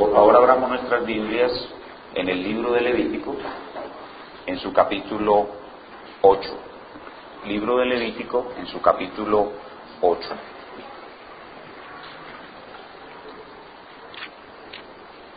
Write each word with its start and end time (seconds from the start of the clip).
Por 0.00 0.14
favor, 0.14 0.34
abramos 0.34 0.70
nuestras 0.70 1.04
Biblias 1.04 1.52
en 2.14 2.30
el 2.30 2.42
libro 2.42 2.72
de 2.72 2.80
Levítico, 2.80 3.36
en 4.46 4.58
su 4.58 4.72
capítulo 4.72 5.46
8. 6.22 6.50
Libro 7.44 7.76
de 7.76 7.84
Levítico, 7.84 8.50
en 8.56 8.66
su 8.66 8.80
capítulo 8.80 9.52
8. 10.00 10.28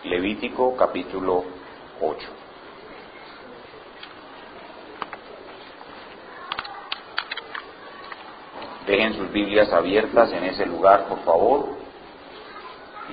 Levítico 0.06 0.78
capítulo 0.78 1.44
8. 2.00 2.28
Dejen 8.88 9.14
sus 9.16 9.30
Biblias 9.30 9.74
abiertas 9.74 10.32
en 10.32 10.46
ese 10.46 10.66
lugar, 10.66 11.10
por 11.10 11.20
favor. 11.26 11.83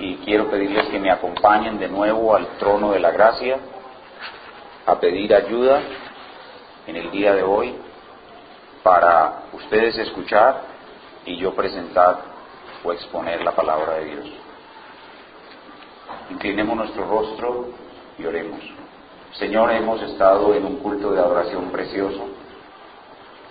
Y 0.01 0.15
quiero 0.25 0.49
pedirles 0.49 0.87
que 0.87 0.97
me 0.97 1.11
acompañen 1.11 1.77
de 1.77 1.87
nuevo 1.87 2.35
al 2.35 2.57
trono 2.57 2.91
de 2.91 2.99
la 2.99 3.11
gracia 3.11 3.59
a 4.87 4.99
pedir 4.99 5.31
ayuda 5.31 5.79
en 6.87 6.95
el 6.95 7.11
día 7.11 7.35
de 7.35 7.43
hoy 7.43 7.75
para 8.81 9.43
ustedes 9.53 9.95
escuchar 9.99 10.63
y 11.23 11.37
yo 11.37 11.53
presentar 11.53 12.17
o 12.83 12.91
exponer 12.91 13.43
la 13.43 13.51
palabra 13.51 13.97
de 13.97 14.05
Dios. 14.05 14.25
Inclinemos 16.31 16.75
nuestro 16.75 17.05
rostro 17.05 17.67
y 18.17 18.25
oremos. 18.25 18.59
Señor, 19.33 19.71
hemos 19.71 20.01
estado 20.01 20.55
en 20.55 20.65
un 20.65 20.77
culto 20.77 21.11
de 21.11 21.19
adoración 21.19 21.69
precioso. 21.69 22.25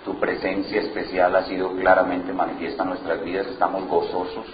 Tu 0.05 0.19
presencia 0.19 0.81
especial 0.81 1.37
ha 1.37 1.45
sido 1.45 1.77
claramente 1.77 2.33
manifiesta 2.33 2.83
en 2.83 2.89
nuestras 2.89 3.23
vidas. 3.23 3.47
Estamos 3.47 3.87
gozosos. 3.87 4.47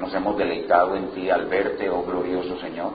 Nos 0.00 0.12
hemos 0.14 0.36
deleitado 0.36 0.96
en 0.96 1.10
ti 1.10 1.30
al 1.30 1.46
verte, 1.46 1.88
oh 1.90 2.02
glorioso 2.02 2.58
Señor. 2.58 2.92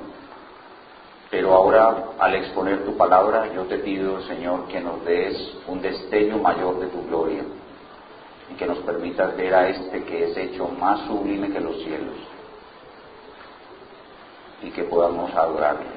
Pero 1.30 1.54
ahora, 1.54 2.12
al 2.20 2.36
exponer 2.36 2.86
tu 2.86 2.96
palabra, 2.98 3.52
yo 3.54 3.64
te 3.64 3.80
pido, 3.80 4.22
Señor, 4.24 4.68
que 4.68 4.80
nos 4.80 5.04
des 5.06 5.38
un 5.68 5.82
destello 5.82 6.38
mayor 6.38 6.80
de 6.80 6.88
tu 6.88 7.06
gloria 7.08 7.44
y 8.52 8.56
que 8.56 8.66
nos 8.66 8.78
permitas 8.80 9.36
ver 9.36 9.54
a 9.54 9.70
este 9.70 10.04
que 10.04 10.26
es 10.26 10.38
hecho 10.38 10.68
más 10.68 11.02
sublime 11.08 11.52
que 11.52 11.60
los 11.60 11.78
cielos 11.84 12.16
y 14.62 14.70
que 14.72 14.84
podamos 14.84 15.34
adorarle. 15.34 15.88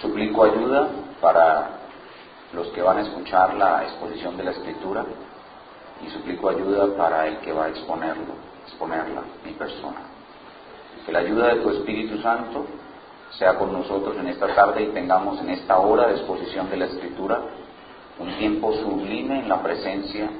Suplico 0.00 0.44
ayuda 0.44 0.88
para 1.20 1.70
los 2.52 2.68
que 2.68 2.82
van 2.82 2.98
a 2.98 3.02
escuchar 3.02 3.54
la 3.54 3.84
exposición 3.84 4.36
de 4.36 4.44
la 4.44 4.50
escritura 4.50 5.04
y 6.04 6.10
suplico 6.10 6.48
ayuda 6.48 6.96
para 6.96 7.26
el 7.26 7.38
que 7.38 7.52
va 7.52 7.66
a 7.66 7.68
exponerlo, 7.68 8.34
exponerla, 8.66 9.22
mi 9.44 9.52
persona. 9.52 10.00
Que 11.04 11.12
la 11.12 11.20
ayuda 11.20 11.54
de 11.54 11.60
tu 11.60 11.70
Espíritu 11.70 12.20
Santo 12.20 12.66
sea 13.38 13.56
con 13.56 13.72
nosotros 13.72 14.16
en 14.18 14.28
esta 14.28 14.54
tarde 14.54 14.82
y 14.82 14.86
tengamos 14.88 15.40
en 15.40 15.50
esta 15.50 15.78
hora 15.78 16.08
de 16.08 16.14
exposición 16.14 16.70
de 16.70 16.76
la 16.76 16.86
escritura 16.86 17.40
un 18.18 18.32
tiempo 18.38 18.72
sublime 18.74 19.40
en 19.40 19.48
la 19.48 19.62
presencia 19.62 20.30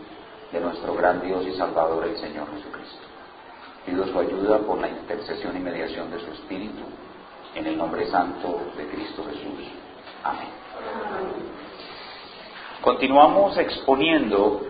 de 0.52 0.60
nuestro 0.60 0.94
gran 0.94 1.20
Dios 1.20 1.44
y 1.46 1.52
Salvador, 1.56 2.04
el 2.06 2.16
Señor 2.16 2.46
Jesucristo. 2.54 3.02
Pido 3.84 4.06
su 4.06 4.18
ayuda 4.18 4.58
por 4.58 4.78
la 4.80 4.88
intercesión 4.88 5.56
y 5.56 5.60
mediación 5.60 6.10
de 6.10 6.20
su 6.20 6.30
Espíritu, 6.30 6.84
en 7.54 7.66
el 7.66 7.76
nombre 7.76 8.06
santo 8.06 8.60
de 8.76 8.86
Cristo 8.86 9.24
Jesús. 9.24 9.68
Amén. 10.22 10.48
Continuamos 12.80 13.56
exponiendo 13.58 14.62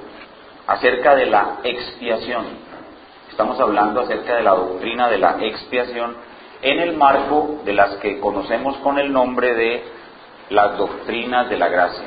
acerca 0.67 1.15
de 1.15 1.27
la 1.27 1.59
expiación. 1.63 2.45
Estamos 3.35 3.59
hablando 3.59 4.01
acerca 4.01 4.37
de 4.37 4.45
la 4.45 4.53
doctrina 4.53 5.09
de 5.09 5.19
la 5.19 5.39
expiación 5.41 6.15
en 6.63 6.79
el 6.79 6.97
marco 6.97 7.63
de 7.65 7.73
las 7.73 7.97
que 7.97 8.21
conocemos 8.21 8.77
con 8.77 8.97
el 8.97 9.13
nombre 9.13 9.55
de 9.55 9.83
las 10.51 10.79
doctrinas 10.79 11.51
de 11.51 11.59
la 11.59 11.67
gracia. 11.67 12.07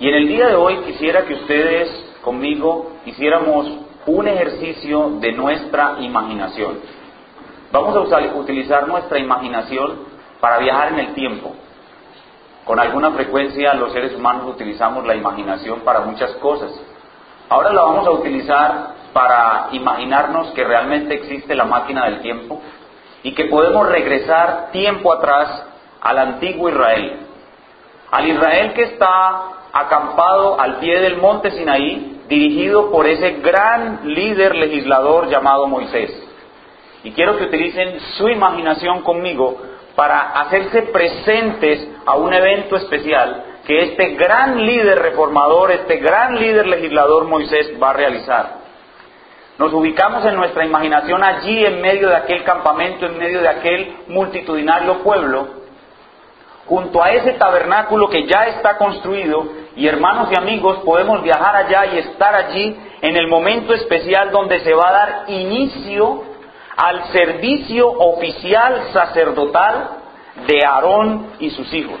Y 0.00 0.08
en 0.08 0.14
el 0.14 0.28
día 0.28 0.46
de 0.46 0.54
hoy 0.54 0.78
quisiera 0.86 1.26
que 1.26 1.34
ustedes 1.34 1.90
conmigo 2.22 2.92
hiciéramos 3.04 3.70
un 4.06 4.28
ejercicio 4.28 5.18
de 5.20 5.32
nuestra 5.32 5.96
imaginación. 6.00 6.78
Vamos 7.70 7.94
a 7.94 8.18
utilizar 8.34 8.88
nuestra 8.88 9.18
imaginación 9.18 10.06
para 10.40 10.56
viajar 10.56 10.94
en 10.94 11.00
el 11.00 11.12
tiempo. 11.12 11.52
Con 12.64 12.80
alguna 12.80 13.10
frecuencia 13.10 13.74
los 13.74 13.92
seres 13.92 14.14
humanos 14.14 14.54
utilizamos 14.54 15.06
la 15.06 15.16
imaginación 15.16 15.80
para 15.80 16.00
muchas 16.00 16.32
cosas. 16.36 16.70
Ahora 17.50 17.74
la 17.74 17.82
vamos 17.82 18.06
a 18.06 18.10
utilizar 18.12 19.01
para 19.12 19.68
imaginarnos 19.72 20.52
que 20.52 20.64
realmente 20.64 21.14
existe 21.14 21.54
la 21.54 21.64
máquina 21.64 22.06
del 22.06 22.20
tiempo 22.20 22.60
y 23.22 23.32
que 23.34 23.44
podemos 23.44 23.88
regresar 23.88 24.70
tiempo 24.72 25.12
atrás 25.12 25.66
al 26.00 26.18
antiguo 26.18 26.68
Israel. 26.68 27.20
Al 28.10 28.28
Israel 28.28 28.72
que 28.74 28.82
está 28.82 29.42
acampado 29.72 30.60
al 30.60 30.76
pie 30.76 31.00
del 31.00 31.16
monte 31.16 31.50
Sinaí, 31.50 32.20
dirigido 32.28 32.90
por 32.90 33.06
ese 33.06 33.32
gran 33.40 34.00
líder 34.04 34.54
legislador 34.54 35.28
llamado 35.28 35.66
Moisés. 35.66 36.10
Y 37.04 37.12
quiero 37.12 37.36
que 37.36 37.44
utilicen 37.44 38.00
su 38.16 38.28
imaginación 38.28 39.02
conmigo 39.02 39.60
para 39.94 40.40
hacerse 40.40 40.82
presentes 40.82 41.88
a 42.06 42.16
un 42.16 42.32
evento 42.32 42.76
especial 42.76 43.44
que 43.66 43.82
este 43.82 44.14
gran 44.14 44.64
líder 44.64 44.98
reformador, 44.98 45.70
este 45.70 45.98
gran 45.98 46.38
líder 46.38 46.66
legislador 46.66 47.24
Moisés 47.26 47.72
va 47.80 47.90
a 47.90 47.94
realizar. 47.94 48.61
Nos 49.62 49.72
ubicamos 49.74 50.24
en 50.24 50.34
nuestra 50.34 50.66
imaginación 50.66 51.22
allí 51.22 51.64
en 51.64 51.80
medio 51.80 52.08
de 52.08 52.16
aquel 52.16 52.42
campamento, 52.42 53.06
en 53.06 53.16
medio 53.16 53.40
de 53.40 53.48
aquel 53.48 53.96
multitudinario 54.08 55.04
pueblo, 55.04 55.46
junto 56.66 57.00
a 57.00 57.12
ese 57.12 57.34
tabernáculo 57.34 58.08
que 58.08 58.26
ya 58.26 58.48
está 58.48 58.76
construido 58.76 59.46
y 59.76 59.86
hermanos 59.86 60.30
y 60.32 60.36
amigos 60.36 60.78
podemos 60.84 61.22
viajar 61.22 61.54
allá 61.54 61.94
y 61.94 61.98
estar 61.98 62.34
allí 62.34 62.76
en 63.02 63.16
el 63.16 63.28
momento 63.28 63.72
especial 63.72 64.32
donde 64.32 64.58
se 64.64 64.74
va 64.74 64.88
a 64.88 64.92
dar 64.92 65.24
inicio 65.28 66.24
al 66.76 67.04
servicio 67.12 67.88
oficial 67.88 68.88
sacerdotal 68.92 69.90
de 70.44 70.66
Aarón 70.66 71.34
y 71.38 71.50
sus 71.50 71.72
hijos. 71.72 72.00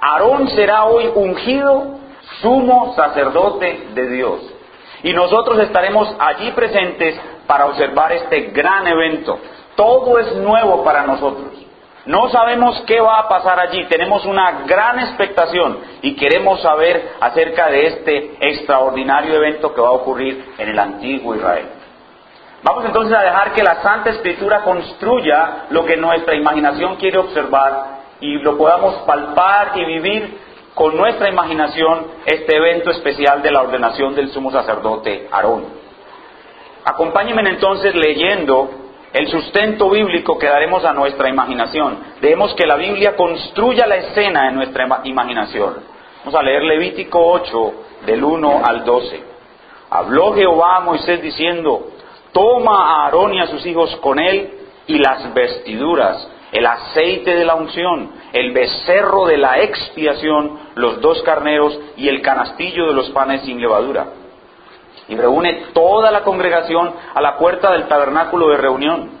Aarón 0.00 0.48
será 0.48 0.86
hoy 0.86 1.08
ungido 1.14 1.98
sumo 2.42 2.94
sacerdote 2.96 3.90
de 3.94 4.08
Dios. 4.08 4.57
Y 5.02 5.12
nosotros 5.12 5.58
estaremos 5.60 6.14
allí 6.18 6.50
presentes 6.52 7.18
para 7.46 7.66
observar 7.66 8.12
este 8.12 8.50
gran 8.50 8.86
evento. 8.86 9.38
Todo 9.76 10.18
es 10.18 10.34
nuevo 10.36 10.82
para 10.82 11.04
nosotros. 11.04 11.68
No 12.06 12.30
sabemos 12.30 12.82
qué 12.86 13.00
va 13.00 13.18
a 13.18 13.28
pasar 13.28 13.60
allí, 13.60 13.84
tenemos 13.84 14.24
una 14.24 14.64
gran 14.64 14.98
expectación 14.98 15.78
y 16.00 16.16
queremos 16.16 16.62
saber 16.62 17.12
acerca 17.20 17.68
de 17.68 17.86
este 17.86 18.36
extraordinario 18.40 19.34
evento 19.34 19.74
que 19.74 19.80
va 19.82 19.88
a 19.88 19.92
ocurrir 19.92 20.54
en 20.56 20.70
el 20.70 20.78
antiguo 20.78 21.34
Israel. 21.34 21.66
Vamos 22.62 22.86
entonces 22.86 23.14
a 23.14 23.20
dejar 23.20 23.52
que 23.52 23.62
la 23.62 23.82
Santa 23.82 24.10
Escritura 24.10 24.62
construya 24.62 25.66
lo 25.68 25.84
que 25.84 25.98
nuestra 25.98 26.34
imaginación 26.34 26.96
quiere 26.96 27.18
observar 27.18 27.98
y 28.20 28.38
lo 28.38 28.56
podamos 28.56 28.94
palpar 29.06 29.72
y 29.76 29.84
vivir 29.84 30.38
con 30.78 30.96
nuestra 30.96 31.28
imaginación 31.28 32.06
este 32.24 32.56
evento 32.56 32.92
especial 32.92 33.42
de 33.42 33.50
la 33.50 33.62
ordenación 33.62 34.14
del 34.14 34.30
sumo 34.30 34.52
sacerdote 34.52 35.26
Aarón. 35.28 35.64
Acompáñenme 36.84 37.50
entonces 37.50 37.96
leyendo 37.96 38.70
el 39.12 39.26
sustento 39.26 39.90
bíblico 39.90 40.38
que 40.38 40.46
daremos 40.46 40.84
a 40.84 40.92
nuestra 40.92 41.28
imaginación. 41.28 41.98
Dejemos 42.20 42.54
que 42.54 42.64
la 42.64 42.76
Biblia 42.76 43.16
construya 43.16 43.88
la 43.88 43.96
escena 43.96 44.50
en 44.50 44.54
nuestra 44.54 44.86
imaginación. 45.02 45.82
Vamos 46.20 46.40
a 46.40 46.44
leer 46.44 46.62
Levítico 46.62 47.26
8, 47.26 47.72
del 48.06 48.22
1 48.22 48.62
al 48.64 48.84
12. 48.84 49.22
Habló 49.90 50.32
Jehová 50.34 50.76
a 50.76 50.80
Moisés 50.80 51.20
diciendo, 51.20 51.88
toma 52.30 52.84
a 52.84 53.06
Aarón 53.06 53.34
y 53.34 53.40
a 53.40 53.48
sus 53.48 53.66
hijos 53.66 53.96
con 53.96 54.20
él 54.20 54.48
y 54.86 54.96
las 54.98 55.34
vestiduras, 55.34 56.30
el 56.52 56.66
aceite 56.66 57.34
de 57.34 57.44
la 57.44 57.54
unción, 57.54 58.10
el 58.32 58.52
becerro 58.52 59.26
de 59.26 59.36
la 59.36 59.60
expiación, 59.60 60.58
los 60.74 61.00
dos 61.00 61.22
carneros 61.22 61.78
y 61.96 62.08
el 62.08 62.22
canastillo 62.22 62.86
de 62.86 62.94
los 62.94 63.10
panes 63.10 63.42
sin 63.42 63.60
levadura 63.60 64.06
y 65.08 65.16
reúne 65.16 65.64
toda 65.72 66.10
la 66.10 66.22
congregación 66.22 66.92
a 67.14 67.20
la 67.20 67.38
puerta 67.38 67.72
del 67.72 67.88
tabernáculo 67.88 68.48
de 68.48 68.58
reunión. 68.58 69.18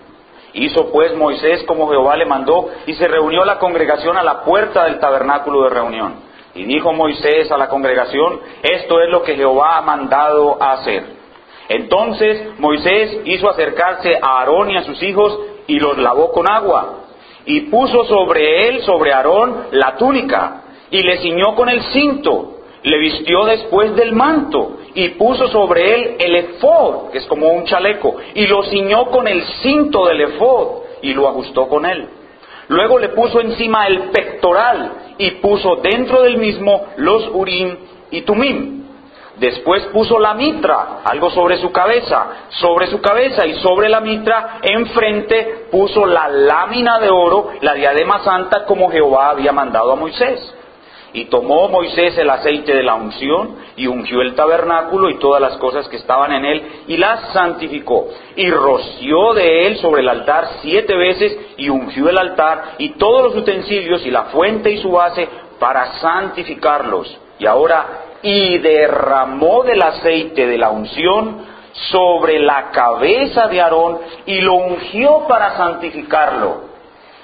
Hizo 0.52 0.90
pues 0.92 1.16
Moisés 1.16 1.64
como 1.64 1.88
Jehová 1.88 2.16
le 2.16 2.26
mandó 2.26 2.68
y 2.86 2.94
se 2.94 3.08
reunió 3.08 3.44
la 3.44 3.58
congregación 3.58 4.16
a 4.16 4.22
la 4.22 4.42
puerta 4.42 4.84
del 4.84 4.98
tabernáculo 4.98 5.64
de 5.64 5.70
reunión. 5.70 6.28
Y 6.54 6.64
dijo 6.64 6.92
Moisés 6.92 7.50
a 7.50 7.58
la 7.58 7.68
congregación, 7.68 8.40
esto 8.62 9.00
es 9.00 9.08
lo 9.10 9.22
que 9.22 9.36
Jehová 9.36 9.78
ha 9.78 9.82
mandado 9.82 10.62
hacer. 10.62 11.04
Entonces 11.68 12.58
Moisés 12.58 13.20
hizo 13.24 13.48
acercarse 13.48 14.18
a 14.20 14.40
Aarón 14.40 14.70
y 14.70 14.76
a 14.76 14.82
sus 14.82 15.02
hijos 15.02 15.38
y 15.66 15.78
los 15.78 15.98
lavó 15.98 16.32
con 16.32 16.50
agua. 16.50 17.07
Y 17.48 17.62
puso 17.62 18.04
sobre 18.04 18.68
él, 18.68 18.82
sobre 18.82 19.10
Aarón, 19.10 19.68
la 19.70 19.96
túnica 19.96 20.64
y 20.90 21.02
le 21.02 21.16
ciñó 21.16 21.54
con 21.54 21.70
el 21.70 21.82
cinto. 21.84 22.58
Le 22.82 22.98
vistió 22.98 23.46
después 23.46 23.96
del 23.96 24.12
manto 24.12 24.80
y 24.94 25.08
puso 25.10 25.48
sobre 25.48 25.94
él 25.94 26.16
el 26.18 26.36
efod, 26.36 27.10
que 27.10 27.18
es 27.18 27.26
como 27.26 27.48
un 27.48 27.64
chaleco, 27.64 28.16
y 28.34 28.46
lo 28.46 28.62
ciñó 28.64 29.06
con 29.06 29.26
el 29.26 29.42
cinto 29.62 30.06
del 30.06 30.20
efod, 30.20 30.82
y 31.00 31.14
lo 31.14 31.26
ajustó 31.26 31.68
con 31.68 31.86
él. 31.86 32.06
Luego 32.68 32.98
le 32.98 33.08
puso 33.08 33.40
encima 33.40 33.86
el 33.86 34.10
pectoral 34.10 35.14
y 35.16 35.30
puso 35.32 35.76
dentro 35.76 36.22
del 36.22 36.36
mismo 36.36 36.88
los 36.98 37.30
urim 37.32 37.76
y 38.10 38.20
tumim. 38.22 38.87
Después 39.38 39.84
puso 39.86 40.18
la 40.18 40.34
mitra, 40.34 41.00
algo 41.04 41.30
sobre 41.30 41.58
su 41.58 41.70
cabeza, 41.70 42.26
sobre 42.48 42.88
su 42.88 43.00
cabeza 43.00 43.46
y 43.46 43.54
sobre 43.54 43.88
la 43.88 44.00
mitra 44.00 44.58
enfrente 44.62 45.68
puso 45.70 46.06
la 46.06 46.28
lámina 46.28 46.98
de 46.98 47.08
oro, 47.08 47.50
la 47.60 47.74
diadema 47.74 48.20
santa 48.24 48.64
como 48.64 48.90
Jehová 48.90 49.30
había 49.30 49.52
mandado 49.52 49.92
a 49.92 49.96
Moisés. 49.96 50.54
Y 51.12 51.26
tomó 51.26 51.68
Moisés 51.68 52.18
el 52.18 52.28
aceite 52.28 52.74
de 52.74 52.82
la 52.82 52.94
unción 52.94 53.56
y 53.76 53.86
ungió 53.86 54.20
el 54.20 54.34
tabernáculo 54.34 55.08
y 55.08 55.18
todas 55.18 55.40
las 55.40 55.56
cosas 55.56 55.88
que 55.88 55.96
estaban 55.96 56.32
en 56.32 56.44
él 56.44 56.82
y 56.86 56.96
las 56.96 57.32
santificó. 57.32 58.08
Y 58.36 58.50
roció 58.50 59.32
de 59.34 59.66
él 59.66 59.78
sobre 59.78 60.02
el 60.02 60.08
altar 60.08 60.48
siete 60.60 60.94
veces 60.96 61.38
y 61.56 61.70
ungió 61.70 62.10
el 62.10 62.18
altar 62.18 62.74
y 62.78 62.90
todos 62.90 63.22
los 63.22 63.36
utensilios 63.36 64.04
y 64.04 64.10
la 64.10 64.24
fuente 64.24 64.70
y 64.70 64.82
su 64.82 64.90
base 64.90 65.28
para 65.58 65.98
santificarlos. 66.00 67.18
Y 67.38 67.46
ahora, 67.46 68.07
y 68.22 68.58
derramó 68.58 69.62
del 69.62 69.82
aceite 69.82 70.46
de 70.46 70.58
la 70.58 70.70
unción 70.70 71.46
sobre 71.90 72.40
la 72.40 72.70
cabeza 72.70 73.46
de 73.46 73.60
Aarón 73.60 73.98
y 74.26 74.40
lo 74.40 74.54
ungió 74.54 75.26
para 75.28 75.56
santificarlo. 75.56 76.68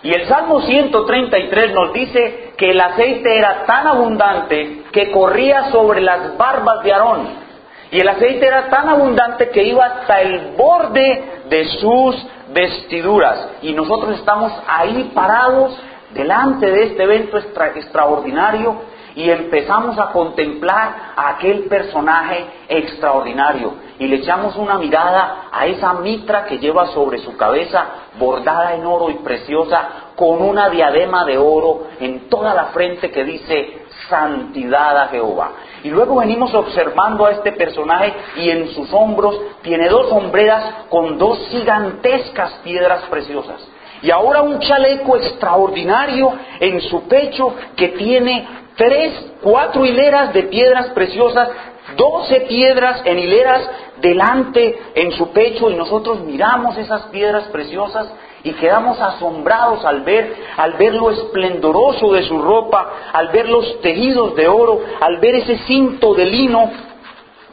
Y 0.02 0.12
el 0.12 0.26
Salmo 0.28 0.60
133 0.60 1.72
nos 1.72 1.92
dice 1.92 2.52
que 2.58 2.70
el 2.70 2.80
aceite 2.80 3.38
era 3.38 3.64
tan 3.64 3.86
abundante 3.86 4.82
que 4.92 5.10
corría 5.10 5.70
sobre 5.70 6.02
las 6.02 6.36
barbas 6.36 6.84
de 6.84 6.92
Aarón. 6.92 7.44
Y 7.90 8.00
el 8.00 8.08
aceite 8.08 8.46
era 8.46 8.68
tan 8.68 8.88
abundante 8.88 9.48
que 9.48 9.64
iba 9.64 9.84
hasta 9.84 10.20
el 10.20 10.52
borde 10.56 11.42
de 11.48 11.64
sus 11.80 12.26
vestiduras. 12.52 13.48
Y 13.62 13.72
nosotros 13.72 14.18
estamos 14.18 14.52
ahí 14.66 15.10
parados 15.14 15.74
delante 16.12 16.70
de 16.70 16.84
este 16.84 17.02
evento 17.02 17.38
extraordinario 17.38 18.82
y 19.16 19.30
empezamos 19.30 19.98
a 19.98 20.10
contemplar 20.12 21.12
a 21.16 21.30
aquel 21.30 21.64
personaje 21.64 22.46
extraordinario 22.68 23.74
y 23.98 24.08
le 24.08 24.16
echamos 24.16 24.56
una 24.56 24.76
mirada 24.78 25.48
a 25.52 25.66
esa 25.66 25.94
mitra 25.94 26.44
que 26.46 26.58
lleva 26.58 26.86
sobre 26.88 27.18
su 27.18 27.36
cabeza 27.36 27.86
bordada 28.18 28.74
en 28.74 28.84
oro 28.84 29.10
y 29.10 29.14
preciosa 29.14 29.88
con 30.16 30.42
una 30.42 30.68
diadema 30.68 31.24
de 31.24 31.38
oro 31.38 31.88
en 32.00 32.28
toda 32.28 32.54
la 32.54 32.66
frente 32.66 33.10
que 33.10 33.24
dice 33.24 33.84
santidad 34.08 34.98
a 34.98 35.08
Jehová. 35.08 35.52
Y 35.82 35.90
luego 35.90 36.16
venimos 36.16 36.52
observando 36.54 37.26
a 37.26 37.32
este 37.32 37.52
personaje 37.52 38.14
y 38.36 38.50
en 38.50 38.68
sus 38.70 38.92
hombros 38.92 39.38
tiene 39.62 39.88
dos 39.88 40.10
hombreras 40.10 40.86
con 40.88 41.18
dos 41.18 41.38
gigantescas 41.50 42.60
piedras 42.64 43.02
preciosas. 43.10 43.66
Y 44.02 44.10
ahora 44.10 44.42
un 44.42 44.58
chaleco 44.58 45.16
extraordinario 45.16 46.32
en 46.60 46.80
su 46.82 47.08
pecho 47.08 47.54
que 47.76 47.88
tiene 47.88 48.63
tres, 48.76 49.32
cuatro 49.42 49.84
hileras 49.84 50.32
de 50.32 50.44
piedras 50.44 50.88
preciosas, 50.90 51.48
doce 51.96 52.40
piedras 52.42 53.02
en 53.04 53.18
hileras 53.18 53.68
delante 54.00 54.78
en 54.94 55.12
su 55.12 55.30
pecho 55.32 55.70
y 55.70 55.74
nosotros 55.74 56.20
miramos 56.20 56.76
esas 56.76 57.02
piedras 57.04 57.44
preciosas 57.48 58.12
y 58.42 58.52
quedamos 58.52 59.00
asombrados 59.00 59.84
al 59.84 60.02
ver, 60.02 60.36
al 60.56 60.74
ver 60.74 60.94
lo 60.94 61.10
esplendoroso 61.10 62.12
de 62.12 62.24
su 62.24 62.38
ropa, 62.40 62.90
al 63.12 63.28
ver 63.28 63.48
los 63.48 63.80
tejidos 63.80 64.34
de 64.34 64.46
oro, 64.48 64.80
al 65.00 65.18
ver 65.18 65.36
ese 65.36 65.58
cinto 65.66 66.14
de 66.14 66.26
lino 66.26 66.70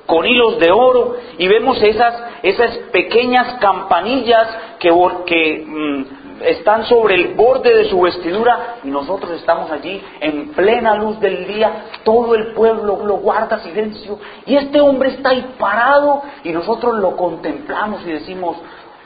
con 0.06 0.26
hilos 0.26 0.60
de 0.60 0.72
oro 0.72 1.16
y 1.38 1.48
vemos 1.48 1.82
esas, 1.82 2.14
esas 2.44 2.78
pequeñas 2.92 3.60
campanillas 3.62 4.48
que, 4.78 4.92
mm, 5.66 6.06
están 6.44 6.86
sobre 6.86 7.16
el 7.16 7.34
borde 7.36 7.76
de 7.76 7.90
su 7.90 8.02
vestidura 8.02 8.78
y 8.84 8.88
nosotros 8.88 9.32
estamos 9.32 9.72
allí 9.72 10.02
en 10.20 10.50
plena 10.54 10.96
luz 10.96 11.20
del 11.20 11.48
día, 11.48 11.86
todo 12.04 12.36
el 12.36 12.54
pueblo 12.54 13.06
lo 13.06 13.18
guarda 13.18 13.60
silencio 13.60 14.20
y 14.46 14.56
este 14.56 14.80
hombre 14.80 15.10
está 15.10 15.30
ahí 15.30 15.56
parado 15.58 16.24
y 16.44 16.52
nosotros 16.52 16.96
lo 16.96 17.16
contemplamos 17.16 18.02
y 18.06 18.12
decimos, 18.12 18.58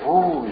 uy, 0.05 0.51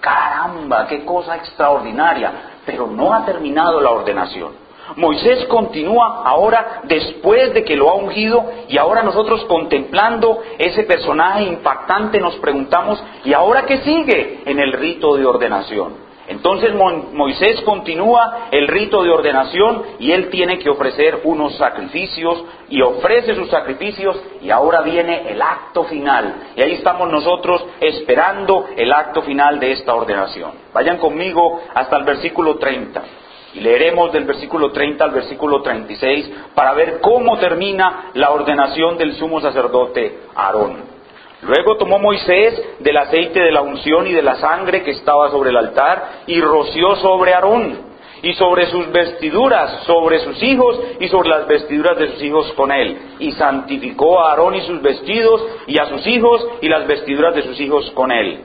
caramba, 0.00 0.86
qué 0.86 1.04
cosa 1.04 1.36
extraordinaria, 1.36 2.32
pero 2.64 2.86
no 2.86 3.12
ha 3.14 3.24
terminado 3.24 3.80
la 3.80 3.90
ordenación. 3.90 4.70
Moisés 4.96 5.46
continúa 5.46 6.22
ahora 6.24 6.80
después 6.84 7.54
de 7.54 7.64
que 7.64 7.76
lo 7.76 7.90
ha 7.90 7.94
ungido 7.94 8.44
y 8.68 8.76
ahora 8.76 9.02
nosotros 9.02 9.44
contemplando 9.44 10.42
ese 10.58 10.82
personaje 10.82 11.44
impactante 11.44 12.18
nos 12.20 12.36
preguntamos, 12.36 13.02
¿y 13.24 13.32
ahora 13.32 13.66
qué 13.66 13.78
sigue 13.78 14.42
en 14.46 14.58
el 14.58 14.72
rito 14.72 15.16
de 15.16 15.26
ordenación? 15.26 16.09
Entonces 16.30 16.72
Moisés 16.72 17.60
continúa 17.62 18.46
el 18.52 18.68
rito 18.68 19.02
de 19.02 19.10
ordenación 19.10 19.82
y 19.98 20.12
él 20.12 20.30
tiene 20.30 20.60
que 20.60 20.70
ofrecer 20.70 21.22
unos 21.24 21.56
sacrificios 21.56 22.44
y 22.68 22.80
ofrece 22.82 23.34
sus 23.34 23.50
sacrificios 23.50 24.16
y 24.40 24.48
ahora 24.48 24.80
viene 24.82 25.28
el 25.28 25.42
acto 25.42 25.82
final. 25.84 26.52
Y 26.54 26.62
ahí 26.62 26.74
estamos 26.74 27.10
nosotros 27.10 27.66
esperando 27.80 28.66
el 28.76 28.92
acto 28.92 29.22
final 29.22 29.58
de 29.58 29.72
esta 29.72 29.92
ordenación. 29.92 30.52
Vayan 30.72 30.98
conmigo 30.98 31.62
hasta 31.74 31.96
el 31.96 32.04
versículo 32.04 32.58
30. 32.58 33.02
Y 33.54 33.60
leeremos 33.60 34.12
del 34.12 34.22
versículo 34.22 34.70
30 34.70 35.02
al 35.02 35.10
versículo 35.10 35.62
36 35.62 36.30
para 36.54 36.74
ver 36.74 37.00
cómo 37.00 37.38
termina 37.38 38.12
la 38.14 38.30
ordenación 38.30 38.96
del 38.96 39.14
sumo 39.14 39.40
sacerdote 39.40 40.20
Aarón. 40.36 40.89
Luego 41.42 41.76
tomó 41.76 41.98
Moisés 41.98 42.62
del 42.80 42.96
aceite 42.96 43.40
de 43.40 43.52
la 43.52 43.62
unción 43.62 44.06
y 44.06 44.12
de 44.12 44.22
la 44.22 44.36
sangre 44.36 44.82
que 44.82 44.90
estaba 44.90 45.30
sobre 45.30 45.50
el 45.50 45.56
altar 45.56 46.22
y 46.26 46.40
roció 46.40 46.96
sobre 46.96 47.32
Aarón 47.32 47.90
y 48.22 48.34
sobre 48.34 48.66
sus 48.66 48.92
vestiduras, 48.92 49.84
sobre 49.84 50.18
sus 50.18 50.42
hijos 50.42 50.78
y 51.00 51.08
sobre 51.08 51.30
las 51.30 51.46
vestiduras 51.46 51.98
de 51.98 52.08
sus 52.08 52.22
hijos 52.22 52.52
con 52.52 52.70
él. 52.70 52.98
Y 53.18 53.32
santificó 53.32 54.20
a 54.20 54.30
Aarón 54.30 54.54
y 54.54 54.60
sus 54.62 54.82
vestidos 54.82 55.42
y 55.66 55.78
a 55.78 55.86
sus 55.86 56.06
hijos 56.06 56.46
y 56.60 56.68
las 56.68 56.86
vestiduras 56.86 57.34
de 57.34 57.42
sus 57.42 57.58
hijos 57.58 57.90
con 57.92 58.12
él. 58.12 58.40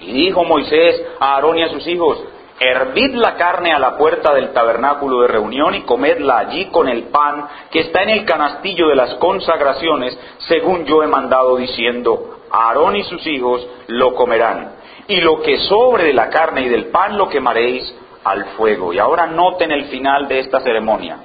Y 0.00 0.12
dijo 0.12 0.44
Moisés 0.44 1.02
a 1.18 1.36
Aarón 1.36 1.58
y 1.58 1.62
a 1.62 1.68
sus 1.68 1.86
hijos, 1.86 2.22
hervid 2.58 3.14
la 3.14 3.36
carne 3.36 3.72
a 3.72 3.78
la 3.78 3.96
puerta 3.96 4.32
del 4.34 4.52
tabernáculo 4.52 5.22
de 5.22 5.28
reunión 5.28 5.74
y 5.74 5.82
comedla 5.82 6.38
allí 6.38 6.66
con 6.66 6.88
el 6.88 7.04
pan 7.04 7.48
que 7.70 7.80
está 7.80 8.02
en 8.02 8.10
el 8.10 8.24
canastillo 8.24 8.88
de 8.88 8.96
las 8.96 9.14
consagraciones, 9.14 10.18
según 10.38 10.84
yo 10.84 11.02
he 11.02 11.06
mandado 11.06 11.56
diciendo, 11.56 12.38
Aarón 12.50 12.96
y 12.96 13.04
sus 13.04 13.26
hijos 13.26 13.66
lo 13.88 14.14
comerán. 14.14 14.72
Y 15.08 15.20
lo 15.20 15.40
que 15.42 15.58
sobre 15.58 16.04
de 16.04 16.12
la 16.12 16.28
carne 16.28 16.62
y 16.62 16.68
del 16.68 16.86
pan 16.86 17.16
lo 17.16 17.28
quemaréis 17.28 17.94
al 18.24 18.44
fuego. 18.56 18.92
Y 18.92 18.98
ahora 18.98 19.26
noten 19.26 19.72
el 19.72 19.86
final 19.86 20.28
de 20.28 20.40
esta 20.40 20.60
ceremonia. 20.60 21.18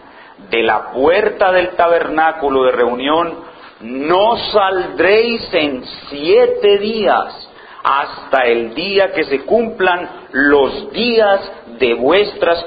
De 0.50 0.64
la 0.64 0.92
puerta 0.92 1.52
del 1.52 1.70
tabernáculo 1.70 2.64
de 2.64 2.72
reunión 2.72 3.36
no 3.82 4.38
saldréis 4.38 5.54
en 5.54 5.84
siete 6.10 6.78
días 6.80 7.47
hasta 7.90 8.46
el 8.46 8.74
día 8.76 9.14
que 9.14 9.24
se 9.24 9.46
cumplan 9.46 10.28
los 10.34 10.92
días 10.92 11.40
de 11.80 11.94
vuestras 11.94 12.66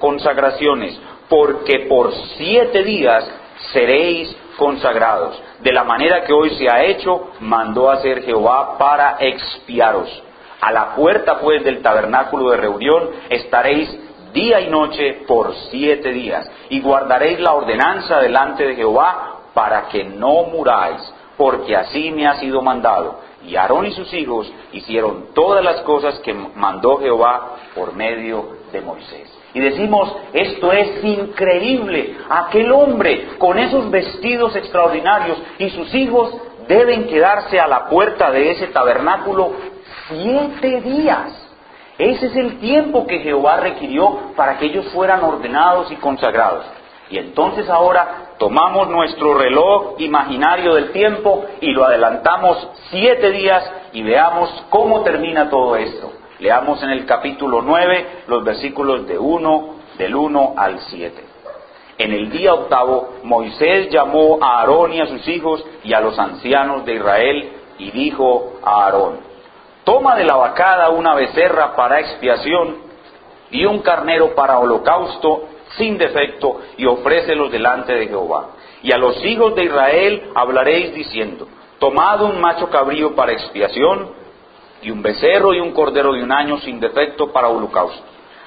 consagraciones, 0.00 1.00
porque 1.28 1.86
por 1.88 2.12
siete 2.36 2.82
días 2.82 3.30
seréis 3.72 4.36
consagrados. 4.58 5.40
De 5.60 5.72
la 5.72 5.84
manera 5.84 6.24
que 6.24 6.32
hoy 6.32 6.50
se 6.58 6.68
ha 6.68 6.82
hecho, 6.84 7.30
mandó 7.38 7.92
hacer 7.92 8.24
Jehová 8.24 8.76
para 8.76 9.18
expiaros. 9.20 10.10
A 10.60 10.72
la 10.72 10.96
puerta 10.96 11.38
pues 11.38 11.62
del 11.62 11.80
tabernáculo 11.80 12.50
de 12.50 12.56
reunión 12.56 13.10
estaréis 13.30 13.88
día 14.32 14.60
y 14.60 14.68
noche 14.68 15.22
por 15.28 15.54
siete 15.70 16.10
días, 16.10 16.50
y 16.70 16.80
guardaréis 16.80 17.38
la 17.38 17.54
ordenanza 17.54 18.18
delante 18.18 18.66
de 18.66 18.74
Jehová 18.74 19.42
para 19.54 19.86
que 19.88 20.02
no 20.02 20.42
muráis, 20.44 21.00
porque 21.36 21.76
así 21.76 22.10
me 22.10 22.26
ha 22.26 22.34
sido 22.34 22.62
mandado 22.62 23.20
y 23.46 23.56
Aarón 23.56 23.86
y 23.86 23.92
sus 23.92 24.12
hijos 24.12 24.50
hicieron 24.72 25.26
todas 25.34 25.64
las 25.64 25.80
cosas 25.82 26.18
que 26.20 26.34
mandó 26.34 26.98
Jehová 26.98 27.56
por 27.74 27.94
medio 27.94 28.56
de 28.72 28.80
Moisés. 28.80 29.32
Y 29.54 29.60
decimos, 29.60 30.14
esto 30.32 30.72
es 30.72 31.02
increíble. 31.04 32.16
Aquel 32.28 32.72
hombre 32.72 33.38
con 33.38 33.58
esos 33.58 33.90
vestidos 33.90 34.54
extraordinarios 34.56 35.38
y 35.58 35.70
sus 35.70 35.94
hijos 35.94 36.34
deben 36.68 37.06
quedarse 37.06 37.58
a 37.60 37.66
la 37.66 37.86
puerta 37.86 38.30
de 38.30 38.50
ese 38.50 38.66
tabernáculo 38.68 39.52
siete 40.08 40.80
días. 40.80 41.42
Ese 41.98 42.26
es 42.26 42.36
el 42.36 42.58
tiempo 42.58 43.06
que 43.06 43.20
Jehová 43.20 43.60
requirió 43.60 44.32
para 44.36 44.58
que 44.58 44.66
ellos 44.66 44.86
fueran 44.92 45.22
ordenados 45.22 45.90
y 45.90 45.96
consagrados. 45.96 46.66
Y 47.08 47.18
entonces 47.18 47.68
ahora 47.68 48.34
tomamos 48.38 48.88
nuestro 48.88 49.34
reloj 49.34 49.94
imaginario 49.98 50.74
del 50.74 50.90
tiempo 50.90 51.44
y 51.60 51.70
lo 51.70 51.84
adelantamos 51.84 52.68
siete 52.90 53.30
días 53.30 53.64
y 53.92 54.02
veamos 54.02 54.64
cómo 54.70 55.02
termina 55.02 55.48
todo 55.48 55.76
esto. 55.76 56.12
Leamos 56.40 56.82
en 56.82 56.90
el 56.90 57.06
capítulo 57.06 57.62
9 57.62 58.24
los 58.26 58.44
versículos 58.44 59.06
de 59.06 59.18
1, 59.18 59.74
del 59.98 60.14
1 60.14 60.54
al 60.56 60.80
7. 60.80 61.24
En 61.98 62.12
el 62.12 62.28
día 62.28 62.52
octavo, 62.52 63.14
Moisés 63.22 63.88
llamó 63.90 64.38
a 64.42 64.60
Aarón 64.60 64.92
y 64.92 65.00
a 65.00 65.06
sus 65.06 65.26
hijos 65.28 65.64
y 65.82 65.94
a 65.94 66.00
los 66.00 66.18
ancianos 66.18 66.84
de 66.84 66.96
Israel 66.96 67.52
y 67.78 67.90
dijo 67.90 68.54
a 68.62 68.84
Aarón, 68.84 69.20
toma 69.84 70.16
de 70.16 70.24
la 70.24 70.36
vacada 70.36 70.90
una 70.90 71.14
becerra 71.14 71.74
para 71.74 72.00
expiación 72.00 72.78
y 73.50 73.64
un 73.64 73.78
carnero 73.78 74.34
para 74.34 74.58
holocausto 74.58 75.44
sin 75.76 75.98
defecto 75.98 76.60
y 76.76 76.86
ofrécelos 76.86 77.50
delante 77.50 77.92
de 77.92 78.08
Jehová. 78.08 78.50
Y 78.82 78.92
a 78.92 78.98
los 78.98 79.24
hijos 79.24 79.54
de 79.54 79.64
Israel 79.64 80.30
hablaréis 80.34 80.94
diciendo, 80.94 81.48
tomad 81.78 82.22
un 82.22 82.40
macho 82.40 82.68
cabrío 82.68 83.14
para 83.14 83.32
expiación 83.32 84.10
y 84.82 84.90
un 84.90 85.02
becerro 85.02 85.54
y 85.54 85.60
un 85.60 85.72
cordero 85.72 86.12
de 86.12 86.22
un 86.22 86.32
año 86.32 86.58
sin 86.58 86.80
defecto 86.80 87.32
para 87.32 87.48
holocausto. 87.48 88.04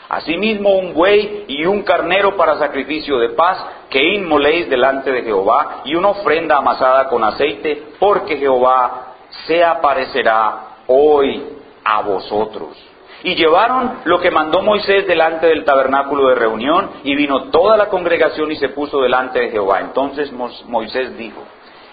Asimismo 0.10 0.76
un 0.78 0.94
buey 0.94 1.46
y 1.48 1.66
un 1.66 1.84
carnero 1.84 2.36
para 2.36 2.58
sacrificio 2.58 3.20
de 3.20 3.30
paz 3.30 3.64
que 3.90 4.02
inmoléis 4.16 4.68
delante 4.68 5.12
de 5.12 5.22
Jehová 5.22 5.82
y 5.86 5.94
una 5.94 6.10
ofrenda 6.10 6.58
amasada 6.58 7.08
con 7.10 7.24
aceite, 7.24 7.90
porque 8.00 8.38
Jehová 8.38 9.16
se 9.46 9.64
aparecerá 9.64 10.78
hoy 10.88 11.44
a 11.84 12.02
vosotros. 12.02 12.89
Y 13.24 13.36
llevaron 13.36 14.00
lo 14.06 14.20
que 14.20 14.32
mandó 14.32 14.62
Moisés 14.62 15.06
delante 15.06 15.48
del 15.48 15.66
tabernáculo 15.66 16.30
de 16.30 16.36
reunión, 16.36 16.90
y 17.04 17.16
vino 17.16 17.46
toda 17.46 17.76
la 17.76 17.88
congregación 17.88 18.52
y 18.52 18.56
se 18.56 18.70
puso 18.70 19.02
delante 19.02 19.40
de 19.40 19.50
Jehová. 19.50 19.82
Entonces 19.82 20.32
Moisés 20.32 21.18
dijo, 21.18 21.42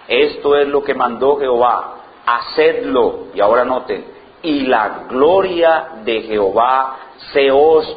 esto 0.08 0.56
es 0.56 0.68
lo 0.68 0.84
que 0.84 0.94
mandó 0.94 1.36
Jehová, 1.38 1.94
hacedlo. 2.24 3.26
Y 3.34 3.40
ahora 3.40 3.64
noten, 3.64 4.04
y 4.42 4.66
la 4.66 5.06
gloria 5.08 5.88
de 6.04 6.22
Jehová 6.22 6.96
se 7.32 7.50
os 7.50 7.96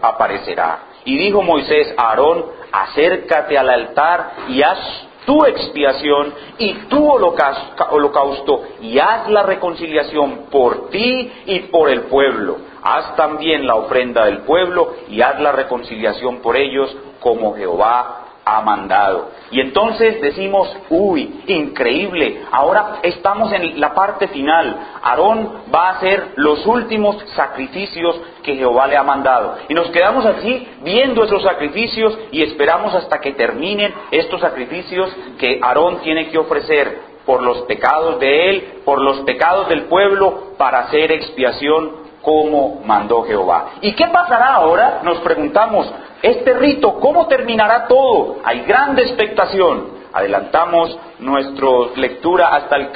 aparecerá. 0.00 0.78
Y 1.04 1.18
dijo 1.18 1.42
Moisés 1.42 1.92
a 1.96 2.10
Aarón, 2.10 2.46
acércate 2.72 3.58
al 3.58 3.68
altar 3.68 4.32
y 4.48 4.62
haz 4.62 4.78
tu 5.26 5.44
expiación 5.44 6.34
y 6.58 6.74
tu 6.88 7.06
holocausto 7.06 8.62
y 8.80 8.98
haz 8.98 9.28
la 9.28 9.42
reconciliación 9.42 10.46
por 10.50 10.90
ti 10.90 11.32
y 11.46 11.60
por 11.60 11.88
el 11.90 12.02
pueblo. 12.02 12.58
Haz 12.82 13.16
también 13.16 13.66
la 13.66 13.76
ofrenda 13.76 14.26
del 14.26 14.38
pueblo 14.38 14.94
y 15.08 15.22
haz 15.22 15.40
la 15.40 15.52
reconciliación 15.52 16.38
por 16.38 16.56
ellos 16.56 16.94
como 17.20 17.54
Jehová 17.54 18.23
ha 18.44 18.60
mandado. 18.60 19.30
Y 19.50 19.60
entonces 19.60 20.20
decimos, 20.20 20.74
uy, 20.90 21.42
increíble, 21.46 22.42
ahora 22.50 22.98
estamos 23.02 23.52
en 23.52 23.80
la 23.80 23.94
parte 23.94 24.28
final. 24.28 24.76
Aarón 25.02 25.62
va 25.74 25.88
a 25.88 25.92
hacer 25.96 26.32
los 26.36 26.66
últimos 26.66 27.16
sacrificios 27.34 28.20
que 28.42 28.56
Jehová 28.56 28.86
le 28.86 28.96
ha 28.96 29.02
mandado. 29.02 29.56
Y 29.68 29.74
nos 29.74 29.88
quedamos 29.90 30.26
aquí 30.26 30.68
viendo 30.82 31.24
esos 31.24 31.42
sacrificios 31.42 32.18
y 32.32 32.42
esperamos 32.42 32.94
hasta 32.94 33.20
que 33.20 33.32
terminen 33.32 33.94
estos 34.10 34.40
sacrificios 34.40 35.10
que 35.38 35.60
Aarón 35.62 36.00
tiene 36.00 36.28
que 36.28 36.38
ofrecer 36.38 37.14
por 37.24 37.42
los 37.42 37.62
pecados 37.62 38.20
de 38.20 38.50
él, 38.50 38.82
por 38.84 39.00
los 39.00 39.20
pecados 39.20 39.68
del 39.68 39.84
pueblo, 39.84 40.54
para 40.58 40.80
hacer 40.80 41.10
expiación 41.12 42.04
como 42.24 42.80
mandó 42.84 43.22
Jehová. 43.22 43.74
¿Y 43.82 43.92
qué 43.92 44.06
pasará 44.06 44.54
ahora? 44.54 45.00
Nos 45.04 45.18
preguntamos, 45.18 45.92
este 46.24 46.54
rito, 46.54 46.98
¿cómo 47.00 47.26
terminará 47.26 47.86
todo? 47.86 48.36
Hay 48.44 48.60
grande 48.62 49.02
expectación. 49.02 49.92
Adelantamos 50.10 50.98
nuestra 51.18 51.68
lectura 51.96 52.54
hasta 52.54 52.76
el, 52.76 52.92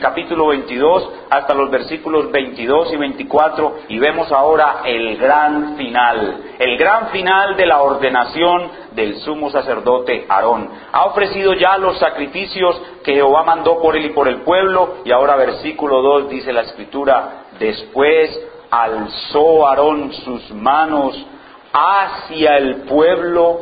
capítulo 0.00 0.46
22, 0.46 1.10
hasta 1.28 1.52
los 1.52 1.70
versículos 1.70 2.30
22 2.30 2.94
y 2.94 2.96
24, 2.96 3.74
y 3.88 3.98
vemos 3.98 4.32
ahora 4.32 4.80
el 4.86 5.18
gran 5.18 5.76
final, 5.76 6.44
el 6.58 6.78
gran 6.78 7.08
final 7.08 7.56
de 7.56 7.66
la 7.66 7.82
ordenación 7.82 8.70
del 8.92 9.16
sumo 9.16 9.50
sacerdote 9.50 10.24
Aarón. 10.26 10.70
Ha 10.92 11.04
ofrecido 11.04 11.52
ya 11.52 11.76
los 11.76 11.98
sacrificios 11.98 12.80
que 13.04 13.16
Jehová 13.16 13.42
mandó 13.42 13.82
por 13.82 13.96
él 13.96 14.06
y 14.06 14.10
por 14.14 14.28
el 14.28 14.42
pueblo, 14.42 14.98
y 15.04 15.12
ahora 15.12 15.36
versículo 15.36 16.00
2 16.00 16.30
dice 16.30 16.54
la 16.54 16.62
escritura, 16.62 17.48
después 17.58 18.30
alzó 18.70 19.66
Aarón 19.66 20.12
sus 20.12 20.50
manos 20.52 21.26
hacia 21.72 22.56
el 22.56 22.82
pueblo 22.82 23.60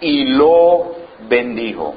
y 0.00 0.24
lo 0.24 0.94
bendijo. 1.28 1.94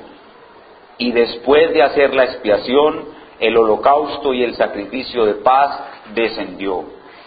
Y 0.98 1.12
después 1.12 1.74
de 1.74 1.84
hacer 1.84 2.14
la 2.14 2.26
expiación, 2.26 3.06
el 3.40 3.58
holocausto 3.58 4.34
y 4.34 4.44
el 4.44 4.56
sacrificio 4.56 5.26
de 5.26 5.36
paz 5.36 5.80
descendió. 6.14 6.84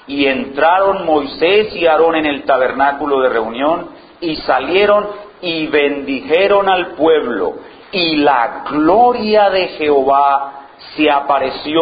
Y 0.07 0.27
entraron 0.27 1.05
Moisés 1.05 1.75
y 1.75 1.87
Aarón 1.87 2.15
en 2.17 2.27
el 2.27 2.45
tabernáculo 2.45 3.21
de 3.23 3.29
reunión 3.29 3.91
y 4.21 4.37
salieron 4.37 5.09
y 5.43 5.67
bendijeron 5.67 6.69
al 6.69 6.95
pueblo. 6.95 7.55
Y 7.91 8.17
la 8.17 8.65
gloria 8.71 9.51
de 9.51 9.69
Jehová 9.69 10.69
se 10.97 11.11
apareció 11.11 11.81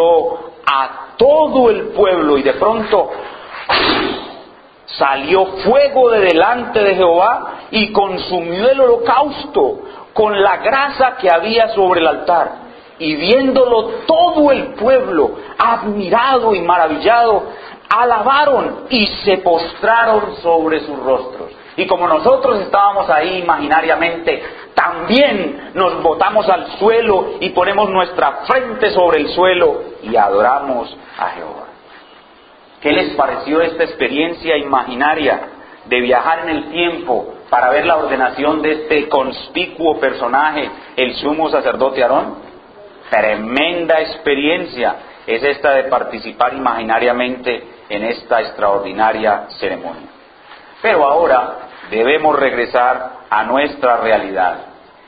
a 0.65 1.15
todo 1.17 1.69
el 1.69 1.89
pueblo 1.89 2.37
y 2.37 2.43
de 2.43 2.53
pronto 2.53 3.11
Salió 4.85 5.45
fuego 5.63 6.11
de 6.11 6.19
delante 6.19 6.79
de 6.79 6.95
Jehová 6.95 7.53
y 7.71 7.91
consumió 7.91 8.69
el 8.69 8.79
holocausto 8.81 9.79
con 10.13 10.41
la 10.41 10.57
grasa 10.57 11.17
que 11.17 11.29
había 11.29 11.69
sobre 11.69 12.01
el 12.01 12.07
altar. 12.07 12.65
Y 12.99 13.15
viéndolo 13.15 13.87
todo 14.07 14.51
el 14.51 14.75
pueblo, 14.75 15.31
admirado 15.57 16.55
y 16.55 16.61
maravillado, 16.61 17.43
alabaron 17.89 18.85
y 18.89 19.07
se 19.07 19.39
postraron 19.39 20.37
sobre 20.37 20.79
sus 20.81 20.97
rostros. 20.99 21.51
Y 21.77 21.85
como 21.87 22.07
nosotros 22.07 22.61
estábamos 22.61 23.09
ahí 23.09 23.39
imaginariamente, 23.39 24.41
también 24.73 25.71
nos 25.73 26.01
botamos 26.01 26.47
al 26.47 26.67
suelo 26.79 27.33
y 27.41 27.49
ponemos 27.49 27.89
nuestra 27.89 28.43
frente 28.45 28.91
sobre 28.91 29.21
el 29.21 29.29
suelo 29.29 29.81
y 30.03 30.15
adoramos 30.15 30.95
a 31.17 31.29
Jehová. 31.31 31.64
¿Qué 32.85 32.91
les 32.91 33.15
pareció 33.15 33.61
esta 33.61 33.83
experiencia 33.83 34.55
imaginaria 34.57 35.39
de 35.85 36.01
viajar 36.01 36.41
en 36.41 36.49
el 36.49 36.69
tiempo 36.69 37.33
para 37.49 37.71
ver 37.71 37.83
la 37.83 37.97
ordenación 37.97 38.61
de 38.61 38.73
este 38.73 39.09
conspicuo 39.09 39.99
personaje, 39.99 40.69
el 40.95 41.15
sumo 41.15 41.49
sacerdote 41.49 42.03
Aarón? 42.03 42.35
Tremenda 43.09 44.01
experiencia 44.01 44.97
es 45.25 45.41
esta 45.41 45.71
de 45.71 45.85
participar 45.85 46.53
imaginariamente 46.53 47.63
en 47.89 48.03
esta 48.03 48.41
extraordinaria 48.41 49.47
ceremonia. 49.57 50.09
Pero 50.83 51.07
ahora 51.07 51.69
debemos 51.89 52.37
regresar 52.37 53.13
a 53.27 53.43
nuestra 53.45 53.97
realidad. 53.97 54.57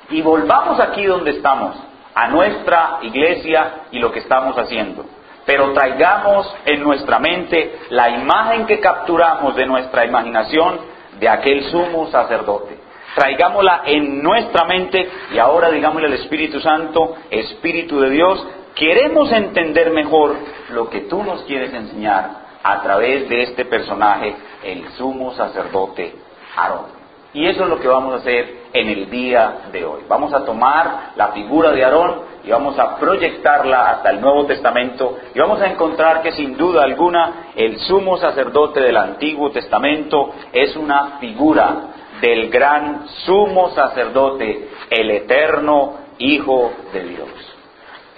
Y 0.09 0.23
volvamos 0.23 0.79
aquí 0.79 1.05
donde 1.05 1.29
estamos, 1.29 1.77
a 2.15 2.27
nuestra 2.29 2.97
iglesia 3.03 3.81
y 3.91 3.99
lo 3.99 4.11
que 4.11 4.17
estamos 4.17 4.57
haciendo 4.57 5.05
pero 5.47 5.71
traigamos 5.71 6.53
en 6.65 6.83
nuestra 6.83 7.19
mente 7.19 7.79
la 7.89 8.09
imagen 8.09 8.65
que 8.65 8.81
capturamos 8.81 9.55
de 9.55 9.65
nuestra 9.65 10.05
imaginación 10.05 10.77
de 11.17 11.29
aquel 11.29 11.63
sumo 11.71 12.07
sacerdote. 12.11 12.77
Traigámosla 13.15 13.83
en 13.85 14.21
nuestra 14.21 14.65
mente 14.65 15.09
y 15.33 15.39
ahora 15.39 15.71
digámosle 15.71 16.07
al 16.07 16.13
Espíritu 16.13 16.59
Santo, 16.59 17.15
Espíritu 17.31 18.01
de 18.01 18.09
Dios, 18.09 18.45
queremos 18.75 19.31
entender 19.31 19.89
mejor 19.91 20.35
lo 20.71 20.89
que 20.89 21.01
tú 21.01 21.23
nos 21.23 21.41
quieres 21.43 21.73
enseñar 21.73 22.29
a 22.61 22.81
través 22.81 23.29
de 23.29 23.43
este 23.43 23.63
personaje, 23.63 24.35
el 24.63 24.89
sumo 24.97 25.33
sacerdote 25.33 26.13
Aarón. 26.57 26.97
Y 27.33 27.47
eso 27.47 27.63
es 27.63 27.69
lo 27.69 27.79
que 27.79 27.87
vamos 27.87 28.13
a 28.13 28.17
hacer 28.17 28.63
en 28.73 28.89
el 28.89 29.09
día 29.09 29.69
de 29.71 29.85
hoy. 29.85 30.01
Vamos 30.09 30.33
a 30.33 30.43
tomar 30.43 31.13
la 31.15 31.29
figura 31.29 31.71
de 31.71 31.85
Aarón 31.85 32.26
y 32.47 32.51
vamos 32.51 32.79
a 32.79 32.95
proyectarla 32.95 33.89
hasta 33.89 34.09
el 34.09 34.21
Nuevo 34.21 34.45
Testamento 34.45 35.17
y 35.35 35.39
vamos 35.39 35.59
a 35.59 35.67
encontrar 35.67 36.21
que 36.21 36.31
sin 36.31 36.55
duda 36.55 36.83
alguna 36.83 37.51
el 37.53 37.77
sumo 37.79 38.17
sacerdote 38.17 38.79
del 38.79 38.95
Antiguo 38.95 39.51
Testamento 39.51 40.31
es 40.53 40.73
una 40.77 41.17
figura 41.19 41.75
del 42.21 42.49
gran 42.49 43.05
sumo 43.25 43.71
sacerdote, 43.71 44.69
el 44.89 45.11
eterno 45.11 46.07
Hijo 46.19 46.71
de 46.93 47.03
Dios. 47.03 47.29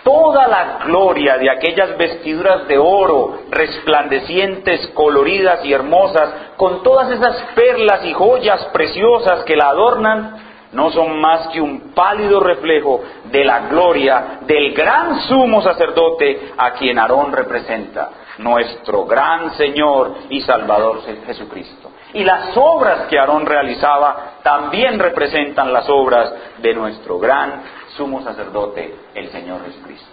Toda 0.03 0.47
la 0.47 0.79
gloria 0.85 1.37
de 1.37 1.49
aquellas 1.49 1.97
vestiduras 1.97 2.67
de 2.67 2.77
oro, 2.77 3.39
resplandecientes, 3.49 4.89
coloridas 4.93 5.65
y 5.65 5.73
hermosas, 5.73 6.53
con 6.55 6.83
todas 6.83 7.11
esas 7.11 7.35
perlas 7.55 8.05
y 8.05 8.13
joyas 8.13 8.63
preciosas 8.71 9.43
que 9.43 9.57
la 9.57 9.69
adornan, 9.69 10.48
no 10.71 10.91
son 10.91 11.19
más 11.19 11.47
que 11.47 11.61
un 11.61 11.93
pálido 11.93 12.39
reflejo 12.39 13.01
de 13.25 13.43
la 13.43 13.67
gloria 13.67 14.39
del 14.41 14.73
gran 14.73 15.21
sumo 15.21 15.61
sacerdote 15.61 16.51
a 16.57 16.71
quien 16.71 16.99
Aarón 16.99 17.31
representa, 17.31 18.09
nuestro 18.37 19.05
gran 19.05 19.53
Señor 19.53 20.15
y 20.29 20.41
Salvador 20.41 21.01
Jesucristo. 21.25 21.91
Y 22.13 22.23
las 22.23 22.55
obras 22.55 23.07
que 23.07 23.19
Aarón 23.19 23.45
realizaba 23.45 24.39
también 24.43 24.99
representan 24.99 25.73
las 25.73 25.89
obras 25.89 26.33
de 26.59 26.73
nuestro 26.73 27.19
gran 27.19 27.63
sumo 27.97 28.21
sacerdote, 28.21 28.95
el 29.15 29.29
Señor 29.29 29.65
Jesucristo. 29.65 30.09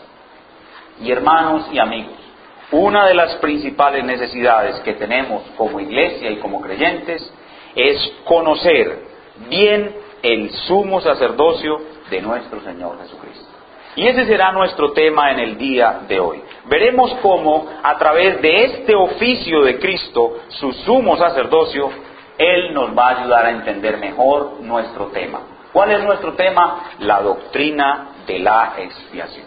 Y 1.01 1.13
hermanos 1.13 1.69
y 1.71 1.79
amigos, 1.79 2.17
una 2.73 3.07
de 3.07 3.15
las 3.15 3.35
principales 3.37 4.05
necesidades 4.05 4.81
que 4.81 4.95
tenemos 4.95 5.43
como 5.57 5.79
iglesia 5.79 6.31
y 6.31 6.39
como 6.39 6.61
creyentes 6.61 7.33
es 7.75 8.13
conocer 8.25 9.05
bien 9.49 10.06
el 10.33 10.51
sumo 10.51 11.01
sacerdocio 11.01 11.81
de 12.11 12.21
nuestro 12.21 12.61
Señor 12.63 12.99
Jesucristo. 13.01 13.47
Y 13.95 14.07
ese 14.07 14.27
será 14.27 14.53
nuestro 14.53 14.93
tema 14.93 15.31
en 15.31 15.39
el 15.39 15.57
día 15.57 16.01
de 16.09 16.19
hoy. 16.19 16.43
Veremos 16.67 17.15
cómo 17.23 17.67
a 17.83 17.97
través 17.97 18.43
de 18.43 18.65
este 18.65 18.95
oficio 18.95 19.63
de 19.63 19.79
Cristo, 19.79 20.41
su 20.49 20.73
sumo 20.73 21.17
sacerdocio, 21.17 21.91
Él 22.37 22.75
nos 22.75 22.97
va 22.97 23.09
a 23.09 23.21
ayudar 23.21 23.47
a 23.47 23.51
entender 23.51 23.97
mejor 23.99 24.61
nuestro 24.61 25.07
tema. 25.07 25.41
¿Cuál 25.73 25.93
es 25.93 26.03
nuestro 26.03 26.35
tema? 26.35 26.91
La 26.99 27.23
doctrina 27.23 28.09
de 28.27 28.41
la 28.41 28.75
expiación. 28.79 29.47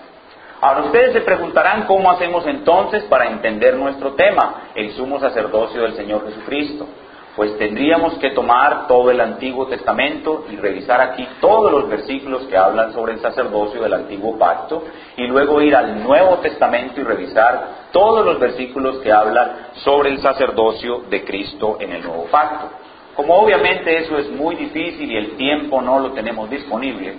Ahora 0.62 0.83
ustedes 0.83 1.13
se 1.13 1.21
preguntarán 1.21 1.86
cómo 1.86 2.09
hacemos 2.09 2.45
entonces 2.48 3.03
para 3.03 3.27
entender 3.27 3.75
nuestro 3.75 4.13
tema, 4.13 4.71
el 4.75 4.91
sumo 4.93 5.19
sacerdocio 5.19 5.83
del 5.83 5.93
Señor 5.93 6.25
Jesucristo 6.25 6.88
pues 7.36 7.57
tendríamos 7.57 8.15
que 8.15 8.31
tomar 8.31 8.88
todo 8.88 9.12
el 9.12 9.21
Antiguo 9.21 9.67
Testamento 9.67 10.45
y 10.50 10.55
revisar 10.57 11.00
aquí 11.01 11.27
todos 11.39 11.71
los 11.71 11.88
versículos 11.88 12.43
que 12.48 12.57
hablan 12.57 12.93
sobre 12.93 13.13
el 13.13 13.19
sacerdocio 13.19 13.81
del 13.81 13.93
Antiguo 13.93 14.38
Pacto 14.38 14.83
y 15.15 15.27
luego 15.27 15.62
ir 15.62 15.75
al 15.75 16.03
Nuevo 16.03 16.38
Testamento 16.38 17.00
y 17.00 17.03
revisar 17.03 17.89
todos 17.91 18.25
los 18.25 18.39
versículos 18.39 18.98
que 19.00 19.12
hablan 19.12 19.67
sobre 19.75 20.09
el 20.09 20.19
sacerdocio 20.19 21.03
de 21.09 21.24
Cristo 21.24 21.77
en 21.79 21.93
el 21.93 22.03
Nuevo 22.03 22.25
Pacto. 22.25 22.69
Como 23.15 23.36
obviamente 23.36 23.98
eso 23.98 24.17
es 24.17 24.29
muy 24.31 24.55
difícil 24.55 25.12
y 25.12 25.17
el 25.17 25.38
tiempo 25.38 25.81
no 25.81 26.00
lo 26.00 26.12
tenemos 26.12 26.50
disponible, 26.50 27.15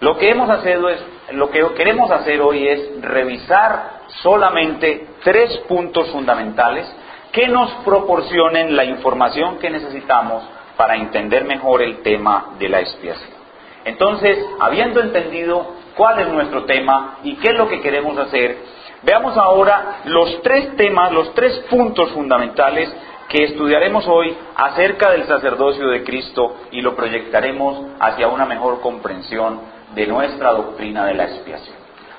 lo 0.00 0.16
que 0.16 0.30
hemos 0.30 0.48
es, 0.64 1.04
lo 1.32 1.50
que 1.50 1.62
queremos 1.76 2.10
hacer 2.10 2.40
hoy 2.40 2.66
es 2.66 3.02
revisar 3.02 4.00
solamente 4.22 5.08
tres 5.22 5.58
puntos 5.68 6.10
fundamentales 6.10 6.90
que 7.32 7.48
nos 7.48 7.70
proporcionen 7.84 8.76
la 8.76 8.84
información 8.84 9.58
que 9.58 9.70
necesitamos 9.70 10.42
para 10.76 10.96
entender 10.96 11.44
mejor 11.44 11.82
el 11.82 12.02
tema 12.02 12.54
de 12.58 12.68
la 12.68 12.80
expiación. 12.80 13.40
Entonces, 13.84 14.38
habiendo 14.58 15.00
entendido 15.00 15.74
cuál 15.96 16.20
es 16.20 16.28
nuestro 16.28 16.64
tema 16.64 17.18
y 17.22 17.36
qué 17.36 17.50
es 17.50 17.58
lo 17.58 17.68
que 17.68 17.80
queremos 17.80 18.16
hacer, 18.18 18.58
veamos 19.02 19.36
ahora 19.36 20.00
los 20.04 20.42
tres 20.42 20.76
temas, 20.76 21.12
los 21.12 21.34
tres 21.34 21.58
puntos 21.70 22.10
fundamentales 22.10 22.94
que 23.28 23.44
estudiaremos 23.44 24.06
hoy 24.08 24.36
acerca 24.56 25.10
del 25.12 25.24
sacerdocio 25.24 25.88
de 25.88 26.02
Cristo 26.02 26.56
y 26.72 26.80
lo 26.80 26.96
proyectaremos 26.96 27.92
hacia 28.00 28.28
una 28.28 28.44
mejor 28.44 28.80
comprensión 28.80 29.60
de 29.94 30.06
nuestra 30.06 30.52
doctrina 30.52 31.06
de 31.06 31.14
la 31.14 31.24
expiación. 31.24 31.76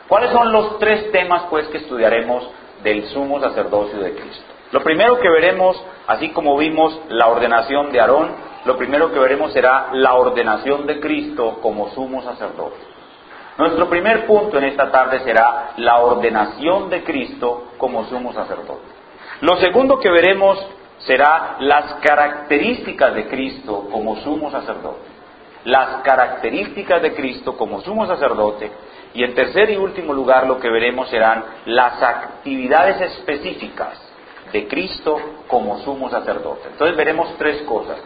¿Cuáles 0.08 0.32
son 0.32 0.51
los 0.51 0.80
tres 0.80 1.12
temas 1.12 1.44
pues 1.50 1.68
que 1.68 1.80
estudiaremos 1.80 2.50
del 2.84 3.06
sumo 3.08 3.39
sacerdocio 3.39 4.00
de 4.00 4.13
Cristo? 4.13 4.61
Lo 4.72 4.82
primero 4.84 5.20
que 5.20 5.30
veremos, 5.30 5.82
así 6.08 6.30
como 6.30 6.58
vimos 6.58 6.98
la 7.10 7.28
ordenación 7.28 7.92
de 7.92 8.00
Aarón, 8.00 8.32
lo 8.63 8.78
primero 8.78 9.12
que 9.12 9.20
veremos 9.20 9.51
será 9.51 9.90
la 9.92 10.13
ordenación 10.13 10.86
de 10.86 11.00
Cristo 11.01 11.60
como 11.62 11.90
sumo 11.90 12.22
sacerdote. 12.24 12.78
Nuestro 13.58 13.90
primer 13.90 14.25
punto 14.25 14.58
en 14.58 14.63
esta 14.66 14.90
tarde 14.90 15.20
será 15.20 15.74
la 15.75 16.00
ordenación 16.00 16.90
de 16.90 17.04
Cristo 17.04 17.72
como 17.78 18.06
sumo 18.06 18.32
sacerdote. 18.34 18.88
Lo 19.42 19.58
segundo 19.58 20.00
que 20.00 20.10
veremos 20.10 20.66
será 21.00 21.58
las 21.60 21.96
características 21.96 23.13
de 23.13 23.28
Cristo 23.28 23.90
como 23.92 24.18
sumo 24.18 24.51
sacerdote. 24.51 25.12
Las 25.66 26.01
características 26.04 27.01
de 27.01 27.13
Cristo 27.13 27.58
como 27.58 27.82
sumo 27.82 28.08
sacerdote. 28.08 28.72
Y 29.13 29.24
en 29.24 29.36
tercer 29.36 29.70
y 29.70 29.75
último 29.75 30.13
lugar 30.13 30.48
lo 30.48 30.60
que 30.60 30.70
veremos 30.70 31.10
serán 31.10 31.44
las 31.66 32.01
actividades 32.01 33.01
específicas 33.01 34.11
de 34.51 34.67
Cristo 34.67 35.20
como 35.48 35.79
sumo 35.79 36.10
sacerdote. 36.10 36.70
Entonces 36.72 36.96
veremos 36.96 37.34
tres 37.38 37.62
cosas. 37.63 37.98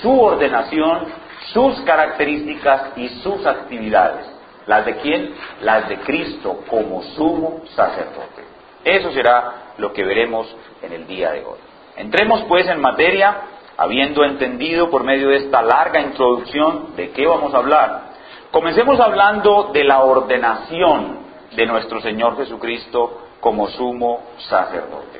Su 0.00 0.20
ordenación, 0.20 1.06
sus 1.52 1.80
características 1.82 2.92
y 2.96 3.08
sus 3.20 3.44
actividades. 3.46 4.26
¿Las 4.66 4.84
de 4.84 4.96
quién? 4.96 5.34
Las 5.62 5.88
de 5.88 5.98
Cristo 5.98 6.60
como 6.68 7.02
sumo 7.02 7.62
sacerdote. 7.74 8.44
Eso 8.84 9.12
será 9.12 9.72
lo 9.78 9.92
que 9.92 10.04
veremos 10.04 10.54
en 10.82 10.92
el 10.92 11.06
día 11.06 11.32
de 11.32 11.44
hoy. 11.44 11.58
Entremos 11.96 12.42
pues 12.48 12.66
en 12.68 12.80
materia, 12.80 13.36
habiendo 13.76 14.24
entendido 14.24 14.90
por 14.90 15.04
medio 15.04 15.28
de 15.28 15.36
esta 15.36 15.62
larga 15.62 16.00
introducción 16.00 16.94
de 16.96 17.10
qué 17.10 17.26
vamos 17.26 17.52
a 17.54 17.58
hablar. 17.58 18.10
Comencemos 18.50 18.98
hablando 19.00 19.70
de 19.72 19.84
la 19.84 20.02
ordenación 20.02 21.20
de 21.54 21.66
nuestro 21.66 22.00
Señor 22.00 22.36
Jesucristo 22.36 23.22
como 23.40 23.68
sumo 23.68 24.20
sacerdote 24.48 25.19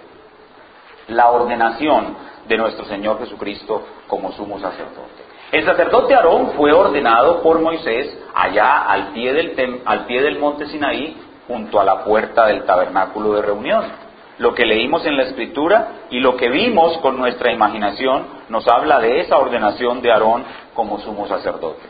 la 1.11 1.31
ordenación 1.31 2.17
de 2.47 2.57
nuestro 2.57 2.85
Señor 2.87 3.19
Jesucristo 3.19 3.83
como 4.07 4.33
sumo 4.33 4.59
sacerdote. 4.59 5.31
El 5.53 5.65
sacerdote 5.65 6.15
Aarón 6.15 6.53
fue 6.57 6.73
ordenado 6.73 7.43
por 7.43 7.61
Moisés 7.61 8.17
allá 8.35 8.83
al 8.83 9.09
pie 9.09 9.33
del, 9.33 9.83
al 9.85 10.07
pie 10.07 10.23
del 10.23 10.39
monte 10.39 10.67
Sinaí, 10.67 11.17
junto 11.49 11.81
a 11.81 11.85
la 11.85 12.05
puerta 12.05 12.47
del 12.47 12.65
tabernáculo 12.65 13.35
de 13.35 13.43
reunión. 13.43 13.85
Lo 14.39 14.55
que 14.55 14.65
leímos 14.65 15.05
en 15.05 15.17
la 15.17 15.25
escritura 15.25 15.89
y 16.11 16.21
lo 16.21 16.37
que 16.37 16.49
vimos 16.49 16.97
con 16.99 17.19
nuestra 17.19 17.53
imaginación 17.53 18.25
nos 18.49 18.67
habla 18.69 19.01
de 19.01 19.21
esa 19.21 19.37
ordenación 19.37 20.01
de 20.01 20.13
Aarón 20.13 20.45
como 20.75 21.01
sumo 21.01 21.27
sacerdote. 21.27 21.83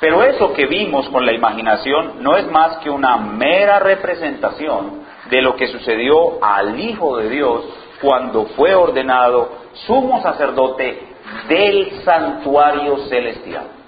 Pero 0.00 0.22
eso 0.22 0.52
que 0.52 0.66
vimos 0.66 1.08
con 1.08 1.26
la 1.26 1.32
imaginación 1.32 2.22
no 2.22 2.36
es 2.36 2.46
más 2.46 2.76
que 2.78 2.90
una 2.90 3.16
mera 3.16 3.80
representación 3.80 5.00
de 5.30 5.42
lo 5.42 5.56
que 5.56 5.68
sucedió 5.68 6.42
al 6.42 6.78
Hijo 6.78 7.16
de 7.16 7.30
Dios 7.30 7.64
cuando 8.00 8.46
fue 8.56 8.74
ordenado 8.74 9.50
sumo 9.86 10.22
sacerdote 10.22 11.08
del 11.48 12.02
santuario 12.04 12.96
celestial. 13.08 13.78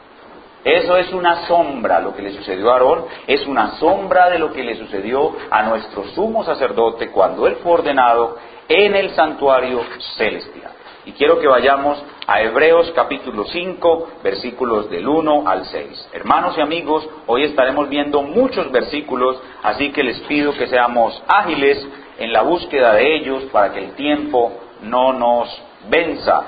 Eso 0.62 0.96
es 0.98 1.10
una 1.12 1.46
sombra, 1.46 2.00
lo 2.00 2.14
que 2.14 2.20
le 2.20 2.32
sucedió 2.32 2.70
a 2.70 2.74
Aarón 2.74 3.04
es 3.26 3.46
una 3.46 3.78
sombra 3.78 4.28
de 4.28 4.38
lo 4.38 4.52
que 4.52 4.62
le 4.62 4.76
sucedió 4.76 5.32
a 5.50 5.62
nuestro 5.62 6.04
sumo 6.08 6.44
sacerdote 6.44 7.10
cuando 7.10 7.46
él 7.46 7.56
fue 7.62 7.72
ordenado 7.72 8.36
en 8.68 8.94
el 8.94 9.10
santuario 9.10 9.80
celestial. 10.16 10.72
Y 11.06 11.12
quiero 11.12 11.40
que 11.40 11.48
vayamos 11.48 12.04
a 12.26 12.42
Hebreos 12.42 12.92
capítulo 12.94 13.46
5, 13.46 14.08
versículos 14.22 14.90
del 14.90 15.08
1 15.08 15.44
al 15.48 15.64
6. 15.64 16.10
Hermanos 16.12 16.56
y 16.58 16.60
amigos, 16.60 17.08
hoy 17.26 17.44
estaremos 17.44 17.88
viendo 17.88 18.20
muchos 18.20 18.70
versículos, 18.70 19.40
así 19.62 19.92
que 19.92 20.04
les 20.04 20.20
pido 20.20 20.52
que 20.52 20.66
seamos 20.66 21.22
ágiles 21.26 21.88
en 22.20 22.32
la 22.32 22.42
búsqueda 22.42 22.94
de 22.94 23.16
ellos 23.16 23.44
para 23.50 23.72
que 23.72 23.80
el 23.80 23.92
tiempo 23.94 24.52
no 24.82 25.12
nos 25.14 25.48
venza. 25.88 26.42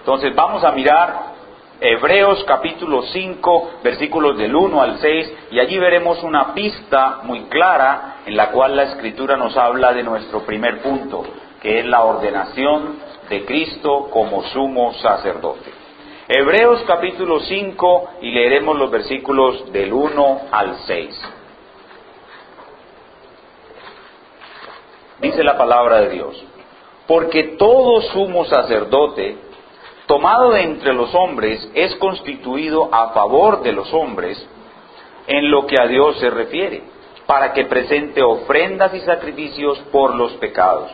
Entonces 0.00 0.34
vamos 0.34 0.64
a 0.64 0.72
mirar 0.72 1.36
Hebreos 1.78 2.42
capítulo 2.44 3.02
5, 3.02 3.70
versículos 3.84 4.38
del 4.38 4.56
1 4.56 4.80
al 4.80 4.98
6, 4.98 5.32
y 5.50 5.60
allí 5.60 5.78
veremos 5.78 6.22
una 6.22 6.54
pista 6.54 7.20
muy 7.24 7.42
clara 7.42 8.22
en 8.24 8.34
la 8.34 8.50
cual 8.50 8.74
la 8.74 8.84
escritura 8.84 9.36
nos 9.36 9.54
habla 9.58 9.92
de 9.92 10.02
nuestro 10.02 10.40
primer 10.46 10.80
punto, 10.80 11.24
que 11.60 11.80
es 11.80 11.84
la 11.84 12.02
ordenación 12.02 12.98
de 13.28 13.44
Cristo 13.44 14.08
como 14.10 14.42
sumo 14.44 14.94
sacerdote. 14.94 15.70
Hebreos 16.28 16.82
capítulo 16.86 17.40
5 17.40 18.10
y 18.22 18.30
leeremos 18.30 18.78
los 18.78 18.90
versículos 18.90 19.70
del 19.70 19.92
1 19.92 20.40
al 20.50 20.76
6. 20.86 21.35
Dice 25.20 25.42
la 25.42 25.56
palabra 25.56 26.02
de 26.02 26.10
Dios, 26.10 26.44
porque 27.06 27.56
todo 27.58 28.02
sumo 28.12 28.44
sacerdote, 28.44 29.38
tomado 30.06 30.50
de 30.50 30.62
entre 30.62 30.92
los 30.92 31.14
hombres, 31.14 31.70
es 31.74 31.94
constituido 31.96 32.90
a 32.92 33.10
favor 33.14 33.62
de 33.62 33.72
los 33.72 33.92
hombres 33.94 34.46
en 35.26 35.50
lo 35.50 35.66
que 35.66 35.80
a 35.80 35.86
Dios 35.86 36.18
se 36.18 36.28
refiere, 36.28 36.82
para 37.26 37.54
que 37.54 37.64
presente 37.64 38.22
ofrendas 38.22 38.92
y 38.92 39.00
sacrificios 39.00 39.78
por 39.90 40.14
los 40.14 40.32
pecados, 40.34 40.90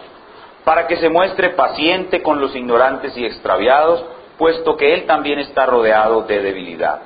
para 0.65 0.87
que 0.87 0.99
se 0.99 1.09
muestre 1.09 1.51
paciente 1.51 2.23
con 2.23 2.41
los 2.41 2.55
ignorantes 2.55 3.17
y 3.17 3.25
extraviados, 3.25 4.05
puesto 4.39 4.77
que 4.77 4.95
Él 4.95 5.05
también 5.07 5.41
está 5.41 5.67
rodeado 5.67 6.23
de 6.23 6.41
debilidad. 6.41 7.03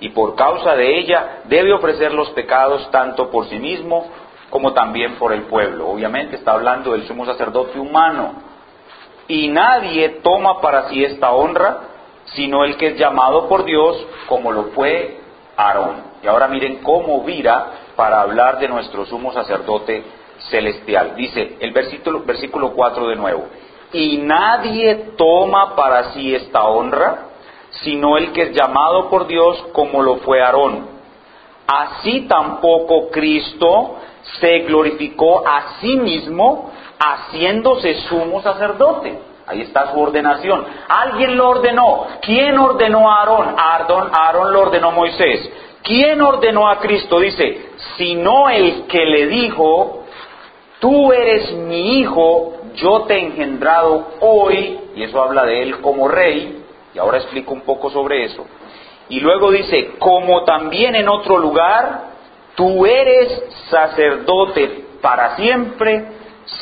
Y 0.00 0.10
por 0.10 0.34
causa 0.34 0.76
de 0.76 0.98
ella 0.98 1.40
debe 1.44 1.72
ofrecer 1.72 2.12
los 2.12 2.30
pecados 2.30 2.90
tanto 2.90 3.30
por 3.30 3.46
sí 3.46 3.58
mismo 3.58 4.06
como 4.50 4.72
también 4.72 5.16
por 5.16 5.32
el 5.32 5.42
pueblo. 5.42 5.88
Obviamente 5.88 6.36
está 6.36 6.52
hablando 6.52 6.92
del 6.92 7.06
sumo 7.06 7.24
sacerdote 7.24 7.78
humano. 7.78 8.34
Y 9.28 9.48
nadie 9.48 10.20
toma 10.22 10.60
para 10.60 10.88
sí 10.88 11.04
esta 11.04 11.30
honra, 11.30 11.78
sino 12.34 12.64
el 12.64 12.76
que 12.76 12.88
es 12.88 12.98
llamado 12.98 13.48
por 13.48 13.64
Dios, 13.64 14.04
como 14.26 14.50
lo 14.50 14.64
fue 14.72 15.20
Aarón. 15.56 16.02
Y 16.22 16.26
ahora 16.26 16.48
miren 16.48 16.82
cómo 16.82 17.22
vira 17.22 17.66
para 17.94 18.20
hablar 18.20 18.58
de 18.58 18.68
nuestro 18.68 19.06
sumo 19.06 19.32
sacerdote 19.32 20.04
celestial. 20.50 21.14
Dice 21.16 21.56
el 21.60 21.72
versículo, 21.72 22.24
versículo 22.24 22.72
4 22.72 23.08
de 23.08 23.16
nuevo. 23.16 23.46
Y 23.92 24.18
nadie 24.18 25.12
toma 25.16 25.76
para 25.76 26.12
sí 26.12 26.34
esta 26.34 26.64
honra, 26.64 27.26
sino 27.82 28.16
el 28.16 28.32
que 28.32 28.42
es 28.42 28.52
llamado 28.52 29.08
por 29.08 29.26
Dios, 29.26 29.64
como 29.72 30.02
lo 30.02 30.16
fue 30.16 30.42
Aarón. 30.42 30.89
Así 31.72 32.22
tampoco 32.22 33.10
Cristo 33.10 33.96
se 34.40 34.60
glorificó 34.60 35.46
a 35.46 35.78
sí 35.80 35.96
mismo 35.96 36.72
haciéndose 36.98 37.94
sumo 38.08 38.42
sacerdote. 38.42 39.18
Ahí 39.46 39.62
está 39.62 39.92
su 39.92 40.00
ordenación. 40.00 40.64
Alguien 40.88 41.36
lo 41.36 41.50
ordenó. 41.50 42.06
¿Quién 42.22 42.58
ordenó 42.58 43.08
a 43.08 43.20
Aarón? 43.20 43.54
Aarón, 43.56 44.10
Aarón 44.12 44.52
lo 44.52 44.60
ordenó 44.62 44.90
Moisés. 44.90 45.48
¿Quién 45.82 46.20
ordenó 46.20 46.68
a 46.68 46.78
Cristo? 46.78 47.20
Dice, 47.20 47.70
sino 47.96 48.50
el 48.50 48.86
que 48.86 49.04
le 49.04 49.26
dijo, 49.28 50.04
tú 50.80 51.12
eres 51.12 51.52
mi 51.52 51.98
hijo, 52.00 52.54
yo 52.74 53.02
te 53.02 53.14
he 53.14 53.20
engendrado 53.26 54.08
hoy, 54.20 54.78
y 54.94 55.04
eso 55.04 55.22
habla 55.22 55.44
de 55.44 55.62
él 55.62 55.80
como 55.80 56.08
rey, 56.08 56.64
y 56.94 56.98
ahora 56.98 57.18
explico 57.18 57.54
un 57.54 57.62
poco 57.62 57.90
sobre 57.90 58.24
eso. 58.24 58.44
Y 59.10 59.20
luego 59.20 59.50
dice, 59.50 59.92
como 59.98 60.44
también 60.44 60.94
en 60.94 61.08
otro 61.08 61.36
lugar, 61.36 62.10
tú 62.54 62.86
eres 62.86 63.42
sacerdote 63.68 64.84
para 65.02 65.36
siempre, 65.36 66.06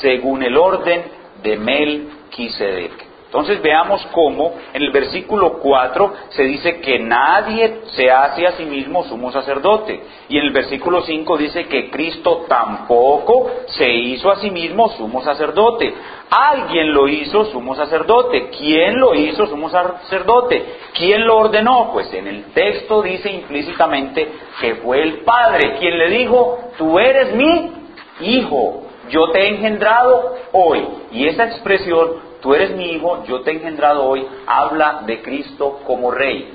según 0.00 0.42
el 0.42 0.56
orden 0.56 1.04
de 1.42 1.56
Melquisedec. 1.56 3.07
Entonces 3.28 3.60
veamos 3.60 4.00
cómo 4.10 4.54
en 4.72 4.82
el 4.82 4.90
versículo 4.90 5.58
4 5.58 6.14
se 6.30 6.44
dice 6.44 6.80
que 6.80 6.98
nadie 6.98 7.82
se 7.94 8.10
hace 8.10 8.46
a 8.46 8.52
sí 8.52 8.64
mismo 8.64 9.04
sumo 9.04 9.30
sacerdote. 9.30 10.00
Y 10.30 10.38
en 10.38 10.44
el 10.44 10.50
versículo 10.50 11.02
5 11.02 11.36
dice 11.36 11.64
que 11.66 11.90
Cristo 11.90 12.46
tampoco 12.48 13.50
se 13.66 13.86
hizo 13.86 14.30
a 14.30 14.36
sí 14.36 14.50
mismo 14.50 14.88
sumo 14.96 15.22
sacerdote. 15.22 15.92
Alguien 16.30 16.94
lo 16.94 17.06
hizo 17.06 17.44
sumo 17.44 17.74
sacerdote. 17.74 18.48
¿Quién 18.48 18.98
lo 18.98 19.14
hizo 19.14 19.46
sumo 19.46 19.68
sacerdote? 19.68 20.64
¿Quién 20.94 21.26
lo 21.26 21.36
ordenó? 21.36 21.90
Pues 21.92 22.10
en 22.14 22.28
el 22.28 22.44
texto 22.54 23.02
dice 23.02 23.30
implícitamente 23.30 24.26
que 24.58 24.76
fue 24.76 25.02
el 25.02 25.18
Padre 25.24 25.76
quien 25.78 25.98
le 25.98 26.08
dijo, 26.08 26.60
tú 26.78 26.98
eres 26.98 27.34
mi 27.34 27.72
hijo, 28.20 28.84
yo 29.10 29.30
te 29.32 29.40
he 29.40 29.48
engendrado 29.48 30.34
hoy. 30.52 30.86
Y 31.12 31.26
esa 31.26 31.44
expresión 31.44 32.27
tú 32.40 32.54
eres 32.54 32.70
mi 32.76 32.92
hijo, 32.92 33.24
yo 33.26 33.40
te 33.42 33.50
he 33.50 33.54
engendrado 33.54 34.04
hoy, 34.04 34.26
habla 34.46 35.02
de 35.06 35.22
Cristo 35.22 35.80
como 35.86 36.10
rey. 36.10 36.52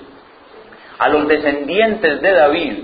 A 0.99 1.09
los 1.09 1.27
descendientes 1.27 2.21
de 2.21 2.31
David, 2.31 2.83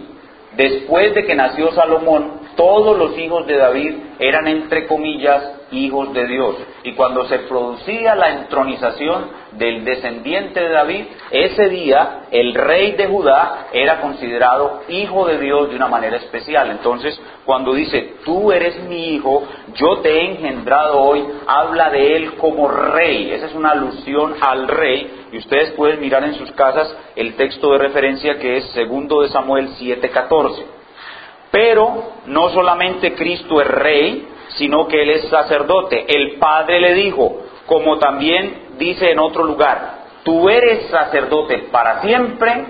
después 0.55 1.13
de 1.13 1.25
que 1.25 1.35
nació 1.35 1.71
Salomón, 1.71 2.39
todos 2.55 2.97
los 2.97 3.17
hijos 3.17 3.45
de 3.47 3.57
David 3.57 3.95
eran 4.19 4.47
entre 4.47 4.88
comillas 4.88 5.59
hijos 5.71 6.13
de 6.13 6.27
Dios. 6.27 6.55
Y 6.84 6.93
cuando 6.93 7.25
se 7.25 7.39
producía 7.39 8.15
la 8.15 8.29
entronización 8.29 9.39
del 9.53 9.84
descendiente 9.84 10.60
de 10.60 10.69
David, 10.69 11.05
ese 11.32 11.69
día 11.69 12.27
el 12.32 12.53
rey 12.53 12.93
de 12.93 13.08
Judá 13.08 13.67
era 13.73 14.01
considerado 14.01 14.82
hijo 14.88 15.27
de 15.27 15.39
Dios 15.39 15.69
de 15.69 15.75
una 15.75 15.88
manera 15.88 16.17
especial. 16.17 16.69
Entonces, 16.71 17.19
cuando 17.45 17.73
dice, 17.73 18.15
tú 18.25 18.51
eres 18.51 18.84
mi 18.84 19.15
hijo, 19.15 19.43
yo 19.75 19.99
te 19.99 20.12
he 20.12 20.32
engendrado 20.32 20.99
hoy, 20.99 21.23
habla 21.47 21.89
de 21.89 22.15
él 22.15 22.34
como 22.36 22.67
rey. 22.67 23.32
Esa 23.32 23.47
es 23.47 23.55
una 23.55 23.71
alusión 23.71 24.36
al 24.41 24.67
rey. 24.67 25.25
Y 25.32 25.38
ustedes 25.38 25.71
pueden 25.71 25.99
mirar 25.99 26.23
en 26.23 26.36
sus 26.36 26.51
casas 26.51 26.95
el 27.15 27.36
texto 27.36 27.71
de 27.71 27.79
referencia 27.79 28.39
que 28.39 28.58
es 28.58 28.65
segundo 28.71 29.21
de 29.21 29.29
Samuel 29.29 29.69
7:14. 29.79 30.63
Pero 31.51 32.13
no 32.27 32.49
solamente 32.49 33.15
Cristo 33.15 33.60
es 33.62 33.67
rey, 33.67 34.27
sino 34.55 34.88
que 34.88 35.01
Él 35.01 35.09
es 35.12 35.29
sacerdote. 35.29 36.05
El 36.07 36.38
Padre 36.38 36.79
le 36.79 36.93
dijo, 36.93 37.43
como 37.65 37.97
también 37.97 38.69
dice 38.77 39.12
en 39.12 39.19
otro 39.19 39.43
lugar, 39.43 39.99
tú 40.23 40.49
eres 40.49 40.88
sacerdote 40.88 41.69
para 41.71 42.01
siempre, 42.01 42.65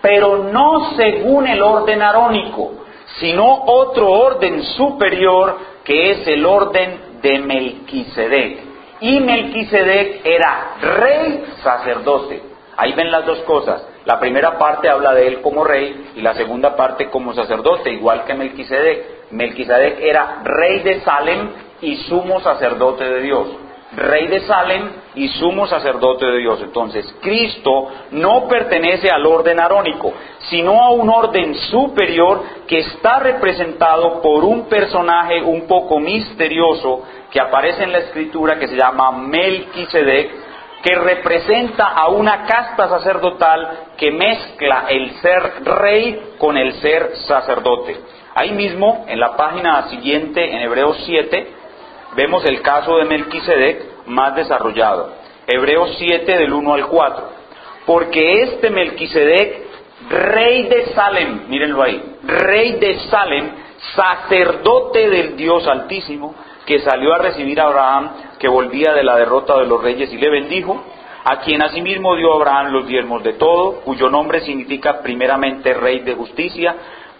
pero 0.00 0.38
no 0.44 0.94
según 0.96 1.46
el 1.46 1.62
orden 1.62 2.02
arónico, 2.02 2.72
sino 3.18 3.64
otro 3.66 4.08
orden 4.08 4.62
superior 4.62 5.58
que 5.84 6.10
es 6.10 6.26
el 6.28 6.44
orden 6.44 7.20
de 7.22 7.38
Melquisedec. 7.40 8.58
Y 9.00 9.20
Melquisedec 9.20 10.24
era 10.24 10.76
rey 10.80 11.44
sacerdote. 11.62 12.42
Ahí 12.76 12.92
ven 12.92 13.10
las 13.10 13.26
dos 13.26 13.38
cosas. 13.40 13.84
La 14.04 14.20
primera 14.20 14.56
parte 14.56 14.88
habla 14.88 15.14
de 15.14 15.26
él 15.26 15.40
como 15.40 15.64
rey 15.64 16.12
y 16.16 16.20
la 16.20 16.34
segunda 16.34 16.76
parte 16.76 17.08
como 17.10 17.34
sacerdote, 17.34 17.90
igual 17.90 18.24
que 18.24 18.34
Melquisedec. 18.34 19.17
Melquisedec 19.30 20.00
era 20.00 20.42
rey 20.44 20.80
de 20.80 21.00
Salem 21.00 21.50
y 21.80 21.96
sumo 22.08 22.40
sacerdote 22.40 23.04
de 23.04 23.20
Dios. 23.22 23.48
Rey 23.96 24.28
de 24.28 24.40
Salem 24.40 24.90
y 25.14 25.28
sumo 25.28 25.66
sacerdote 25.66 26.26
de 26.26 26.38
Dios. 26.38 26.60
Entonces, 26.62 27.16
Cristo 27.22 27.88
no 28.10 28.46
pertenece 28.46 29.08
al 29.08 29.24
orden 29.24 29.58
arónico, 29.58 30.12
sino 30.50 30.82
a 30.82 30.90
un 30.90 31.08
orden 31.08 31.54
superior 31.54 32.42
que 32.66 32.80
está 32.80 33.18
representado 33.18 34.20
por 34.20 34.44
un 34.44 34.68
personaje 34.68 35.42
un 35.42 35.66
poco 35.66 35.98
misterioso 35.98 37.02
que 37.30 37.40
aparece 37.40 37.84
en 37.84 37.92
la 37.92 37.98
escritura 37.98 38.58
que 38.58 38.68
se 38.68 38.76
llama 38.76 39.10
Melquisedec 39.12 40.48
que 40.82 40.94
representa 40.94 41.88
a 41.88 42.08
una 42.08 42.46
casta 42.46 42.88
sacerdotal 42.88 43.86
que 43.96 44.10
mezcla 44.10 44.84
el 44.88 45.10
ser 45.20 45.64
rey 45.64 46.34
con 46.38 46.56
el 46.56 46.74
ser 46.74 47.16
sacerdote. 47.26 47.96
Ahí 48.38 48.52
mismo, 48.52 49.04
en 49.08 49.18
la 49.18 49.36
página 49.36 49.88
siguiente, 49.88 50.54
en 50.54 50.60
Hebreos 50.60 51.02
7, 51.04 51.48
vemos 52.14 52.44
el 52.44 52.62
caso 52.62 52.96
de 52.96 53.04
Melquisedec 53.04 54.06
más 54.06 54.36
desarrollado. 54.36 55.10
Hebreos 55.44 55.96
7 55.98 56.38
del 56.38 56.52
1 56.52 56.74
al 56.74 56.86
4. 56.86 57.28
Porque 57.84 58.42
este 58.42 58.70
Melquisedec, 58.70 59.66
rey 60.08 60.68
de 60.68 60.86
Salem, 60.94 61.48
mírenlo 61.48 61.82
ahí, 61.82 62.00
rey 62.22 62.74
de 62.74 63.00
Salem, 63.10 63.50
sacerdote 63.96 65.10
del 65.10 65.36
Dios 65.36 65.66
Altísimo, 65.66 66.36
que 66.64 66.78
salió 66.78 67.14
a 67.14 67.18
recibir 67.18 67.60
a 67.60 67.64
Abraham, 67.64 68.10
que 68.38 68.46
volvía 68.46 68.92
de 68.92 69.02
la 69.02 69.16
derrota 69.16 69.58
de 69.58 69.66
los 69.66 69.82
reyes, 69.82 70.12
y 70.12 70.16
le 70.16 70.30
bendijo, 70.30 70.80
a 71.24 71.40
quien 71.40 71.60
asimismo 71.60 72.14
dio 72.14 72.32
Abraham 72.34 72.70
los 72.70 72.86
diezmos 72.86 73.20
de 73.24 73.32
todo, 73.32 73.80
cuyo 73.80 74.08
nombre 74.08 74.42
significa 74.42 75.00
primeramente 75.02 75.74
rey 75.74 75.98
de 76.00 76.14
justicia, 76.14 76.76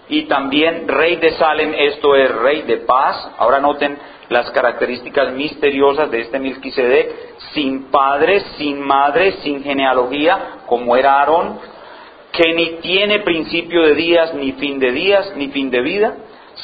y 0.09 0.23
también 0.23 0.89
rey 0.89 1.17
de 1.17 1.33
Salem, 1.33 1.75
esto 1.75 2.15
es 2.17 2.35
rey 2.37 2.63
de 2.63 2.79
paz. 2.79 3.31
Ahora 3.39 3.61
noten 3.61 3.99
las 4.29 4.51
características 4.51 5.33
misteriosas 5.33 6.11
de 6.11 6.21
este 6.21 6.39
Melquisedec, 6.39 7.37
sin 7.53 7.91
padre, 7.91 8.41
sin 8.57 8.81
madre, 8.81 9.33
sin 9.43 9.63
genealogía, 9.63 10.61
como 10.67 10.97
era 10.97 11.21
Aarón, 11.21 11.59
que 12.33 12.53
ni 12.55 12.79
tiene 12.81 13.21
principio 13.21 13.83
de 13.83 13.95
días, 13.95 14.35
ni 14.35 14.53
fin 14.53 14.79
de 14.79 14.93
días, 14.93 15.33
ni 15.37 15.49
fin 15.49 15.71
de 15.71 15.81
vida, 15.81 16.17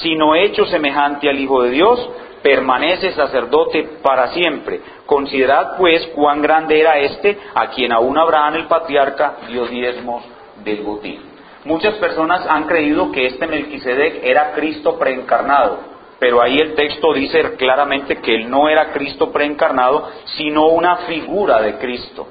sino 0.02 0.35
hecho 0.35 0.66
semejante 0.66 1.28
al 1.28 1.38
Hijo 1.38 1.62
de 1.62 1.70
Dios, 1.70 2.11
permanece 2.42 3.12
sacerdote 3.12 3.88
para 4.02 4.28
siempre. 4.28 4.80
Considerad 5.07 5.76
pues 5.78 6.07
cuán 6.09 6.42
grande 6.42 6.78
era 6.78 6.98
este 6.98 7.38
a 7.54 7.68
quien 7.68 7.92
aún 7.92 8.18
Abraham 8.18 8.57
el 8.57 8.66
patriarca 8.66 9.37
dio 9.48 9.66
diezmos 9.66 10.24
del 10.62 10.83
botín. 10.83 11.33
Muchas 11.64 11.94
personas 11.94 12.46
han 12.48 12.64
creído 12.64 13.11
que 13.11 13.27
este 13.27 13.46
Melquisedec 13.46 14.22
era 14.22 14.53
Cristo 14.53 14.98
preencarnado, 14.98 15.79
pero 16.18 16.42
ahí 16.42 16.59
el 16.59 16.74
texto 16.74 17.12
dice 17.14 17.57
claramente 17.57 18.16
que 18.16 18.35
él 18.35 18.50
no 18.50 18.68
era 18.68 18.92
Cristo 18.92 19.33
preencarnado, 19.33 20.11
sino 20.37 20.66
una 20.66 20.96
figura 21.09 21.62
de 21.62 21.77
Cristo. 21.77 22.29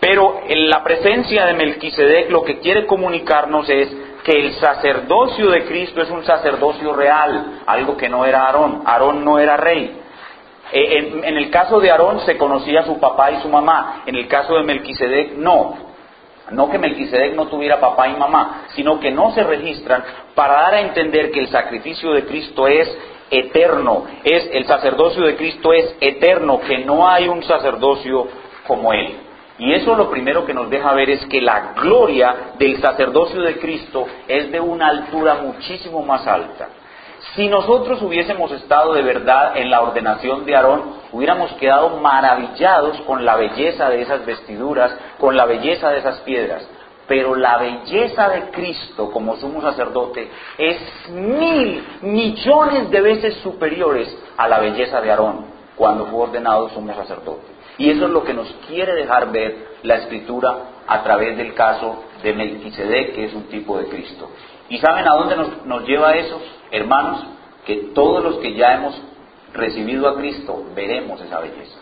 Pero 0.00 0.40
en 0.48 0.68
la 0.68 0.82
presencia 0.82 1.46
de 1.46 1.54
Melquisedec 1.54 2.28
lo 2.30 2.42
que 2.42 2.58
quiere 2.58 2.86
comunicarnos 2.86 3.68
es 3.68 3.88
que 4.24 4.32
el 4.32 4.52
sacerdocio 4.54 5.50
de 5.50 5.64
Cristo 5.64 6.02
es 6.02 6.10
un 6.10 6.24
sacerdocio 6.24 6.92
real, 6.92 7.60
algo 7.66 7.96
que 7.96 8.08
no 8.08 8.24
era 8.24 8.46
Aarón. 8.46 8.82
Aarón 8.84 9.24
no 9.24 9.38
era 9.38 9.56
rey. 9.56 10.00
Eh, 10.72 11.20
en, 11.22 11.36
el 11.36 11.50
caso 11.50 11.78
de 11.80 11.90
Aarón 11.90 12.20
se 12.20 12.36
conocía 12.36 12.82
su 12.84 12.98
papá 12.98 13.30
y 13.30 13.42
su 13.42 13.48
mamá, 13.48 14.02
en 14.06 14.16
el 14.16 14.26
caso 14.26 14.54
de 14.54 14.64
Melquisedec 14.64 15.34
no. 15.36 15.91
No 16.52 16.70
que 16.70 16.78
Melquisedec 16.78 17.34
no 17.34 17.46
tuviera 17.46 17.80
papá 17.80 18.08
y 18.08 18.16
mamá, 18.16 18.66
sino 18.74 19.00
que 19.00 19.10
no 19.10 19.32
se 19.32 19.42
registran 19.42 20.04
para 20.34 20.54
dar 20.54 20.74
a 20.74 20.80
entender 20.80 21.30
que 21.30 21.40
el 21.40 21.48
sacrificio 21.48 22.12
de 22.12 22.24
Cristo 22.24 22.66
es 22.66 22.96
eterno, 23.30 24.04
es 24.22 24.50
el 24.52 24.66
sacerdocio 24.66 25.24
de 25.24 25.36
Cristo 25.36 25.72
es 25.72 25.96
eterno, 26.00 26.60
que 26.60 26.78
no 26.78 27.08
hay 27.08 27.28
un 27.28 27.42
sacerdocio 27.42 28.28
como 28.66 28.92
él. 28.92 29.16
Y 29.58 29.72
eso 29.72 29.94
lo 29.94 30.10
primero 30.10 30.44
que 30.44 30.54
nos 30.54 30.68
deja 30.70 30.92
ver 30.92 31.10
es 31.10 31.24
que 31.26 31.40
la 31.40 31.72
gloria 31.74 32.54
del 32.58 32.80
sacerdocio 32.80 33.42
de 33.42 33.58
Cristo 33.58 34.06
es 34.26 34.50
de 34.50 34.60
una 34.60 34.88
altura 34.88 35.36
muchísimo 35.36 36.02
más 36.02 36.26
alta. 36.26 36.68
Si 37.34 37.48
nosotros 37.48 38.02
hubiésemos 38.02 38.50
estado 38.52 38.92
de 38.92 39.02
verdad 39.02 39.56
en 39.56 39.70
la 39.70 39.80
ordenación 39.80 40.44
de 40.44 40.54
Aarón, 40.54 40.96
hubiéramos 41.12 41.52
quedado 41.54 41.96
maravillados 41.96 43.00
con 43.02 43.24
la 43.24 43.36
belleza 43.36 43.88
de 43.88 44.02
esas 44.02 44.26
vestiduras, 44.26 44.94
con 45.18 45.36
la 45.36 45.46
belleza 45.46 45.90
de 45.90 46.00
esas 46.00 46.18
piedras. 46.20 46.68
Pero 47.06 47.34
la 47.34 47.58
belleza 47.58 48.28
de 48.28 48.50
Cristo 48.50 49.10
como 49.10 49.36
sumo 49.36 49.62
sacerdote 49.62 50.30
es 50.58 50.78
mil, 51.10 51.84
millones 52.02 52.90
de 52.90 53.00
veces 53.00 53.36
superiores 53.38 54.14
a 54.36 54.46
la 54.48 54.60
belleza 54.60 55.00
de 55.00 55.10
Aarón 55.10 55.46
cuando 55.76 56.06
fue 56.06 56.20
ordenado 56.20 56.68
sumo 56.70 56.94
sacerdote. 56.94 57.52
Y 57.78 57.90
eso 57.90 58.04
es 58.04 58.10
lo 58.10 58.22
que 58.22 58.34
nos 58.34 58.48
quiere 58.68 58.94
dejar 58.94 59.32
ver 59.32 59.72
la 59.82 59.96
escritura 59.96 60.58
a 60.86 61.02
través 61.02 61.36
del 61.36 61.54
caso 61.54 62.04
de 62.22 62.34
Melquisedec, 62.34 63.14
que 63.14 63.24
es 63.24 63.34
un 63.34 63.44
tipo 63.44 63.78
de 63.78 63.86
Cristo. 63.86 64.28
¿Y 64.72 64.78
saben 64.78 65.06
a 65.06 65.10
dónde 65.10 65.36
nos, 65.66 65.84
lleva 65.84 66.14
eso, 66.14 66.40
hermanos? 66.70 67.26
Que 67.66 67.90
todos 67.94 68.24
los 68.24 68.36
que 68.38 68.54
ya 68.54 68.72
hemos 68.72 68.98
recibido 69.52 70.08
a 70.08 70.16
Cristo 70.16 70.64
veremos 70.74 71.20
esa 71.20 71.40
belleza. 71.40 71.78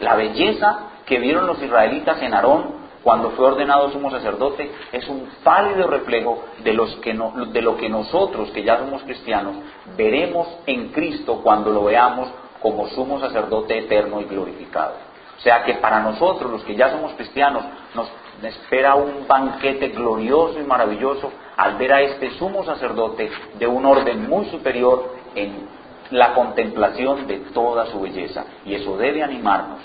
La 0.00 0.14
belleza 0.14 0.90
que 1.06 1.18
vieron 1.18 1.46
los 1.46 1.62
israelitas 1.62 2.20
en 2.20 2.34
Aarón 2.34 2.86
cuando 3.02 3.30
fue 3.30 3.46
ordenado 3.46 3.90
sumo 3.92 4.10
sacerdote, 4.10 4.70
es 4.92 5.08
un 5.08 5.26
pálido 5.42 5.86
reflejo 5.86 6.44
de, 6.62 6.74
los 6.74 6.96
que 6.96 7.14
de 7.14 7.62
lo 7.62 7.76
que 7.78 7.88
nosotros, 7.88 8.50
que 8.50 8.62
ya 8.62 8.76
somos 8.76 9.02
cristianos, 9.04 9.54
veremos 9.96 10.48
en 10.66 10.88
Cristo 10.88 11.40
cuando 11.42 11.70
lo 11.70 11.84
veamos 11.84 12.28
como 12.60 12.88
sumo 12.88 13.20
sacerdote 13.20 13.78
eterno 13.78 14.20
y 14.20 14.24
glorificado. 14.24 14.96
O 15.38 15.40
sea 15.40 15.64
que 15.64 15.74
para 15.74 16.00
nosotros, 16.00 16.50
los 16.50 16.64
que 16.64 16.74
ya 16.74 16.90
somos 16.90 17.12
cristianos, 17.14 17.64
nos 17.94 18.10
espera 18.42 18.94
un 18.94 19.26
banquete 19.26 19.88
glorioso 19.88 20.60
y 20.60 20.64
maravilloso 20.64 21.30
al 21.56 21.76
ver 21.76 21.92
a 21.92 22.02
este 22.02 22.30
sumo 22.32 22.64
sacerdote 22.64 23.30
de 23.58 23.66
un 23.66 23.84
orden 23.86 24.28
muy 24.28 24.46
superior 24.46 25.14
en 25.34 25.68
la 26.10 26.34
contemplación 26.34 27.26
de 27.26 27.38
toda 27.52 27.86
su 27.86 28.00
belleza. 28.00 28.44
Y 28.64 28.74
eso 28.74 28.96
debe 28.96 29.22
animarnos. 29.22 29.80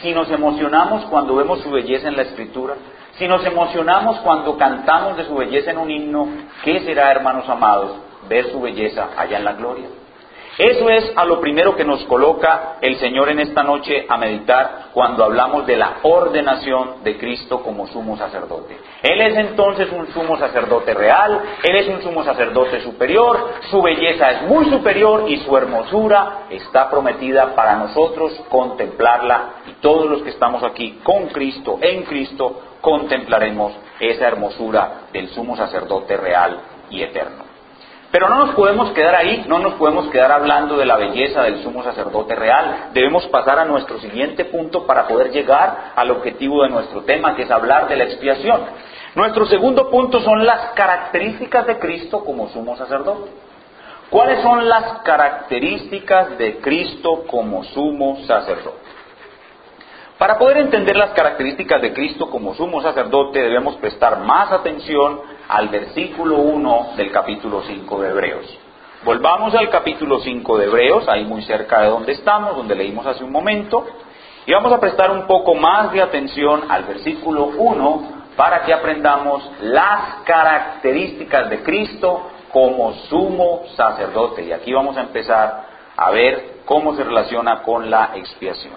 Si 0.00 0.12
nos 0.12 0.30
emocionamos 0.30 1.04
cuando 1.06 1.36
vemos 1.36 1.60
su 1.60 1.70
belleza 1.70 2.08
en 2.08 2.16
la 2.16 2.22
escritura, 2.22 2.74
si 3.18 3.28
nos 3.28 3.44
emocionamos 3.44 4.18
cuando 4.20 4.56
cantamos 4.56 5.16
de 5.16 5.24
su 5.24 5.34
belleza 5.34 5.72
en 5.72 5.78
un 5.78 5.90
himno, 5.90 6.28
¿qué 6.64 6.80
será, 6.80 7.10
hermanos 7.10 7.48
amados, 7.48 7.92
ver 8.28 8.50
su 8.50 8.60
belleza 8.60 9.10
allá 9.16 9.38
en 9.38 9.44
la 9.44 9.52
gloria? 9.52 9.86
Eso 10.58 10.90
es 10.90 11.12
a 11.16 11.24
lo 11.24 11.40
primero 11.40 11.76
que 11.76 11.84
nos 11.84 12.04
coloca 12.04 12.76
el 12.80 12.96
Señor 12.98 13.30
en 13.30 13.40
esta 13.40 13.62
noche 13.62 14.04
a 14.08 14.16
meditar 14.16 14.90
cuando 14.92 15.24
hablamos 15.24 15.66
de 15.66 15.76
la 15.76 15.98
ordenación 16.02 17.02
de 17.02 17.16
Cristo 17.18 17.62
como 17.62 17.86
sumo 17.86 18.16
sacerdote. 18.16 18.78
Él 19.02 19.20
es 19.20 19.36
entonces 19.36 19.88
un 19.92 20.08
sumo 20.08 20.36
sacerdote 20.36 20.92
real, 20.92 21.40
Él 21.62 21.76
es 21.76 21.88
un 21.88 22.02
sumo 22.02 22.24
sacerdote 22.24 22.80
superior, 22.80 23.54
su 23.70 23.80
belleza 23.80 24.30
es 24.32 24.42
muy 24.42 24.66
superior 24.66 25.24
y 25.28 25.38
su 25.38 25.56
hermosura 25.56 26.46
está 26.50 26.90
prometida 26.90 27.54
para 27.54 27.76
nosotros 27.76 28.32
contemplarla 28.48 29.50
y 29.66 29.72
todos 29.80 30.10
los 30.10 30.22
que 30.22 30.30
estamos 30.30 30.62
aquí 30.62 31.00
con 31.02 31.28
Cristo, 31.28 31.78
en 31.80 32.02
Cristo, 32.02 32.60
contemplaremos 32.80 33.72
esa 33.98 34.26
hermosura 34.26 35.02
del 35.12 35.28
sumo 35.28 35.56
sacerdote 35.56 36.16
real 36.16 36.60
y 36.90 37.02
eterno. 37.02 37.49
Pero 38.10 38.28
no 38.28 38.46
nos 38.46 38.54
podemos 38.56 38.90
quedar 38.90 39.14
ahí, 39.14 39.44
no 39.46 39.60
nos 39.60 39.74
podemos 39.74 40.08
quedar 40.08 40.32
hablando 40.32 40.76
de 40.76 40.84
la 40.84 40.96
belleza 40.96 41.42
del 41.42 41.62
sumo 41.62 41.84
sacerdote 41.84 42.34
real. 42.34 42.88
Debemos 42.92 43.26
pasar 43.28 43.60
a 43.60 43.64
nuestro 43.64 44.00
siguiente 44.00 44.46
punto 44.46 44.84
para 44.84 45.06
poder 45.06 45.30
llegar 45.30 45.92
al 45.94 46.10
objetivo 46.10 46.64
de 46.64 46.70
nuestro 46.70 47.02
tema, 47.02 47.36
que 47.36 47.42
es 47.42 47.50
hablar 47.50 47.88
de 47.88 47.96
la 47.96 48.04
expiación. 48.04 48.62
Nuestro 49.14 49.46
segundo 49.46 49.90
punto 49.90 50.20
son 50.20 50.44
las 50.44 50.70
características 50.72 51.66
de 51.66 51.78
Cristo 51.78 52.24
como 52.24 52.48
sumo 52.48 52.76
sacerdote. 52.76 53.30
¿Cuáles 54.10 54.42
son 54.42 54.68
las 54.68 55.02
características 55.02 56.36
de 56.36 56.58
Cristo 56.58 57.24
como 57.28 57.62
sumo 57.62 58.18
sacerdote? 58.26 58.90
Para 60.18 60.36
poder 60.36 60.58
entender 60.58 60.96
las 60.96 61.10
características 61.10 61.80
de 61.80 61.92
Cristo 61.94 62.28
como 62.28 62.54
sumo 62.54 62.82
sacerdote 62.82 63.40
debemos 63.40 63.76
prestar 63.76 64.18
más 64.18 64.50
atención 64.50 65.20
al 65.50 65.68
versículo 65.68 66.36
1 66.36 66.90
del 66.96 67.10
capítulo 67.10 67.62
5 67.62 68.00
de 68.00 68.10
Hebreos. 68.10 68.58
Volvamos 69.02 69.52
al 69.56 69.68
capítulo 69.68 70.20
5 70.20 70.58
de 70.58 70.66
Hebreos, 70.66 71.08
ahí 71.08 71.24
muy 71.24 71.42
cerca 71.42 71.80
de 71.80 71.88
donde 71.88 72.12
estamos, 72.12 72.54
donde 72.54 72.76
leímos 72.76 73.04
hace 73.04 73.24
un 73.24 73.32
momento, 73.32 73.84
y 74.46 74.52
vamos 74.52 74.72
a 74.72 74.78
prestar 74.78 75.10
un 75.10 75.26
poco 75.26 75.56
más 75.56 75.90
de 75.90 76.02
atención 76.02 76.70
al 76.70 76.84
versículo 76.84 77.46
1 77.46 78.20
para 78.36 78.62
que 78.62 78.72
aprendamos 78.72 79.42
las 79.62 80.22
características 80.24 81.50
de 81.50 81.64
Cristo 81.64 82.28
como 82.52 82.92
sumo 83.08 83.62
sacerdote. 83.74 84.44
Y 84.44 84.52
aquí 84.52 84.72
vamos 84.72 84.96
a 84.96 85.00
empezar 85.00 85.64
a 85.96 86.10
ver 86.12 86.60
cómo 86.64 86.94
se 86.94 87.02
relaciona 87.02 87.62
con 87.62 87.90
la 87.90 88.12
expiación. 88.14 88.74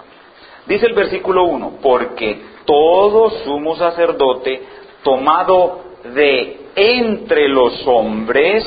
Dice 0.66 0.86
el 0.86 0.94
versículo 0.94 1.44
1, 1.44 1.74
porque 1.80 2.42
todo 2.64 3.30
sumo 3.44 3.76
sacerdote 3.76 4.66
tomado 5.04 5.82
de 6.12 6.63
entre 6.76 7.48
los 7.48 7.86
hombres 7.86 8.64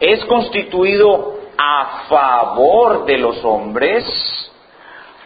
es 0.00 0.24
constituido 0.24 1.38
a 1.56 2.06
favor 2.08 3.04
de 3.04 3.18
los 3.18 3.44
hombres 3.44 4.04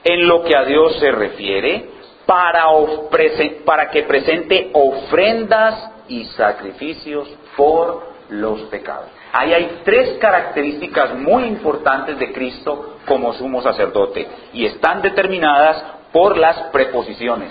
en 0.04 0.28
lo 0.28 0.44
que 0.44 0.56
a 0.56 0.64
Dios 0.64 0.96
se 0.98 1.10
refiere 1.10 1.90
para, 2.26 3.90
que 3.90 4.02
presente 4.02 4.70
ofrendas 4.72 5.90
y 6.08 6.24
sacrificios 6.26 7.28
por 7.56 8.06
los 8.28 8.60
pecados. 8.62 9.08
Ahí 9.32 9.52
hay 9.52 9.80
tres 9.84 10.18
características 10.18 11.14
muy 11.14 11.44
importantes 11.44 12.18
de 12.18 12.32
Cristo 12.32 12.98
como 13.06 13.32
sumo 13.34 13.62
sacerdote 13.62 14.26
y 14.52 14.66
están 14.66 15.02
determinadas 15.02 15.82
por 16.12 16.36
las 16.36 16.56
preposiciones. 16.70 17.50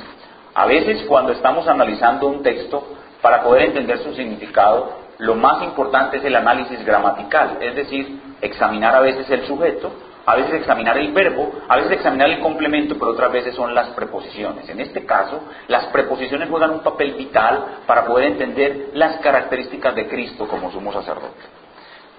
A 0.53 0.65
veces 0.65 1.03
cuando 1.03 1.31
estamos 1.31 1.67
analizando 1.67 2.27
un 2.27 2.43
texto 2.43 2.94
para 3.25 3.41
poder 3.41 3.63
entender 3.63 3.97
su 4.03 4.13
significado, 4.13 4.99
lo 5.17 5.33
más 5.33 5.63
importante 5.63 6.17
es 6.17 6.25
el 6.25 6.35
análisis 6.35 6.85
gramatical, 6.85 7.57
es 7.59 7.73
decir, 7.73 8.21
examinar 8.39 8.95
a 8.95 8.99
veces 8.99 9.27
el 9.31 9.47
sujeto, 9.47 9.91
a 10.27 10.35
veces 10.35 10.53
examinar 10.53 10.95
el 10.99 11.11
verbo, 11.11 11.51
a 11.67 11.77
veces 11.77 11.93
examinar 11.93 12.29
el 12.29 12.39
complemento, 12.39 12.93
pero 12.99 13.13
otras 13.13 13.31
veces 13.31 13.55
son 13.55 13.73
las 13.73 13.88
preposiciones. 13.95 14.69
En 14.69 14.79
este 14.79 15.07
caso, 15.07 15.39
las 15.69 15.88
preposiciones 15.88 16.47
juegan 16.51 16.69
un 16.69 16.81
papel 16.81 17.15
vital 17.15 17.79
para 17.88 18.05
poder 18.05 18.27
entender 18.27 18.91
las 18.93 19.17
características 19.21 19.95
de 19.95 20.07
Cristo 20.07 20.47
como 20.47 20.71
sumo 20.71 20.93
sacerdote. 20.93 21.41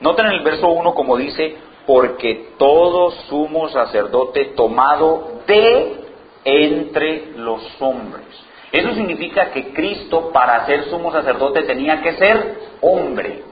Noten 0.01 0.27
en 0.27 0.33
el 0.33 0.43
verso 0.43 0.67
1 0.67 0.93
como 0.93 1.17
dice, 1.17 1.57
porque 1.87 2.49
todo 2.59 3.13
sumo 3.29 3.69
sacerdote 3.69 4.47
tomado 4.57 5.43
de 5.47 6.01
entre 6.45 7.27
los 7.37 7.63
hombres. 7.79 8.46
Eso 8.77 8.93
significa 8.93 9.53
que 9.53 9.73
Cristo 9.73 10.31
para 10.35 10.67
ser 10.67 10.85
sumo 10.91 11.11
sacerdote 11.11 11.63
tenía 11.63 12.03
que 12.03 12.13
ser 12.13 12.59
hombre, 12.83 13.43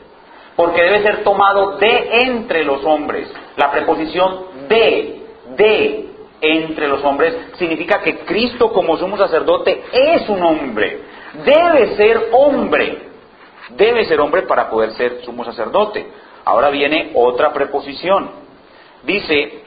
porque 0.54 0.82
debe 0.82 1.02
ser 1.02 1.24
tomado 1.24 1.78
de 1.78 2.08
entre 2.26 2.62
los 2.62 2.84
hombres. 2.84 3.32
La 3.56 3.70
preposición 3.70 4.68
de, 4.68 5.22
de 5.56 6.10
entre 6.42 6.88
los 6.88 7.02
hombres 7.04 7.34
significa 7.54 8.02
que 8.02 8.18
Cristo 8.18 8.70
como 8.70 8.98
sumo 8.98 9.16
sacerdote 9.16 9.84
es 9.94 10.28
un 10.28 10.42
hombre, 10.42 11.00
debe 11.42 11.96
ser 11.96 12.28
hombre, 12.32 13.08
debe 13.70 14.04
ser 14.04 14.20
hombre 14.20 14.42
para 14.42 14.68
poder 14.68 14.90
ser 14.90 15.22
sumo 15.24 15.42
sacerdote. 15.42 16.06
Ahora 16.44 16.68
viene 16.68 17.12
otra 17.14 17.50
preposición. 17.54 18.30
Dice, 19.04 19.62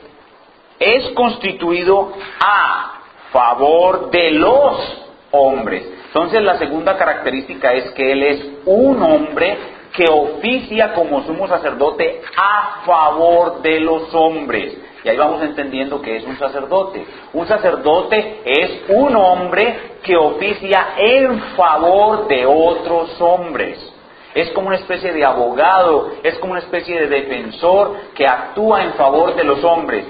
es 0.77 1.09
constituido 1.15 2.13
a 2.39 3.01
favor 3.31 4.11
de 4.11 4.31
los 4.33 5.06
hombres. 5.31 5.83
Entonces 6.07 6.41
la 6.41 6.57
segunda 6.57 6.97
característica 6.97 7.73
es 7.73 7.91
que 7.91 8.11
Él 8.11 8.23
es 8.23 8.45
un 8.65 9.01
hombre 9.01 9.57
que 9.93 10.05
oficia 10.09 10.93
como 10.93 11.23
sumo 11.23 11.47
sacerdote 11.47 12.21
a 12.35 12.83
favor 12.85 13.61
de 13.61 13.79
los 13.79 14.13
hombres. 14.13 14.77
Y 15.03 15.09
ahí 15.09 15.17
vamos 15.17 15.41
entendiendo 15.41 16.01
que 16.01 16.17
es 16.17 16.23
un 16.25 16.37
sacerdote. 16.37 17.05
Un 17.33 17.47
sacerdote 17.47 18.41
es 18.45 18.83
un 18.89 19.15
hombre 19.15 19.97
que 20.03 20.15
oficia 20.15 20.89
en 20.97 21.39
favor 21.55 22.27
de 22.27 22.45
otros 22.45 23.19
hombres. 23.21 23.93
Es 24.35 24.51
como 24.51 24.67
una 24.67 24.75
especie 24.75 25.13
de 25.13 25.25
abogado, 25.25 26.11
es 26.23 26.37
como 26.39 26.51
una 26.51 26.61
especie 26.61 26.99
de 26.99 27.07
defensor 27.07 27.95
que 28.13 28.25
actúa 28.25 28.83
en 28.83 28.93
favor 28.93 29.35
de 29.35 29.43
los 29.43 29.63
hombres. 29.63 30.05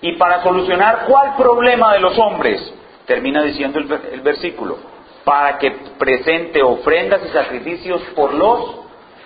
Y 0.00 0.16
para 0.16 0.42
solucionar 0.42 1.04
cuál 1.06 1.36
problema 1.36 1.92
de 1.92 2.00
los 2.00 2.18
hombres, 2.18 2.74
termina 3.10 3.42
diciendo 3.42 3.80
el, 3.80 4.20
versículo, 4.20 4.78
para 5.24 5.58
que 5.58 5.72
presente 5.98 6.62
ofrendas 6.62 7.20
y 7.26 7.32
sacrificios 7.32 8.00
por 8.14 8.32
los 8.32 8.76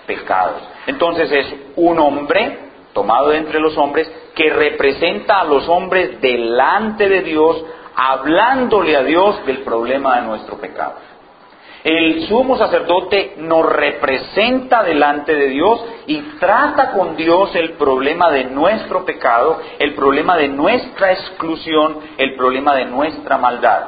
pecados. 0.06 0.62
Entonces 0.86 1.30
es 1.30 1.54
un 1.76 1.98
hombre 1.98 2.60
tomado 2.94 3.28
de 3.28 3.36
entre 3.36 3.60
los 3.60 3.76
hombres 3.76 4.10
que 4.34 4.48
representa 4.48 5.40
a 5.40 5.44
los 5.44 5.68
hombres 5.68 6.18
delante 6.22 7.10
de 7.10 7.20
Dios, 7.20 7.62
hablándole 7.94 8.96
a 8.96 9.02
Dios 9.02 9.44
del 9.44 9.58
problema 9.58 10.18
de 10.18 10.28
nuestro 10.28 10.56
pecado. 10.56 10.94
El 11.84 12.26
sumo 12.28 12.56
sacerdote 12.56 13.34
nos 13.36 13.66
representa 13.66 14.82
delante 14.82 15.34
de 15.34 15.48
Dios 15.48 15.84
y 16.06 16.16
trata 16.40 16.92
con 16.92 17.14
Dios 17.14 17.54
el 17.54 17.72
problema 17.72 18.30
de 18.30 18.44
nuestro 18.44 19.04
pecado, 19.04 19.60
el 19.78 19.92
problema 19.92 20.34
de 20.38 20.48
nuestra 20.48 21.12
exclusión, 21.12 21.98
el 22.16 22.36
problema 22.36 22.74
de 22.74 22.86
nuestra 22.86 23.36
maldad. 23.36 23.82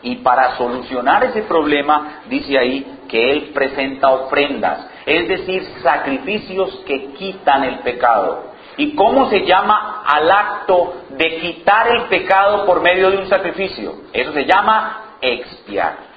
Y 0.00 0.16
para 0.16 0.56
solucionar 0.56 1.22
ese 1.24 1.42
problema, 1.42 2.22
dice 2.30 2.56
ahí 2.56 3.00
que 3.10 3.30
Él 3.30 3.50
presenta 3.52 4.08
ofrendas, 4.08 4.88
es 5.04 5.28
decir, 5.28 5.62
sacrificios 5.82 6.82
que 6.86 7.12
quitan 7.12 7.62
el 7.64 7.80
pecado. 7.80 8.44
¿Y 8.78 8.94
cómo 8.94 9.28
se 9.28 9.44
llama 9.44 10.02
al 10.06 10.30
acto 10.30 10.94
de 11.10 11.40
quitar 11.40 11.88
el 11.88 12.04
pecado 12.04 12.64
por 12.64 12.80
medio 12.80 13.10
de 13.10 13.18
un 13.18 13.28
sacrificio? 13.28 13.96
Eso 14.14 14.32
se 14.32 14.46
llama 14.46 15.16
expiar 15.20 16.07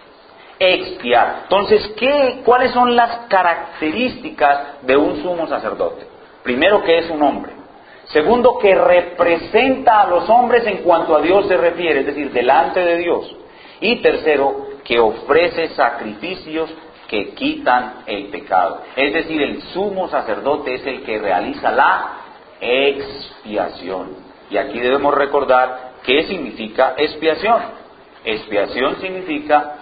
expiar. 0.62 1.39
Entonces, 1.43 1.93
¿qué, 1.97 2.41
¿cuáles 2.45 2.71
son 2.71 2.95
las 2.95 3.26
características 3.28 4.84
de 4.84 4.95
un 4.95 5.21
sumo 5.24 5.47
sacerdote? 5.47 6.06
Primero, 6.43 6.84
que 6.84 7.00
es 7.00 7.10
un 7.10 7.21
hombre. 7.24 7.54
Segundo, 8.06 8.60
que 8.60 8.76
representa 8.76 10.02
a 10.02 10.08
los 10.08 10.30
hombres 10.30 10.65
en 10.67 10.78
cuanto 10.78 11.15
a 11.15 11.21
Dios 11.21 11.47
se 11.47 11.58
refiere, 11.58 12.02
es 12.02 12.06
decir, 12.06 12.32
delante 12.32 12.80
de 12.80 12.97
Dios. 12.97 13.36
Y 13.80 14.02
tercero, 14.02 14.67
que 14.84 15.00
ofrece 15.00 15.69
sacrificios 15.69 16.69
que 17.08 17.30
quitan 17.34 18.04
el 18.06 18.28
pecado. 18.28 18.82
Es 18.95 19.13
decir, 19.13 19.41
el 19.41 19.62
sumo 19.74 20.08
sacerdote 20.10 20.76
es 20.76 20.86
el 20.86 21.04
que 21.04 21.19
realiza 21.19 21.71
la 21.71 22.17
expiación. 22.60 24.15
Y 24.50 24.58
aquí 24.58 24.80
debemos 24.80 25.13
recordar 25.13 25.93
qué 26.04 26.24
significa 26.24 26.93
expiación. 26.97 27.62
Expiación 28.24 28.97
significa 29.02 29.76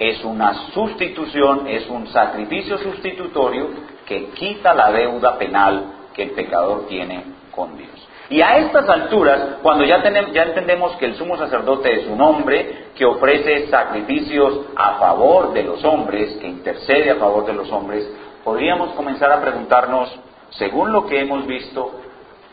es 0.00 0.24
una 0.24 0.72
sustitución, 0.72 1.66
es 1.66 1.86
un 1.90 2.06
sacrificio 2.08 2.78
sustitutorio 2.78 3.68
que 4.06 4.30
quita 4.30 4.72
la 4.72 4.90
deuda 4.90 5.36
penal 5.36 5.92
que 6.14 6.22
el 6.22 6.30
pecador 6.30 6.86
tiene 6.88 7.22
con 7.54 7.76
Dios. 7.76 7.90
Y 8.30 8.40
a 8.40 8.56
estas 8.56 8.88
alturas, 8.88 9.58
cuando 9.62 9.84
ya, 9.84 10.02
tenemos, 10.02 10.32
ya 10.32 10.44
entendemos 10.44 10.92
que 10.96 11.04
el 11.04 11.16
sumo 11.16 11.36
sacerdote 11.36 12.00
es 12.00 12.06
un 12.06 12.18
hombre 12.22 12.86
que 12.94 13.04
ofrece 13.04 13.66
sacrificios 13.66 14.68
a 14.74 14.94
favor 14.94 15.52
de 15.52 15.64
los 15.64 15.84
hombres, 15.84 16.34
que 16.38 16.48
intercede 16.48 17.10
a 17.10 17.16
favor 17.16 17.44
de 17.44 17.52
los 17.52 17.70
hombres, 17.70 18.10
podríamos 18.42 18.92
comenzar 18.92 19.30
a 19.30 19.42
preguntarnos, 19.42 20.18
según 20.50 20.92
lo 20.92 21.06
que 21.06 21.20
hemos 21.20 21.46
visto, 21.46 21.92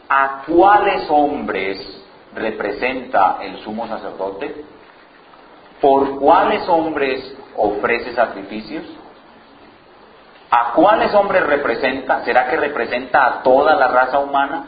¿a 0.09 0.43
cuáles 0.45 1.07
hombres 1.09 2.05
representa 2.35 3.37
el 3.41 3.59
sumo 3.59 3.87
sacerdote? 3.87 4.65
¿Por 5.81 6.19
cuáles 6.19 6.67
hombres 6.67 7.35
ofrece 7.55 8.13
sacrificios? 8.13 8.85
¿A 10.49 10.71
cuáles 10.73 11.13
hombres 11.13 11.45
representa? 11.45 12.23
¿Será 12.23 12.47
que 12.47 12.57
representa 12.57 13.25
a 13.25 13.43
toda 13.43 13.75
la 13.75 13.87
raza 13.87 14.19
humana? 14.19 14.65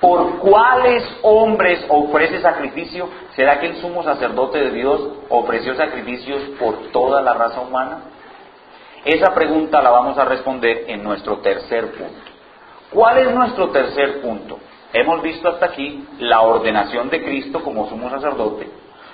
¿Por 0.00 0.38
cuáles 0.38 1.04
hombres 1.22 1.84
ofrece 1.88 2.40
sacrificio? 2.40 3.08
¿Será 3.36 3.60
que 3.60 3.66
el 3.66 3.76
sumo 3.76 4.02
sacerdote 4.02 4.58
de 4.58 4.70
Dios 4.70 5.08
ofreció 5.28 5.74
sacrificios 5.74 6.42
por 6.58 6.90
toda 6.90 7.20
la 7.20 7.34
raza 7.34 7.60
humana? 7.60 7.98
Esa 9.04 9.34
pregunta 9.34 9.80
la 9.80 9.90
vamos 9.90 10.18
a 10.18 10.24
responder 10.24 10.86
en 10.88 11.02
nuestro 11.04 11.38
tercer 11.38 11.92
punto. 11.92 12.30
¿Cuál 12.90 13.18
es 13.18 13.34
nuestro 13.34 13.68
tercer 13.68 14.20
punto? 14.20 14.58
Hemos 14.92 15.22
visto 15.22 15.48
hasta 15.48 15.66
aquí 15.66 16.06
la 16.18 16.40
ordenación 16.40 17.08
de 17.08 17.22
Cristo 17.22 17.62
como 17.62 17.88
sumo 17.88 18.10
sacerdote, 18.10 18.68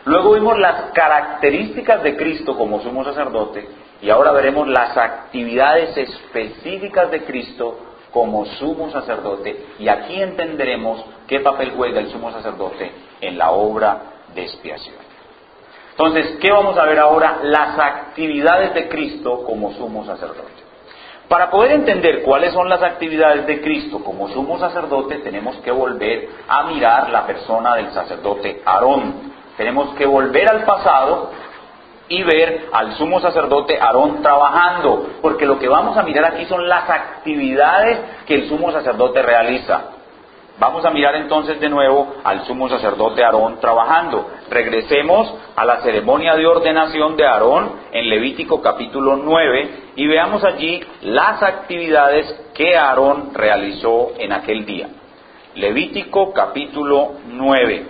Luego 0.06 0.34
vimos 0.34 0.56
las 0.56 0.92
características 0.92 2.00
de 2.04 2.16
Cristo 2.16 2.56
como 2.56 2.80
sumo 2.80 3.02
sacerdote 3.02 3.68
y 4.00 4.08
ahora 4.08 4.30
veremos 4.30 4.68
las 4.68 4.96
actividades 4.96 5.96
específicas 5.96 7.10
de 7.10 7.24
Cristo 7.24 7.76
como 8.12 8.46
sumo 8.46 8.88
sacerdote 8.92 9.66
y 9.80 9.88
aquí 9.88 10.22
entenderemos 10.22 11.04
qué 11.26 11.40
papel 11.40 11.72
juega 11.76 11.98
el 11.98 12.10
sumo 12.12 12.30
sacerdote 12.30 12.92
en 13.20 13.36
la 13.36 13.50
obra 13.50 13.98
de 14.32 14.42
expiación. 14.42 14.94
Entonces, 15.90 16.38
¿qué 16.40 16.52
vamos 16.52 16.78
a 16.78 16.84
ver 16.84 17.00
ahora? 17.00 17.40
Las 17.42 17.76
actividades 17.76 18.74
de 18.74 18.88
Cristo 18.88 19.42
como 19.44 19.72
sumo 19.72 20.04
sacerdote. 20.06 20.66
Para 21.26 21.50
poder 21.50 21.72
entender 21.72 22.22
cuáles 22.22 22.52
son 22.52 22.68
las 22.68 22.80
actividades 22.80 23.44
de 23.46 23.60
Cristo 23.60 23.98
como 24.04 24.28
sumo 24.28 24.56
sacerdote, 24.60 25.18
tenemos 25.18 25.56
que 25.56 25.72
volver 25.72 26.28
a 26.46 26.62
mirar 26.68 27.10
la 27.10 27.26
persona 27.26 27.74
del 27.74 27.90
sacerdote 27.90 28.62
Aarón. 28.64 29.25
Tenemos 29.56 29.94
que 29.94 30.06
volver 30.06 30.48
al 30.48 30.64
pasado 30.64 31.30
y 32.08 32.22
ver 32.22 32.68
al 32.72 32.94
sumo 32.94 33.20
sacerdote 33.20 33.78
Aarón 33.80 34.22
trabajando, 34.22 35.08
porque 35.22 35.46
lo 35.46 35.58
que 35.58 35.68
vamos 35.68 35.96
a 35.96 36.02
mirar 36.02 36.26
aquí 36.26 36.44
son 36.44 36.68
las 36.68 36.88
actividades 36.88 37.98
que 38.26 38.34
el 38.34 38.48
sumo 38.48 38.70
sacerdote 38.70 39.22
realiza. 39.22 39.96
Vamos 40.58 40.86
a 40.86 40.90
mirar 40.90 41.14
entonces 41.16 41.60
de 41.60 41.68
nuevo 41.68 42.14
al 42.24 42.46
sumo 42.46 42.68
sacerdote 42.70 43.22
Aarón 43.22 43.60
trabajando. 43.60 44.30
Regresemos 44.48 45.34
a 45.54 45.66
la 45.66 45.82
ceremonia 45.82 46.34
de 46.34 46.46
ordenación 46.46 47.14
de 47.16 47.26
Aarón 47.26 47.72
en 47.92 48.08
Levítico 48.08 48.62
capítulo 48.62 49.16
9 49.16 49.70
y 49.96 50.06
veamos 50.06 50.42
allí 50.44 50.80
las 51.02 51.42
actividades 51.42 52.26
que 52.54 52.74
Aarón 52.74 53.34
realizó 53.34 54.12
en 54.18 54.32
aquel 54.32 54.64
día. 54.64 54.88
Levítico 55.56 56.32
capítulo 56.32 57.12
9. 57.26 57.86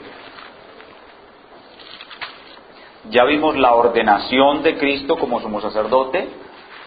Ya 3.10 3.24
vimos 3.24 3.56
la 3.56 3.74
ordenación 3.74 4.62
de 4.62 4.76
Cristo 4.78 5.16
como 5.16 5.40
sumo 5.40 5.60
sacerdote, 5.60 6.28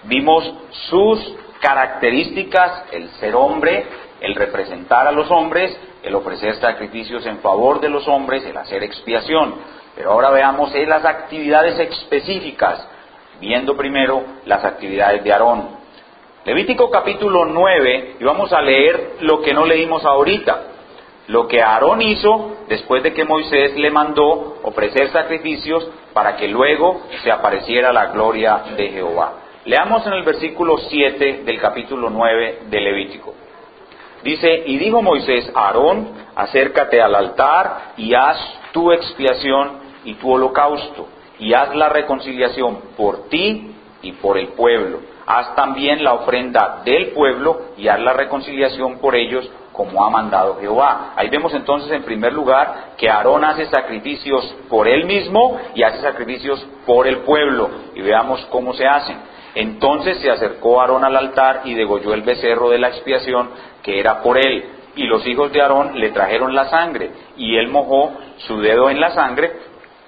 vimos 0.03 0.53
sus 0.89 1.36
características, 1.62 2.86
el 2.91 3.10
ser 3.12 3.36
hombre, 3.36 3.86
el 4.19 4.36
representar 4.36 5.08
a 5.08 5.12
los 5.12 5.32
hombres, 5.32 5.77
el 6.03 6.15
ofrecer 6.15 6.55
sacrificios 6.55 7.25
en 7.25 7.39
favor 7.39 7.79
de 7.79 7.89
los 7.89 8.08
hombres, 8.08 8.45
el 8.45 8.58
hacer 8.58 8.84
expiación. 8.84 9.55
Pero 9.95 10.12
ahora 10.12 10.29
veamos 10.32 10.73
las 10.73 11.05
actividades 11.05 11.79
específicas, 11.79 12.86
viendo 13.39 13.77
primero 13.77 14.23
las 14.45 14.63
actividades 14.65 15.23
de 15.23 15.32
Aarón. 15.32 15.79
Levítico 16.45 16.89
capítulo 16.89 17.45
9, 17.45 18.15
y 18.19 18.23
vamos 18.23 18.51
a 18.53 18.62
leer 18.62 19.17
lo 19.21 19.41
que 19.41 19.53
no 19.53 19.65
leímos 19.65 20.03
ahorita. 20.05 20.63
Lo 21.27 21.47
que 21.47 21.62
Aarón 21.62 22.01
hizo 22.01 22.58
después 22.67 23.03
de 23.03 23.13
que 23.13 23.23
Moisés 23.23 23.77
le 23.77 23.91
mandó 23.91 24.58
ofrecer 24.63 25.10
sacrificios 25.12 25.88
para 26.19 26.36
que 26.36 26.49
luego 26.49 27.03
se 27.23 27.32
apareciera 27.32 27.93
la 27.93 28.08
gloria 28.08 28.62
de 28.75 28.89
Jehová. 28.89 29.36
Leamos 29.63 30.05
en 30.05 30.12
el 30.12 30.23
versículo 30.23 30.77
7 30.77 31.43
del 31.45 31.62
capítulo 31.62 32.10
9 32.10 32.63
de 32.69 32.82
Levítico. 32.82 33.34
Dice, 34.21 34.63
y 34.65 34.77
dijo 34.79 35.01
Moisés 35.01 35.49
Aarón, 35.55 36.10
acércate 36.36 37.01
al 37.01 37.15
altar 37.15 37.93
y 37.95 38.13
haz 38.15 38.38
tu 38.73 38.91
expiación 38.91 39.79
y 40.03 40.15
tu 40.15 40.29
holocausto, 40.29 41.08
y 41.39 41.53
haz 41.53 41.73
la 41.73 41.88
reconciliación 41.88 42.82
por 42.97 43.29
ti 43.29 43.73
y 44.01 44.12
por 44.12 44.38
el 44.38 44.49
pueblo. 44.49 44.99
Haz 45.25 45.55
también 45.55 46.03
la 46.03 46.15
ofrenda 46.15 46.82
del 46.84 47.12
pueblo 47.12 47.62
y 47.77 47.88
haz 47.88 48.01
la 48.01 48.12
reconciliación 48.12 48.99
por 48.99 49.15
ellos 49.15 49.49
como 49.79 50.05
ha 50.05 50.09
mandado 50.09 50.57
Jehová. 50.59 51.13
Ahí 51.15 51.29
vemos 51.29 51.53
entonces 51.53 51.89
en 51.93 52.03
primer 52.03 52.33
lugar 52.33 52.95
que 52.97 53.09
Aarón 53.09 53.45
hace 53.45 53.65
sacrificios 53.67 54.53
por 54.67 54.89
él 54.89 55.05
mismo 55.05 55.57
y 55.73 55.83
hace 55.83 56.01
sacrificios 56.01 56.67
por 56.85 57.07
el 57.07 57.19
pueblo. 57.19 57.69
Y 57.95 58.01
veamos 58.01 58.45
cómo 58.51 58.73
se 58.73 58.85
hacen. 58.85 59.15
Entonces 59.55 60.19
se 60.19 60.29
acercó 60.29 60.81
Aarón 60.81 61.05
al 61.05 61.15
altar 61.15 61.61
y 61.63 61.75
degolló 61.75 62.13
el 62.13 62.23
becerro 62.23 62.67
de 62.67 62.77
la 62.77 62.89
expiación 62.89 63.51
que 63.81 64.01
era 64.01 64.21
por 64.21 64.37
él. 64.37 64.65
Y 64.97 65.03
los 65.03 65.25
hijos 65.25 65.49
de 65.53 65.61
Aarón 65.61 65.97
le 65.97 66.09
trajeron 66.09 66.53
la 66.53 66.65
sangre 66.65 67.11
y 67.37 67.55
él 67.55 67.69
mojó 67.69 68.11
su 68.39 68.59
dedo 68.59 68.89
en 68.89 68.99
la 68.99 69.11
sangre 69.11 69.61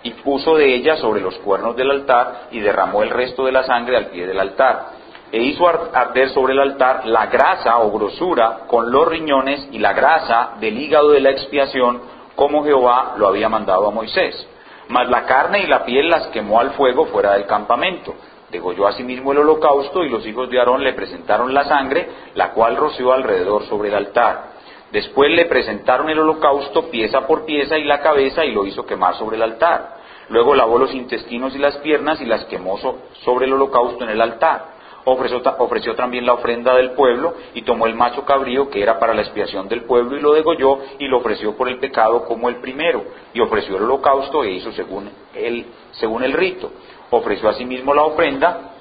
y 0.04 0.10
puso 0.16 0.58
de 0.58 0.76
ella 0.76 0.98
sobre 0.98 1.22
los 1.22 1.38
cuernos 1.38 1.78
del 1.78 1.92
altar 1.92 2.50
y 2.52 2.60
derramó 2.60 3.04
el 3.04 3.10
resto 3.10 3.46
de 3.46 3.54
la 3.54 3.64
sangre 3.64 3.96
al 3.96 4.08
pie 4.08 4.28
del 4.28 4.40
altar 4.42 5.01
e 5.32 5.42
hizo 5.42 5.66
arder 5.68 6.30
sobre 6.30 6.54
el 6.54 6.60
altar 6.60 7.06
la 7.06 7.28
grasa 7.28 7.80
o 7.80 7.92
grosura 7.92 8.62
con 8.68 8.92
los 8.92 9.08
riñones 9.08 9.70
y 9.72 9.80
la 9.80 9.94
grasa 9.94 10.56
del 10.60 10.78
hígado 10.78 11.12
de 11.12 11.22
la 11.22 11.32
expiación, 11.32 12.02
como 12.36 12.64
Jehová 12.64 13.14
lo 13.18 13.28
había 13.28 13.48
mandado 13.48 13.88
a 13.88 13.92
Moisés. 13.92 14.48
Mas 14.90 15.10
la 15.10 15.26
carne 15.26 15.64
y 15.64 15.68
la 15.68 15.86
piel 15.86 16.10
las 16.10 16.28
quemó 16.28 16.60
al 16.60 16.72
fuego 16.72 17.06
fuera 17.06 17.34
del 17.34 17.46
campamento. 17.46 18.14
Degolló 18.50 18.88
asimismo 18.88 19.32
el 19.32 19.38
holocausto 19.38 20.04
y 20.04 20.10
los 20.10 20.26
hijos 20.28 20.50
de 20.50 20.60
Aarón 20.60 20.84
le 20.84 20.92
presentaron 20.92 21.54
la 21.54 21.64
sangre, 21.64 22.10
la 22.36 22.52
cual 22.52 22.76
roció 22.76 23.14
alrededor 23.14 23.64
sobre 23.68 23.88
el 23.88 23.96
altar. 23.96 24.52
Después 24.92 25.32
le 25.32 25.46
presentaron 25.46 26.10
el 26.10 26.20
holocausto 26.20 26.90
pieza 26.90 27.26
por 27.26 27.46
pieza 27.46 27.78
y 27.78 27.86
la 27.86 28.02
cabeza 28.02 28.44
y 28.44 28.52
lo 28.52 28.66
hizo 28.66 28.86
quemar 28.86 29.16
sobre 29.16 29.38
el 29.38 29.44
altar. 29.44 30.02
Luego 30.28 30.56
lavó 30.56 30.78
los 30.78 30.94
intestinos 30.94 31.56
y 31.56 31.60
las 31.60 31.78
piernas 31.78 32.20
y 32.20 32.26
las 32.26 32.44
quemó 32.46 32.78
sobre 33.24 33.46
el 33.46 33.54
holocausto 33.54 34.04
en 34.04 34.10
el 34.10 34.22
altar 34.22 34.71
ofreció, 35.06 35.96
también 35.96 36.26
la 36.26 36.34
ofrenda 36.34 36.76
del 36.76 36.92
pueblo 36.92 37.34
y 37.54 37.64
tomó 37.64 37.88
el 37.88 37.96
macho 37.96 38.24
cabrío 38.26 38.70
que 38.70 38.82
era 38.82 39.00
para 39.00 39.14
la 39.14 39.22
expiación 39.22 39.68
del 39.68 39.84
pueblo 39.84 40.18
y 40.18 40.22
lo 40.22 40.34
degolló 40.34 40.80
y 41.00 41.08
lo 41.08 41.18
ofreció 41.18 41.56
por 41.56 41.70
el 41.70 41.80
pecado 41.80 42.26
como 42.26 42.50
el 42.50 42.58
primero 42.58 43.04
y 43.34 43.40
ofreció 43.40 43.78
el 43.78 43.84
holocausto 43.84 44.44
e 44.44 44.52
hizo 44.52 44.72
según 44.72 45.10
el, 45.34 45.66
según 45.92 46.24
el 46.24 46.34
rito. 46.34 46.72
Ofreció 47.10 47.50
asimismo 47.50 47.94
la 47.94 48.04
ofrenda 48.04 48.72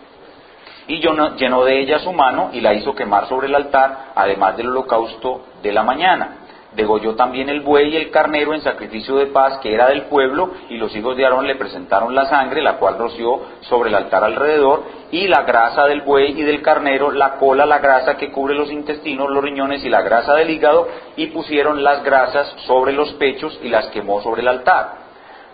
y 0.86 1.00
llenó 1.00 1.64
de 1.64 1.80
ella 1.80 2.00
su 2.00 2.12
mano 2.12 2.50
y 2.52 2.60
la 2.60 2.74
hizo 2.74 2.94
quemar 2.94 3.28
sobre 3.28 3.46
el 3.46 3.54
altar, 3.54 4.12
además 4.14 4.56
del 4.56 4.68
holocausto 4.68 5.42
de 5.62 5.72
la 5.72 5.82
mañana. 5.82 6.39
Degolló 6.74 7.16
también 7.16 7.48
el 7.48 7.60
buey 7.60 7.88
y 7.88 7.96
el 7.96 8.10
carnero 8.10 8.54
en 8.54 8.60
sacrificio 8.60 9.16
de 9.16 9.26
paz 9.26 9.58
que 9.58 9.74
era 9.74 9.88
del 9.88 10.02
pueblo, 10.02 10.50
y 10.68 10.76
los 10.76 10.94
hijos 10.94 11.16
de 11.16 11.24
Aarón 11.24 11.46
le 11.46 11.56
presentaron 11.56 12.14
la 12.14 12.26
sangre, 12.26 12.62
la 12.62 12.76
cual 12.76 12.96
roció 12.96 13.40
sobre 13.62 13.90
el 13.90 13.96
altar 13.96 14.22
alrededor, 14.22 14.84
y 15.10 15.26
la 15.26 15.42
grasa 15.42 15.86
del 15.86 16.02
buey 16.02 16.40
y 16.40 16.42
del 16.44 16.62
carnero, 16.62 17.10
la 17.10 17.36
cola, 17.38 17.66
la 17.66 17.78
grasa 17.78 18.16
que 18.16 18.30
cubre 18.30 18.54
los 18.54 18.70
intestinos, 18.70 19.28
los 19.30 19.42
riñones 19.42 19.84
y 19.84 19.88
la 19.88 20.02
grasa 20.02 20.34
del 20.34 20.50
hígado, 20.50 20.86
y 21.16 21.26
pusieron 21.28 21.82
las 21.82 22.04
grasas 22.04 22.54
sobre 22.66 22.92
los 22.92 23.12
pechos 23.14 23.58
y 23.62 23.68
las 23.68 23.88
quemó 23.88 24.22
sobre 24.22 24.42
el 24.42 24.48
altar. 24.48 24.99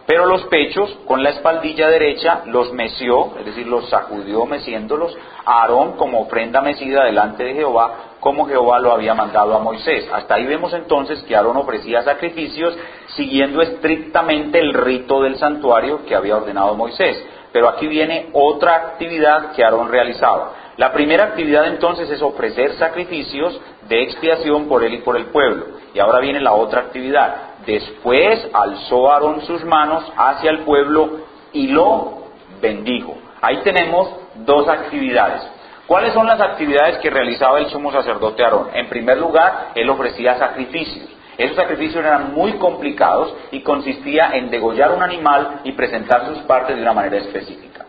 Pero 0.07 0.26
los 0.26 0.44
pechos, 0.44 0.98
con 1.04 1.22
la 1.24 1.30
espaldilla 1.30 1.88
derecha, 1.88 2.42
los 2.46 2.72
meció, 2.72 3.32
es 3.40 3.46
decir, 3.46 3.66
los 3.66 3.88
sacudió 3.88 4.46
meciéndolos, 4.46 5.16
a 5.44 5.62
Aarón 5.62 5.96
como 5.96 6.20
ofrenda 6.20 6.61
mecida 6.61 7.04
delante 7.04 7.42
de 7.42 7.54
Jehová, 7.54 7.94
como 8.20 8.46
Jehová 8.46 8.78
lo 8.78 8.92
había 8.92 9.14
mandado 9.14 9.57
a 9.57 9.59
Moisés. 9.59 10.09
Hasta 10.12 10.36
ahí 10.36 10.46
vemos 10.46 10.72
entonces 10.74 11.22
que 11.24 11.34
Aarón 11.34 11.57
ofrecía 11.57 12.02
sacrificios 12.02 12.76
siguiendo 13.16 13.61
estrictamente 13.62 14.61
el 14.61 14.74
rito 14.74 15.22
del 15.22 15.36
santuario 15.38 16.04
que 16.07 16.14
había 16.14 16.36
ordenado 16.36 16.74
Moisés. 16.74 17.24
pero 17.52 17.70
aquí 17.70 17.86
viene 17.86 18.28
otra 18.34 18.74
actividad 18.74 19.52
que 19.52 19.64
Aarón 19.64 19.88
realizaba. 19.88 20.52
La 20.76 20.92
primera 20.92 21.24
actividad 21.24 21.66
entonces 21.66 22.11
es 22.11 22.20
ofrecer 22.20 22.74
sacrificios 22.74 23.59
de 23.88 24.02
expiación 24.02 24.68
por 24.68 24.84
él 24.84 24.92
y 24.92 24.98
por 24.98 25.16
el 25.16 25.26
pueblo. 25.26 25.64
Y 25.94 25.98
ahora 25.98 26.20
viene 26.20 26.38
la 26.40 26.52
otra 26.52 26.82
actividad. 26.82 27.45
Después 27.66 28.48
alzó 28.52 29.10
Aarón 29.10 29.42
sus 29.42 29.64
manos 29.64 30.04
hacia 30.16 30.50
el 30.50 30.60
pueblo 30.60 31.18
y 31.52 31.66
lo 31.66 32.28
bendijo. 32.60 33.18
Ahí 33.42 33.58
tenemos 33.64 34.08
dos 34.36 34.68
actividades. 34.68 35.42
¿Cuáles 35.86 36.12
son 36.14 36.26
las 36.26 36.40
actividades 36.40 36.98
que 36.98 37.10
realizaba 37.10 37.58
el 37.58 37.68
sumo 37.68 37.92
sacerdote 37.92 38.44
Aarón? 38.44 38.68
En 38.72 38.88
primer 38.88 39.18
lugar, 39.18 39.72
él 39.74 39.90
ofrecía 39.90 40.36
sacrificios. 40.36 41.08
Esos 41.38 41.56
sacrificios 41.56 42.04
eran 42.04 42.32
muy 42.34 42.54
complicados 42.54 43.34
y 43.50 43.60
consistía 43.60 44.30
en 44.32 44.50
degollar 44.50 44.92
un 44.92 45.02
animal 45.02 45.60
y 45.64 45.72
presentar 45.72 46.26
sus 46.26 46.38
partes 46.44 46.76
de 46.76 46.82
una 46.82 46.92
manera 46.92 47.18
específica. 47.18 47.84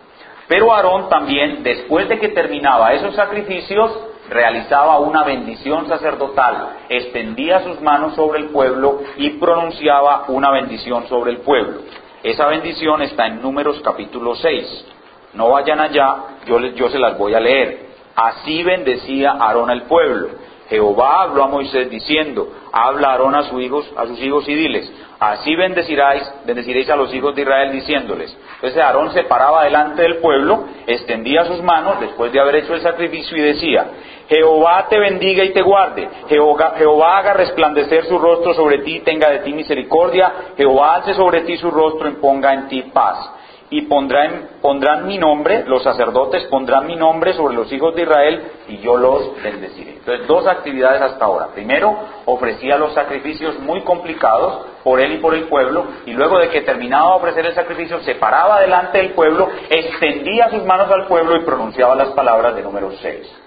Pero 0.47 0.73
Aarón 0.73 1.09
también, 1.09 1.63
después 1.63 2.09
de 2.09 2.19
que 2.19 2.29
terminaba 2.29 2.93
esos 2.93 3.15
sacrificios, 3.15 3.91
realizaba 4.29 4.99
una 4.99 5.23
bendición 5.23 5.87
sacerdotal, 5.87 6.77
extendía 6.89 7.61
sus 7.61 7.81
manos 7.81 8.15
sobre 8.15 8.39
el 8.39 8.49
pueblo 8.49 9.01
y 9.17 9.31
pronunciaba 9.31 10.25
una 10.27 10.51
bendición 10.51 11.07
sobre 11.07 11.31
el 11.31 11.39
pueblo. 11.39 11.81
Esa 12.23 12.47
bendición 12.47 13.01
está 13.01 13.27
en 13.27 13.41
Números 13.41 13.79
capítulo 13.83 14.35
6. 14.35 14.85
No 15.33 15.49
vayan 15.49 15.79
allá, 15.79 16.15
yo, 16.45 16.59
yo 16.59 16.89
se 16.89 16.99
las 16.99 17.17
voy 17.17 17.33
a 17.33 17.39
leer. 17.39 17.87
Así 18.15 18.63
bendecía 18.63 19.31
Aarón 19.31 19.69
al 19.69 19.83
pueblo. 19.83 20.29
Jehová 20.69 21.23
habló 21.23 21.43
a 21.43 21.47
Moisés 21.47 21.89
diciendo, 21.89 22.49
habla 22.73 23.11
Aarón 23.11 23.35
a, 23.35 23.43
sus 23.43 23.61
hijos, 23.61 23.89
a 23.95 24.05
sus 24.05 24.19
hijos 24.21 24.47
y 24.49 24.53
diles, 24.53 24.91
así 25.19 25.55
bendeciráis, 25.55 26.29
bendeciréis 26.45 26.89
a 26.89 26.97
los 26.97 27.13
hijos 27.13 27.33
de 27.35 27.43
Israel 27.43 27.71
diciéndoles. 27.71 28.37
Entonces 28.55 28.81
Aarón 28.81 29.13
se 29.13 29.23
paraba 29.23 29.63
delante 29.63 30.01
del 30.01 30.17
pueblo, 30.17 30.65
extendía 30.85 31.45
sus 31.45 31.61
manos 31.61 31.99
después 32.01 32.33
de 32.33 32.39
haber 32.39 32.57
hecho 32.57 32.73
el 32.73 32.81
sacrificio 32.81 33.37
y 33.37 33.41
decía, 33.41 33.85
Jehová 34.27 34.87
te 34.89 34.99
bendiga 34.99 35.43
y 35.43 35.53
te 35.53 35.61
guarde, 35.61 36.07
Jehová, 36.27 36.73
Jehová 36.77 37.17
haga 37.19 37.33
resplandecer 37.33 38.05
su 38.05 38.19
rostro 38.19 38.53
sobre 38.53 38.79
ti, 38.79 38.99
tenga 38.99 39.29
de 39.29 39.39
ti 39.39 39.53
misericordia, 39.53 40.53
Jehová 40.57 40.95
alce 40.95 41.13
sobre 41.13 41.41
ti 41.41 41.57
su 41.57 41.71
rostro 41.71 42.09
y 42.09 42.13
ponga 42.13 42.53
en 42.53 42.67
ti 42.67 42.81
paz 42.93 43.31
y 43.69 43.81
pondrán, 43.83 44.49
pondrán 44.61 45.07
mi 45.07 45.17
nombre, 45.17 45.65
los 45.65 45.83
sacerdotes 45.83 46.45
pondrán 46.45 46.87
mi 46.87 46.95
nombre 46.95 47.33
sobre 47.33 47.55
los 47.55 47.71
hijos 47.71 47.93
de 47.95 48.03
Israel 48.03 48.51
y 48.69 48.77
yo 48.77 48.95
los 48.95 49.41
bendeciré. 49.43 49.91
Entonces, 49.91 50.25
dos 50.27 50.47
actividades 50.47 51.01
hasta 51.01 51.25
ahora. 51.25 51.47
Primero, 51.47 51.97
ofrecía 52.25 52.77
los 52.77 52.93
sacrificios 52.93 53.59
muy 53.59 53.81
complicados 53.81 54.67
por 54.83 55.01
él 55.01 55.13
y 55.13 55.17
por 55.17 55.35
el 55.35 55.49
pueblo, 55.49 55.85
y 56.05 56.13
luego 56.13 56.39
de 56.39 56.49
que 56.49 56.61
terminaba 56.61 57.11
de 57.11 57.15
ofrecer 57.17 57.45
el 57.45 57.55
sacrificio, 57.55 57.99
se 58.01 58.15
paraba 58.15 58.61
delante 58.61 58.99
del 58.99 59.11
pueblo, 59.11 59.49
extendía 59.69 60.49
sus 60.49 60.63
manos 60.63 60.89
al 60.89 61.07
pueblo 61.07 61.35
y 61.35 61.43
pronunciaba 61.43 61.95
las 61.95 62.09
palabras 62.09 62.55
de 62.55 62.61
número 62.61 62.91
6. 62.91 63.46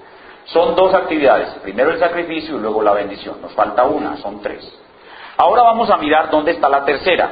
Son 0.52 0.74
dos 0.74 0.92
actividades, 0.94 1.48
primero 1.62 1.92
el 1.92 2.00
sacrificio 2.00 2.56
y 2.56 2.60
luego 2.60 2.82
la 2.82 2.92
bendición. 2.92 3.40
Nos 3.40 3.52
falta 3.52 3.84
una, 3.84 4.16
son 4.16 4.42
tres. 4.42 4.68
Ahora 5.36 5.62
vamos 5.62 5.88
a 5.90 5.96
mirar 5.96 6.28
dónde 6.28 6.52
está 6.52 6.68
la 6.68 6.84
tercera. 6.84 7.30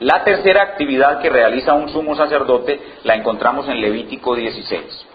La 0.00 0.24
tercera 0.24 0.62
actividad 0.62 1.20
que 1.20 1.30
realiza 1.30 1.74
un 1.74 1.88
sumo 1.88 2.16
sacerdote 2.16 2.80
la 3.04 3.14
encontramos 3.14 3.68
en 3.68 3.80
Levítico 3.80 4.34
16. 4.34 5.06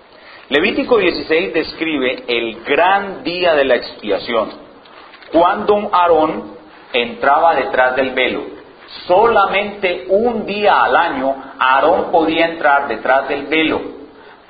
Levítico 0.49 0.97
16 0.97 1.53
describe 1.53 2.23
el 2.27 2.63
gran 2.63 3.23
día 3.23 3.53
de 3.53 3.65
la 3.65 3.75
expiación, 3.75 4.51
cuando 5.31 5.89
Aarón 5.93 6.53
entraba 6.93 7.55
detrás 7.55 7.95
del 7.97 8.11
velo. 8.11 8.43
Solamente 9.07 10.05
un 10.09 10.45
día 10.45 10.83
al 10.83 10.95
año 10.95 11.35
Aarón 11.59 12.11
podía 12.11 12.45
entrar 12.45 12.87
detrás 12.87 13.27
del 13.27 13.47
velo 13.47 14.02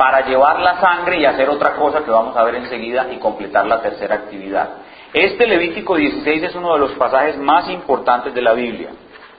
para 0.04 0.26
llevar 0.26 0.60
la 0.60 0.82
sangre 0.82 1.18
y 1.18 1.24
hacer 1.24 1.50
otra 1.50 1.76
cosa 1.76 2.04
que 2.04 2.12
vamos 2.12 2.36
a 2.36 2.44
ver 2.44 2.56
enseguida 2.56 3.08
y 3.14 3.20
completar 3.20 3.66
la 3.66 3.82
tercera 3.82 4.16
actividad. 4.16 4.70
Este 5.14 5.48
Levítico 5.48 5.96
16 5.96 6.44
es 6.44 6.56
uno 6.56 6.74
de 6.74 6.80
los 6.80 6.92
pasajes 6.96 7.38
más 7.38 7.70
importantes 7.70 8.34
de 8.34 8.42
la 8.42 8.52
Biblia 8.52 8.90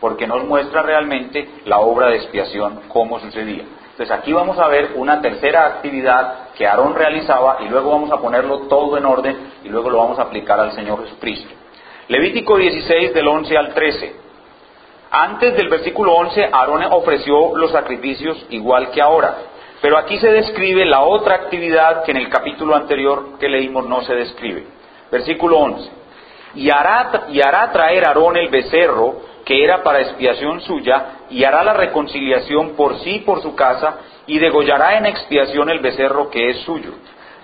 porque 0.00 0.26
nos 0.26 0.42
muestra 0.44 0.80
realmente 0.80 1.46
la 1.66 1.80
obra 1.80 2.06
de 2.06 2.16
expiación, 2.16 2.80
cómo 2.88 3.20
sucedía. 3.20 3.64
Entonces 3.90 4.10
aquí 4.10 4.32
vamos 4.32 4.58
a 4.58 4.68
ver 4.68 4.92
una 4.94 5.20
tercera 5.20 5.66
actividad 5.66 6.48
que 6.56 6.66
Aarón 6.66 6.94
realizaba 6.94 7.58
y 7.60 7.68
luego 7.68 7.90
vamos 7.90 8.10
a 8.10 8.16
ponerlo 8.16 8.60
todo 8.60 8.96
en 8.96 9.04
orden 9.04 9.36
y 9.64 9.68
luego 9.68 9.90
lo 9.90 9.98
vamos 9.98 10.18
a 10.18 10.22
aplicar 10.22 10.58
al 10.60 10.72
Señor 10.72 11.04
Jesucristo. 11.04 11.52
Levítico 12.08 12.56
16 12.56 13.12
del 13.12 13.28
11 13.28 13.58
al 13.58 13.74
13. 13.74 14.16
Antes 15.10 15.56
del 15.58 15.68
versículo 15.68 16.14
11, 16.14 16.48
Aarón 16.50 16.84
ofreció 16.84 17.54
los 17.54 17.70
sacrificios 17.70 18.46
igual 18.48 18.90
que 18.92 19.02
ahora. 19.02 19.52
Pero 19.84 19.98
aquí 19.98 20.16
se 20.16 20.32
describe 20.32 20.86
la 20.86 21.02
otra 21.02 21.34
actividad 21.34 22.04
que 22.04 22.12
en 22.12 22.16
el 22.16 22.30
capítulo 22.30 22.74
anterior 22.74 23.38
que 23.38 23.50
leímos 23.50 23.86
no 23.86 24.00
se 24.00 24.14
describe. 24.14 24.64
Versículo 25.12 25.58
11. 25.58 25.90
Y 26.54 26.70
hará, 26.70 27.26
y 27.28 27.42
hará 27.42 27.70
traer 27.70 28.06
Aarón 28.06 28.38
el 28.38 28.48
becerro 28.48 29.16
que 29.44 29.62
era 29.62 29.82
para 29.82 30.00
expiación 30.00 30.62
suya, 30.62 31.26
y 31.28 31.44
hará 31.44 31.62
la 31.62 31.74
reconciliación 31.74 32.70
por 32.76 32.96
sí 33.00 33.16
y 33.16 33.18
por 33.18 33.42
su 33.42 33.54
casa, 33.54 33.98
y 34.26 34.38
degollará 34.38 34.96
en 34.96 35.04
expiación 35.04 35.68
el 35.68 35.80
becerro 35.80 36.30
que 36.30 36.48
es 36.48 36.60
suyo. 36.60 36.92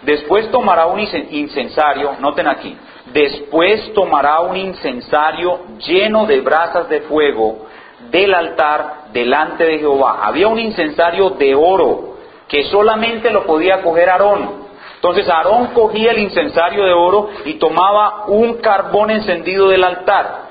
Después 0.01 0.51
tomará 0.51 0.87
un 0.87 0.99
incensario, 0.99 2.15
noten 2.21 2.49
aquí, 2.49 2.75
después 3.13 3.93
tomará 3.93 4.41
un 4.41 4.57
incensario 4.57 5.61
lleno 5.87 6.25
de 6.25 6.41
brasas 6.41 6.89
de 6.89 7.03
fuego 7.03 7.67
del 8.11 8.33
altar 8.33 9.11
delante 9.13 9.63
de 9.63 9.79
Jehová. 9.81 10.21
Había 10.23 10.49
un 10.49 10.59
incensario 10.59 11.29
de 11.29 11.55
oro 11.55 12.11
que 12.51 12.65
solamente 12.65 13.31
lo 13.31 13.47
podía 13.47 13.81
coger 13.81 14.11
Aarón. 14.11 14.69
Entonces 14.97 15.29
Aarón 15.29 15.69
cogía 15.69 16.11
el 16.11 16.19
incensario 16.19 16.85
de 16.85 16.93
oro 16.93 17.31
y 17.47 17.55
tomaba 17.55 18.27
un 18.27 18.55
carbón 18.55 19.11
encendido 19.11 19.69
del 19.69 19.85
altar 19.85 20.51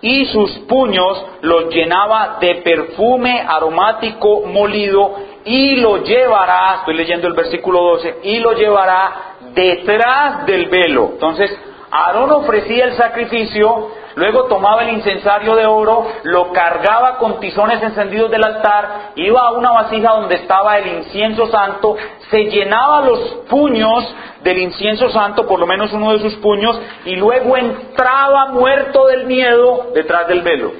y 0.00 0.26
sus 0.26 0.50
puños 0.60 1.24
los 1.42 1.68
llenaba 1.70 2.38
de 2.40 2.56
perfume 2.56 3.44
aromático 3.46 4.42
molido 4.46 5.16
y 5.44 5.76
lo 5.76 6.04
llevará, 6.04 6.76
estoy 6.80 6.94
leyendo 6.94 7.26
el 7.26 7.34
versículo 7.34 7.80
12, 7.80 8.18
y 8.22 8.38
lo 8.38 8.52
llevará 8.52 9.34
detrás 9.54 10.46
del 10.46 10.66
velo. 10.66 11.10
Entonces, 11.14 11.50
Aarón 11.90 12.30
ofrecía 12.32 12.84
el 12.84 12.92
sacrificio, 12.92 13.90
luego 14.18 14.44
tomaba 14.44 14.82
el 14.82 14.90
incensario 14.90 15.54
de 15.54 15.64
oro, 15.64 16.06
lo 16.24 16.52
cargaba 16.52 17.18
con 17.18 17.38
tizones 17.38 17.80
encendidos 17.80 18.30
del 18.30 18.42
altar, 18.42 19.12
iba 19.14 19.40
a 19.40 19.52
una 19.52 19.70
vasija 19.70 20.10
donde 20.10 20.34
estaba 20.34 20.76
el 20.78 20.88
incienso 20.88 21.46
santo, 21.46 21.96
se 22.28 22.46
llenaba 22.46 23.02
los 23.02 23.20
puños 23.48 24.12
del 24.42 24.58
incienso 24.58 25.08
santo, 25.10 25.46
por 25.46 25.60
lo 25.60 25.68
menos 25.68 25.92
uno 25.92 26.12
de 26.12 26.18
sus 26.18 26.34
puños, 26.36 26.80
y 27.04 27.14
luego 27.14 27.56
entraba 27.56 28.46
muerto 28.46 29.06
del 29.06 29.24
miedo 29.26 29.92
detrás 29.94 30.26
del 30.26 30.42
velo. 30.42 30.72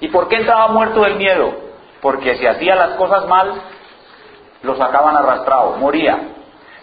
¿Y 0.00 0.08
por 0.08 0.28
qué 0.28 0.36
entraba 0.36 0.68
muerto 0.68 1.00
del 1.02 1.16
miedo? 1.16 1.52
Porque 2.00 2.36
si 2.36 2.46
hacía 2.46 2.76
las 2.76 2.90
cosas 2.90 3.26
mal, 3.26 3.54
lo 4.62 4.76
sacaban 4.76 5.16
arrastrado, 5.16 5.78
moría. 5.78 6.18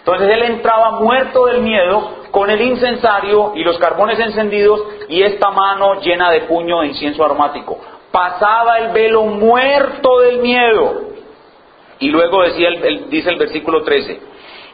Entonces 0.05 0.29
él 0.29 0.43
entraba 0.43 0.99
muerto 0.99 1.45
del 1.45 1.61
miedo 1.61 2.21
con 2.31 2.49
el 2.49 2.59
incensario 2.59 3.53
y 3.55 3.63
los 3.63 3.77
carbones 3.77 4.19
encendidos 4.19 4.81
y 5.09 5.21
esta 5.21 5.51
mano 5.51 6.01
llena 6.01 6.31
de 6.31 6.41
puño 6.41 6.81
de 6.81 6.87
incienso 6.87 7.23
aromático. 7.23 7.77
Pasaba 8.11 8.79
el 8.79 8.93
velo 8.93 9.23
muerto 9.25 10.21
del 10.21 10.39
miedo. 10.39 11.11
Y 11.99 12.09
luego 12.09 12.41
decía 12.41 12.69
dice 13.09 13.29
el 13.29 13.37
versículo 13.37 13.83
13, 13.83 14.19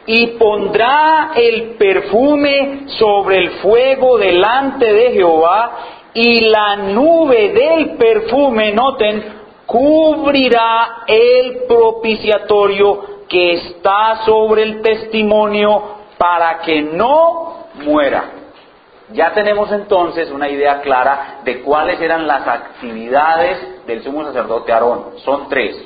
y 0.06 0.28
pondrá 0.38 1.32
el 1.34 1.76
perfume 1.76 2.84
sobre 2.98 3.36
el 3.36 3.50
fuego 3.58 4.16
delante 4.16 4.90
de 4.90 5.12
Jehová 5.12 5.76
y 6.14 6.40
la 6.48 6.76
nube 6.76 7.50
del 7.50 7.96
perfume, 7.98 8.72
noten, 8.72 9.38
cubrirá 9.66 11.02
el 11.06 11.64
propiciatorio 11.68 13.17
que 13.28 13.54
está 13.54 14.24
sobre 14.24 14.62
el 14.62 14.82
testimonio 14.82 15.96
para 16.16 16.58
que 16.60 16.82
no 16.82 17.68
muera. 17.74 18.24
Ya 19.10 19.32
tenemos 19.32 19.72
entonces 19.72 20.30
una 20.30 20.48
idea 20.48 20.80
clara 20.80 21.40
de 21.44 21.62
cuáles 21.62 22.00
eran 22.00 22.26
las 22.26 22.46
actividades 22.46 23.86
del 23.86 24.02
sumo 24.02 24.24
sacerdote 24.24 24.72
Aarón. 24.72 25.18
Son 25.24 25.48
tres. 25.48 25.76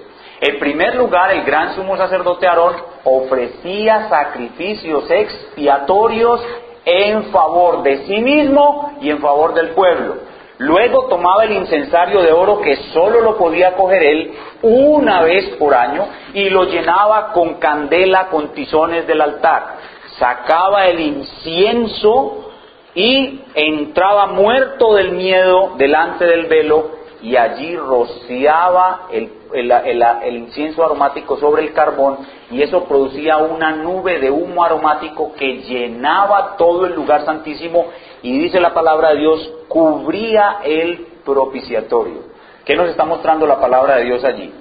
En 0.41 0.59
primer 0.59 0.97
lugar, 0.97 1.31
el 1.31 1.45
gran 1.45 1.77
sumo 1.77 1.97
sacerdote 1.97 2.49
Aarón 2.49 2.75
ofrecía 3.05 4.09
sacrificios 4.09 5.09
expiatorios 5.09 6.41
en 6.85 7.25
favor 7.27 7.85
de 7.85 8.07
sí 8.07 8.19
mismo 8.19 8.93
y 9.01 9.11
en 9.11 9.21
favor 9.21 9.55
del 9.55 9.69
pueblo. 9.71 10.32
Luego 10.59 11.07
tomaba 11.09 11.45
el 11.45 11.53
incensario 11.53 12.23
de 12.23 12.33
oro 12.33 12.61
que 12.61 12.77
solo 12.93 13.21
lo 13.21 13.37
podía 13.37 13.75
coger 13.75 14.03
él 14.03 14.35
una 14.63 15.23
vez 15.23 15.57
por 15.57 15.75
año 15.75 16.07
y 16.35 16.51
lo 16.51 16.65
llenaba 16.65 17.33
con 17.33 17.55
candela, 17.55 18.29
con 18.29 18.49
tizones 18.49 19.07
del 19.07 19.21
altar. 19.21 19.77
Sacaba 20.19 20.87
el 20.87 21.01
incienso 21.01 22.51
y 22.95 23.41
entraba 23.55 24.27
muerto 24.27 24.95
del 24.95 25.13
miedo 25.13 25.73
delante 25.77 26.27
del 26.27 26.47
velo 26.47 27.03
y 27.23 27.37
allí 27.37 27.77
rociaba 27.77 29.07
el, 29.13 29.31
el, 29.55 30.37
incienso 30.37 30.85
aromático 30.85 31.37
sobre 31.39 31.63
el 31.63 31.73
carbón 31.73 32.19
y 32.51 32.63
eso 32.63 32.85
producía 32.85 33.39
una 33.39 33.73
nube 33.73 34.19
de 34.19 34.31
humo 34.31 34.65
aromático 34.65 35.33
que 35.35 35.59
llenaba 35.63 36.57
todo 36.57 36.85
el 36.85 36.95
lugar 36.95 37.25
santísimo 37.25 37.87
y 38.23 38.39
dice 38.39 38.61
la 38.61 38.73
palabra 38.73 39.11
de 39.11 39.21
Dios, 39.21 39.51
cubría 39.69 40.59
el 40.65 41.07
propiciatorio. 41.25 42.33
¿Qué 42.65 42.77
nos 42.77 42.89
está 42.89 43.05
mostrando 43.05 43.47
la 43.47 43.61
palabra 43.61 43.97
de 43.97 44.05
Dios 44.05 44.25
allí? 44.25 44.53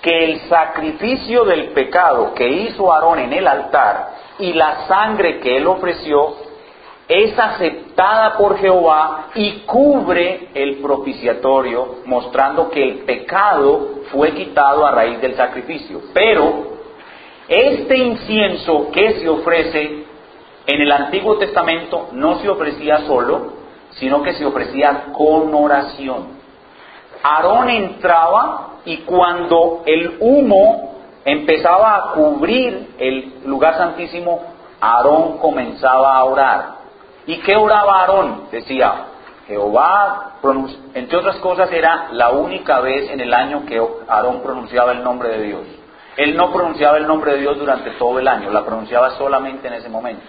Que 0.00 0.24
el 0.24 0.40
sacrificio 0.48 1.44
del 1.44 1.70
pecado 1.70 2.34
que 2.34 2.46
hizo 2.48 2.92
Aarón 2.92 3.18
en 3.18 3.32
el 3.32 3.46
altar 3.46 4.10
y 4.38 4.52
la 4.52 4.86
sangre 4.86 5.40
que 5.40 5.56
él 5.56 5.66
ofreció 5.66 6.34
es 7.08 7.38
aceptada 7.38 8.36
por 8.36 8.58
Jehová 8.58 9.28
y 9.34 9.60
cubre 9.66 10.48
el 10.54 10.76
propiciatorio, 10.76 11.96
mostrando 12.06 12.70
que 12.70 12.82
el 12.82 12.98
pecado 13.00 14.02
fue 14.10 14.32
quitado 14.32 14.86
a 14.86 14.92
raíz 14.92 15.20
del 15.20 15.34
sacrificio. 15.34 16.00
Pero 16.14 16.74
este 17.48 17.98
incienso 17.98 18.90
que 18.90 19.20
se 19.20 19.28
ofrece 19.28 20.04
en 20.66 20.80
el 20.80 20.92
Antiguo 20.92 21.36
Testamento 21.36 22.08
no 22.12 22.38
se 22.38 22.48
ofrecía 22.48 22.98
solo, 23.06 23.54
sino 23.90 24.22
que 24.22 24.34
se 24.34 24.46
ofrecía 24.46 25.06
con 25.12 25.54
oración. 25.54 26.34
Aarón 27.22 27.70
entraba 27.70 28.68
y 28.84 28.98
cuando 28.98 29.82
el 29.86 30.16
humo 30.20 30.94
empezaba 31.24 31.96
a 31.96 32.02
cubrir 32.12 32.94
el 32.98 33.42
lugar 33.46 33.76
santísimo, 33.76 34.42
Aarón 34.80 35.38
comenzaba 35.38 36.16
a 36.16 36.24
orar. 36.24 36.74
¿Y 37.26 37.38
qué 37.38 37.56
oraba 37.56 38.00
Aarón? 38.00 38.48
Decía, 38.50 39.06
Jehová, 39.46 40.32
entre 40.94 41.18
otras 41.18 41.36
cosas, 41.36 41.70
era 41.72 42.08
la 42.12 42.30
única 42.30 42.80
vez 42.80 43.10
en 43.10 43.20
el 43.20 43.32
año 43.32 43.64
que 43.66 43.82
Aarón 44.08 44.40
pronunciaba 44.42 44.92
el 44.92 45.02
nombre 45.02 45.30
de 45.30 45.42
Dios. 45.42 45.62
Él 46.16 46.36
no 46.36 46.52
pronunciaba 46.52 46.98
el 46.98 47.06
nombre 47.06 47.32
de 47.32 47.40
Dios 47.40 47.58
durante 47.58 47.90
todo 47.92 48.18
el 48.18 48.28
año, 48.28 48.50
la 48.50 48.64
pronunciaba 48.64 49.10
solamente 49.10 49.66
en 49.66 49.74
ese 49.74 49.88
momento. 49.88 50.24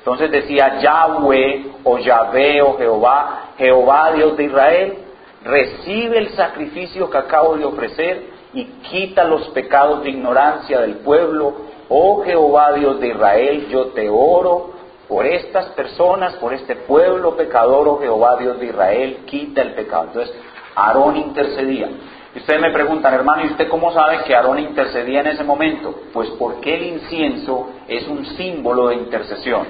Entonces 0.00 0.30
decía 0.30 0.80
Yahweh 0.80 1.66
o 1.84 1.98
Yahvé 1.98 2.62
o 2.62 2.76
Jehová, 2.78 3.50
Jehová 3.58 4.12
Dios 4.12 4.36
de 4.36 4.44
Israel, 4.44 4.98
recibe 5.44 6.18
el 6.18 6.30
sacrificio 6.30 7.08
que 7.10 7.18
acabo 7.18 7.56
de 7.56 7.66
ofrecer 7.66 8.30
y 8.54 8.64
quita 8.64 9.24
los 9.24 9.48
pecados 9.48 10.02
de 10.02 10.10
ignorancia 10.10 10.80
del 10.80 10.96
pueblo. 10.96 11.52
Oh 11.90 12.22
Jehová 12.24 12.72
Dios 12.72 12.98
de 12.98 13.08
Israel, 13.08 13.68
yo 13.68 13.88
te 13.88 14.08
oro 14.08 14.70
por 15.06 15.26
estas 15.26 15.66
personas, 15.70 16.34
por 16.36 16.54
este 16.54 16.76
pueblo 16.76 17.36
pecador, 17.36 17.86
oh 17.86 17.98
Jehová 17.98 18.36
Dios 18.38 18.58
de 18.58 18.66
Israel, 18.66 19.18
quita 19.26 19.60
el 19.60 19.74
pecado. 19.74 20.04
Entonces, 20.04 20.34
Aarón 20.74 21.16
intercedía. 21.16 21.90
Y 22.34 22.38
ustedes 22.38 22.60
me 22.60 22.70
preguntan, 22.70 23.12
hermano, 23.12 23.42
¿y 23.42 23.48
usted 23.48 23.68
cómo 23.68 23.92
sabe 23.92 24.22
que 24.22 24.34
Aarón 24.34 24.60
intercedía 24.60 25.20
en 25.20 25.26
ese 25.26 25.42
momento? 25.42 25.94
Pues 26.12 26.30
porque 26.38 26.76
el 26.76 26.82
incienso 26.84 27.70
es 27.88 28.06
un 28.06 28.24
símbolo 28.24 28.88
de 28.88 28.94
intercesión. 28.94 29.66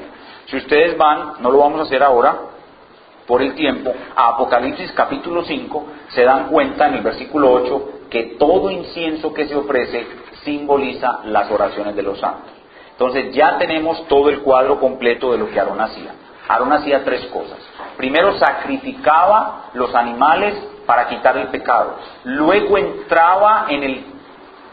Si 0.51 0.57
ustedes 0.57 0.99
van, 0.99 1.35
no 1.41 1.51
lo 1.51 1.59
vamos 1.59 1.81
a 1.81 1.83
hacer 1.85 2.03
ahora, 2.03 2.37
por 3.27 3.41
el 3.41 3.55
tiempo, 3.55 3.95
a 4.17 4.31
Apocalipsis 4.31 4.91
capítulo 4.93 5.45
5, 5.45 5.87
se 6.09 6.25
dan 6.25 6.49
cuenta 6.49 6.89
en 6.89 6.95
el 6.95 7.03
versículo 7.03 7.53
8 7.53 7.89
que 8.11 8.35
todo 8.37 8.69
incienso 8.71 9.33
que 9.33 9.47
se 9.47 9.55
ofrece 9.55 10.05
simboliza 10.43 11.21
las 11.27 11.49
oraciones 11.49 11.95
de 11.95 12.03
los 12.03 12.19
santos. 12.19 12.51
Entonces 12.91 13.33
ya 13.33 13.57
tenemos 13.59 14.09
todo 14.09 14.29
el 14.29 14.41
cuadro 14.41 14.81
completo 14.81 15.31
de 15.31 15.39
lo 15.39 15.49
que 15.49 15.61
Aarón 15.61 15.81
hacía. 15.81 16.13
Aarón 16.49 16.73
hacía 16.73 17.05
tres 17.05 17.25
cosas. 17.27 17.59
Primero 17.97 18.37
sacrificaba 18.37 19.71
los 19.75 19.95
animales 19.95 20.55
para 20.85 21.07
quitar 21.07 21.37
el 21.37 21.47
pecado. 21.49 21.95
Luego 22.25 22.77
entraba 22.77 23.67
en 23.69 23.85
el, 23.85 24.05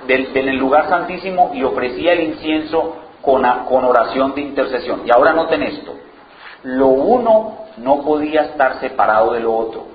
en 0.08 0.50
el 0.50 0.58
lugar 0.58 0.90
santísimo 0.90 1.52
y 1.54 1.64
ofrecía 1.64 2.14
el 2.14 2.22
incienso 2.22 2.96
con, 3.22 3.44
con 3.66 3.86
oración 3.86 4.34
de 4.36 4.42
intercesión. 4.42 5.02
Y 5.06 5.12
ahora 5.12 5.34
noten 5.34 5.64
esto. 5.64 5.96
Lo 6.64 6.88
uno 6.88 7.68
no 7.78 8.02
podía 8.02 8.42
estar 8.42 8.80
separado 8.80 9.34
de 9.34 9.40
lo 9.40 9.56
otro. 9.56 9.86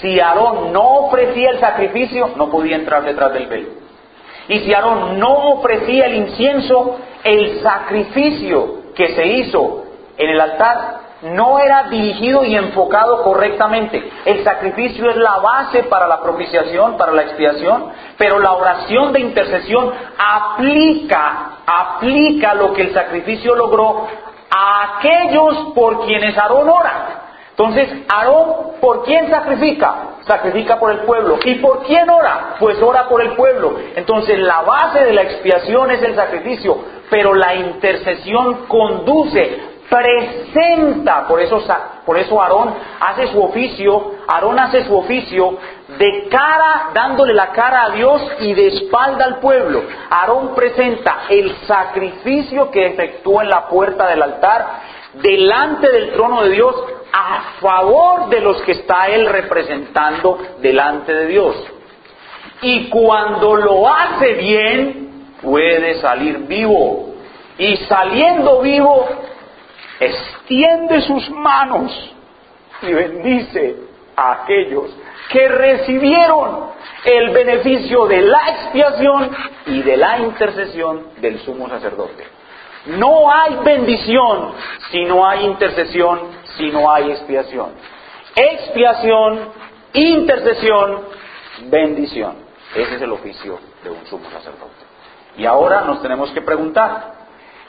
Si 0.00 0.20
Aarón 0.20 0.72
no 0.72 1.06
ofrecía 1.06 1.50
el 1.50 1.60
sacrificio, 1.60 2.30
no 2.36 2.50
podía 2.50 2.76
entrar 2.76 3.04
detrás 3.04 3.32
del 3.32 3.46
velo. 3.46 3.68
Y 4.48 4.60
si 4.60 4.74
Aarón 4.74 5.18
no 5.18 5.50
ofrecía 5.52 6.06
el 6.06 6.14
incienso, 6.14 6.98
el 7.24 7.60
sacrificio 7.60 8.92
que 8.94 9.14
se 9.14 9.26
hizo 9.26 9.84
en 10.16 10.30
el 10.30 10.40
altar 10.40 11.07
no 11.22 11.58
era 11.58 11.84
dirigido 11.84 12.44
y 12.44 12.54
enfocado 12.54 13.22
correctamente. 13.22 14.10
El 14.24 14.44
sacrificio 14.44 15.10
es 15.10 15.16
la 15.16 15.38
base 15.38 15.84
para 15.84 16.06
la 16.06 16.20
propiciación, 16.20 16.96
para 16.96 17.12
la 17.12 17.22
expiación, 17.22 17.90
pero 18.16 18.38
la 18.38 18.52
oración 18.52 19.12
de 19.12 19.20
intercesión 19.20 19.92
aplica, 20.16 21.58
aplica 21.66 22.54
lo 22.54 22.72
que 22.72 22.82
el 22.82 22.94
sacrificio 22.94 23.54
logró 23.56 24.06
a 24.50 24.98
aquellos 24.98 25.72
por 25.74 26.06
quienes 26.06 26.36
Aarón 26.38 26.68
ora. 26.68 27.24
Entonces, 27.50 27.88
Aarón, 28.08 28.78
¿por 28.80 29.04
quién 29.04 29.28
sacrifica? 29.28 29.94
Sacrifica 30.20 30.78
por 30.78 30.92
el 30.92 30.98
pueblo. 31.00 31.38
¿Y 31.44 31.56
por 31.56 31.82
quién 31.82 32.08
ora? 32.08 32.54
Pues 32.60 32.80
ora 32.80 33.08
por 33.08 33.20
el 33.20 33.34
pueblo. 33.34 33.74
Entonces, 33.96 34.38
la 34.38 34.62
base 34.62 35.04
de 35.04 35.12
la 35.12 35.22
expiación 35.22 35.90
es 35.90 36.00
el 36.02 36.14
sacrificio, 36.14 36.78
pero 37.10 37.34
la 37.34 37.56
intercesión 37.56 38.66
conduce, 38.68 39.60
presenta, 39.88 41.26
por 41.26 41.40
eso, 41.40 41.62
por 42.04 42.18
eso 42.18 42.40
Aarón 42.40 42.74
hace 43.00 43.28
su 43.28 43.42
oficio, 43.42 44.12
Aarón 44.26 44.58
hace 44.58 44.84
su 44.84 44.96
oficio 44.96 45.58
de 45.98 46.28
cara, 46.28 46.90
dándole 46.92 47.32
la 47.32 47.52
cara 47.52 47.84
a 47.84 47.90
Dios 47.90 48.22
y 48.40 48.54
de 48.54 48.68
espalda 48.68 49.24
al 49.24 49.38
pueblo. 49.38 49.82
Aarón 50.10 50.54
presenta 50.54 51.22
el 51.28 51.56
sacrificio 51.66 52.70
que 52.70 52.86
efectúa 52.86 53.42
en 53.42 53.50
la 53.50 53.68
puerta 53.68 54.06
del 54.06 54.22
altar 54.22 54.66
delante 55.14 55.90
del 55.90 56.12
trono 56.12 56.42
de 56.42 56.50
Dios 56.50 56.74
a 57.12 57.60
favor 57.60 58.28
de 58.28 58.40
los 58.40 58.60
que 58.62 58.72
está 58.72 59.08
él 59.08 59.26
representando 59.26 60.38
delante 60.60 61.14
de 61.14 61.26
Dios. 61.26 61.56
Y 62.60 62.88
cuando 62.88 63.56
lo 63.56 63.88
hace 63.88 64.34
bien, 64.34 65.34
puede 65.40 66.00
salir 66.00 66.38
vivo. 66.40 67.14
Y 67.56 67.76
saliendo 67.88 68.60
vivo, 68.60 69.08
extiende 70.00 71.00
sus 71.02 71.30
manos 71.30 71.92
y 72.82 72.92
bendice 72.92 73.76
a 74.16 74.42
aquellos 74.42 74.94
que 75.30 75.48
recibieron 75.48 76.70
el 77.04 77.30
beneficio 77.30 78.06
de 78.06 78.22
la 78.22 78.50
expiación 78.50 79.30
y 79.66 79.82
de 79.82 79.96
la 79.96 80.18
intercesión 80.18 81.08
del 81.20 81.38
sumo 81.40 81.68
sacerdote. 81.68 82.26
No 82.86 83.30
hay 83.30 83.56
bendición 83.56 84.52
si 84.90 85.04
no 85.04 85.26
hay 85.28 85.44
intercesión, 85.44 86.20
si 86.56 86.70
no 86.70 86.90
hay 86.90 87.10
expiación. 87.10 87.72
Expiación, 88.34 89.50
intercesión, 89.92 91.04
bendición. 91.64 92.36
Ese 92.74 92.96
es 92.96 93.02
el 93.02 93.12
oficio 93.12 93.58
de 93.82 93.90
un 93.90 94.06
sumo 94.06 94.30
sacerdote. 94.30 94.86
Y 95.36 95.44
ahora 95.44 95.82
nos 95.82 96.02
tenemos 96.02 96.30
que 96.32 96.40
preguntar, 96.40 97.17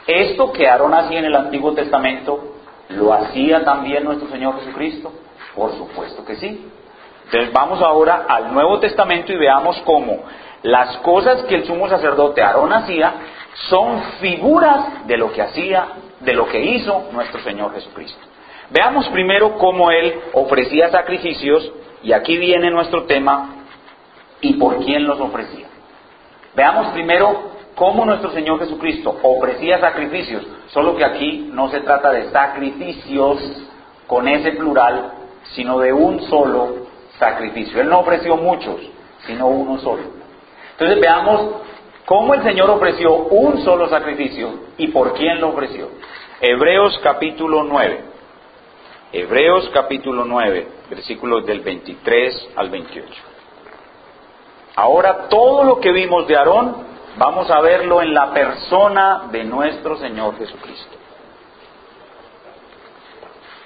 ¿esto 0.10 0.52
que 0.52 0.68
Aarón 0.68 0.94
hacía 0.94 1.20
en 1.20 1.26
el 1.26 1.36
Antiguo 1.36 1.74
Testamento, 1.74 2.56
lo 2.90 3.14
hacía 3.14 3.64
también 3.64 4.04
nuestro 4.04 4.30
Señor 4.30 4.60
Jesucristo? 4.60 5.12
Por 5.56 5.74
supuesto 5.74 6.26
que 6.26 6.36
sí. 6.38 6.68
Entonces 7.26 7.54
vamos 7.54 7.82
ahora 7.82 8.26
al 8.28 8.54
Nuevo 8.54 8.80
Testamento 8.80 9.32
y 9.32 9.38
veamos 9.38 9.80
cómo 9.86 10.24
las 10.64 10.98
cosas 10.98 11.44
que 11.44 11.56
el 11.56 11.66
sumo 11.66 11.88
sacerdote 11.88 12.42
Aarón 12.42 12.74
hacía 12.74 13.14
son 13.70 14.02
figuras 14.20 15.08
de 15.08 15.18
lo 15.18 15.32
que 15.32 15.42
hacía, 15.42 15.88
de 16.20 16.34
lo 16.34 16.48
que 16.48 16.60
hizo 16.60 17.08
nuestro 17.12 17.42
Señor 17.42 17.74
Jesucristo. 17.74 18.20
Veamos 18.72 19.08
primero 19.10 19.58
cómo 19.58 19.92
Él 19.92 20.20
ofrecía 20.34 20.90
sacrificios, 20.90 21.72
y 22.04 22.14
aquí 22.14 22.38
viene 22.38 22.70
nuestro 22.70 23.04
tema, 23.04 23.66
y 24.42 24.54
por 24.54 24.78
quién 24.84 25.06
los 25.06 25.20
ofrecía. 25.20 25.68
Veamos 26.56 26.88
primero 26.90 27.59
cómo 27.80 28.06
nuestro 28.06 28.32
Señor 28.32 28.60
Jesucristo 28.60 29.18
ofrecía 29.24 29.80
sacrificios, 29.80 30.46
solo 30.68 30.98
que 30.98 31.06
aquí 31.06 31.50
no 31.54 31.70
se 31.70 31.80
trata 31.80 32.12
de 32.12 32.30
sacrificios 32.30 33.40
con 34.06 34.28
ese 34.28 34.52
plural, 34.52 35.14
sino 35.56 35.80
de 35.80 35.94
un 35.94 36.22
solo 36.24 36.88
sacrificio. 37.18 37.80
Él 37.80 37.88
no 37.88 38.02
ofreció 38.02 38.36
muchos, 38.36 38.82
sino 39.26 39.48
uno 39.48 39.80
solo. 39.80 40.04
Entonces 40.74 41.00
veamos 41.00 41.56
cómo 42.06 42.34
el 42.34 42.44
Señor 42.44 42.70
ofreció 42.70 43.16
un 43.16 43.64
solo 43.64 43.88
sacrificio 43.88 44.60
y 44.78 44.90
por 44.90 45.14
quién 45.14 45.40
lo 45.40 45.48
ofreció. 45.50 45.88
Hebreos 46.42 47.00
capítulo 47.02 47.64
9. 47.64 48.04
Hebreos 49.14 49.70
capítulo 49.74 50.26
9, 50.26 50.68
versículos 50.90 51.46
del 51.46 51.62
23 51.62 52.50
al 52.58 52.70
28. 52.70 53.08
Ahora 54.76 55.30
todo 55.30 55.64
lo 55.64 55.80
que 55.80 55.94
vimos 55.94 56.28
de 56.28 56.36
Aarón, 56.36 56.90
vamos 57.18 57.50
a 57.50 57.60
verlo 57.62 58.02
en 58.02 58.14
la 58.14 58.32
persona 58.34 59.28
de 59.32 59.44
nuestro 59.44 59.98
Señor 59.98 60.38
Jesucristo. 60.38 60.98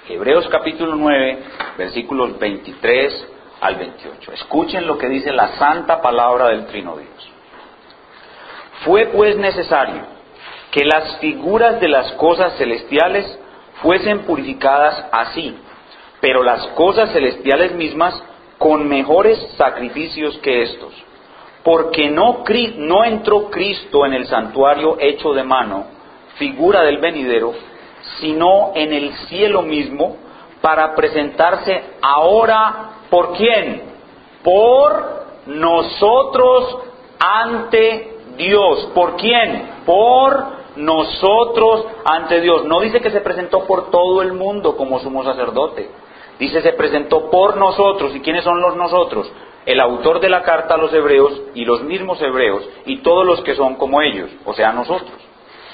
Hebreos 0.08 0.46
capítulo 0.48 0.94
9, 0.96 1.38
versículos 1.78 2.38
23 2.38 3.28
al 3.60 3.76
28. 3.76 4.32
Escuchen 4.32 4.86
lo 4.86 4.98
que 4.98 5.08
dice 5.08 5.32
la 5.32 5.56
santa 5.56 6.02
palabra 6.02 6.48
del 6.48 6.66
Trino 6.66 6.96
Dios. 6.96 7.30
Fue 8.84 9.06
pues 9.06 9.36
necesario 9.36 10.02
que 10.70 10.84
las 10.84 11.18
figuras 11.18 11.80
de 11.80 11.88
las 11.88 12.12
cosas 12.12 12.56
celestiales 12.58 13.38
fuesen 13.80 14.20
purificadas 14.20 15.06
así, 15.12 15.56
pero 16.20 16.42
las 16.42 16.66
cosas 16.68 17.12
celestiales 17.12 17.72
mismas 17.72 18.22
con 18.58 18.88
mejores 18.88 19.38
sacrificios 19.56 20.36
que 20.38 20.62
estos. 20.62 20.92
Porque 21.64 22.10
no, 22.10 22.44
entró 23.04 23.50
Cristo 23.50 24.04
en 24.04 24.12
el 24.12 24.26
santuario 24.26 24.98
hecho 25.00 25.32
de 25.32 25.42
mano, 25.42 25.86
figura 26.36 26.82
del 26.82 26.98
venidero, 26.98 27.54
sino 28.20 28.72
en 28.74 28.92
el 28.92 29.12
cielo 29.28 29.62
mismo, 29.62 30.18
para 30.60 30.94
presentarse 30.94 31.82
ahora 32.02 32.90
por 33.08 33.32
quién? 33.32 33.82
Por 34.42 35.24
nosotros 35.46 36.78
ante 37.18 38.18
Dios. 38.36 38.90
¿Por 38.94 39.16
quién? 39.16 39.70
Por 39.86 40.44
nosotros 40.76 41.86
ante 42.04 42.40
Dios. 42.40 42.64
No 42.64 42.80
dice 42.80 43.00
que 43.00 43.10
se 43.10 43.20
presentó 43.20 43.66
por 43.66 43.90
todo 43.90 44.20
el 44.22 44.32
mundo 44.32 44.76
como 44.76 45.00
sumo 45.00 45.24
sacerdote. 45.24 45.90
Dice 46.38 46.60
se 46.60 46.72
presentó 46.72 47.30
por 47.30 47.56
nosotros. 47.56 48.14
¿Y 48.14 48.20
quiénes 48.20 48.44
son 48.44 48.60
los 48.60 48.76
nosotros? 48.76 49.30
El 49.66 49.80
autor 49.80 50.20
de 50.20 50.28
la 50.28 50.42
carta 50.42 50.74
a 50.74 50.78
los 50.78 50.92
hebreos 50.92 51.42
y 51.54 51.64
los 51.64 51.82
mismos 51.82 52.20
hebreos 52.20 52.68
y 52.86 52.98
todos 52.98 53.26
los 53.26 53.40
que 53.42 53.54
son 53.54 53.76
como 53.76 54.02
ellos, 54.02 54.30
o 54.44 54.52
sea, 54.52 54.72
nosotros. 54.72 55.18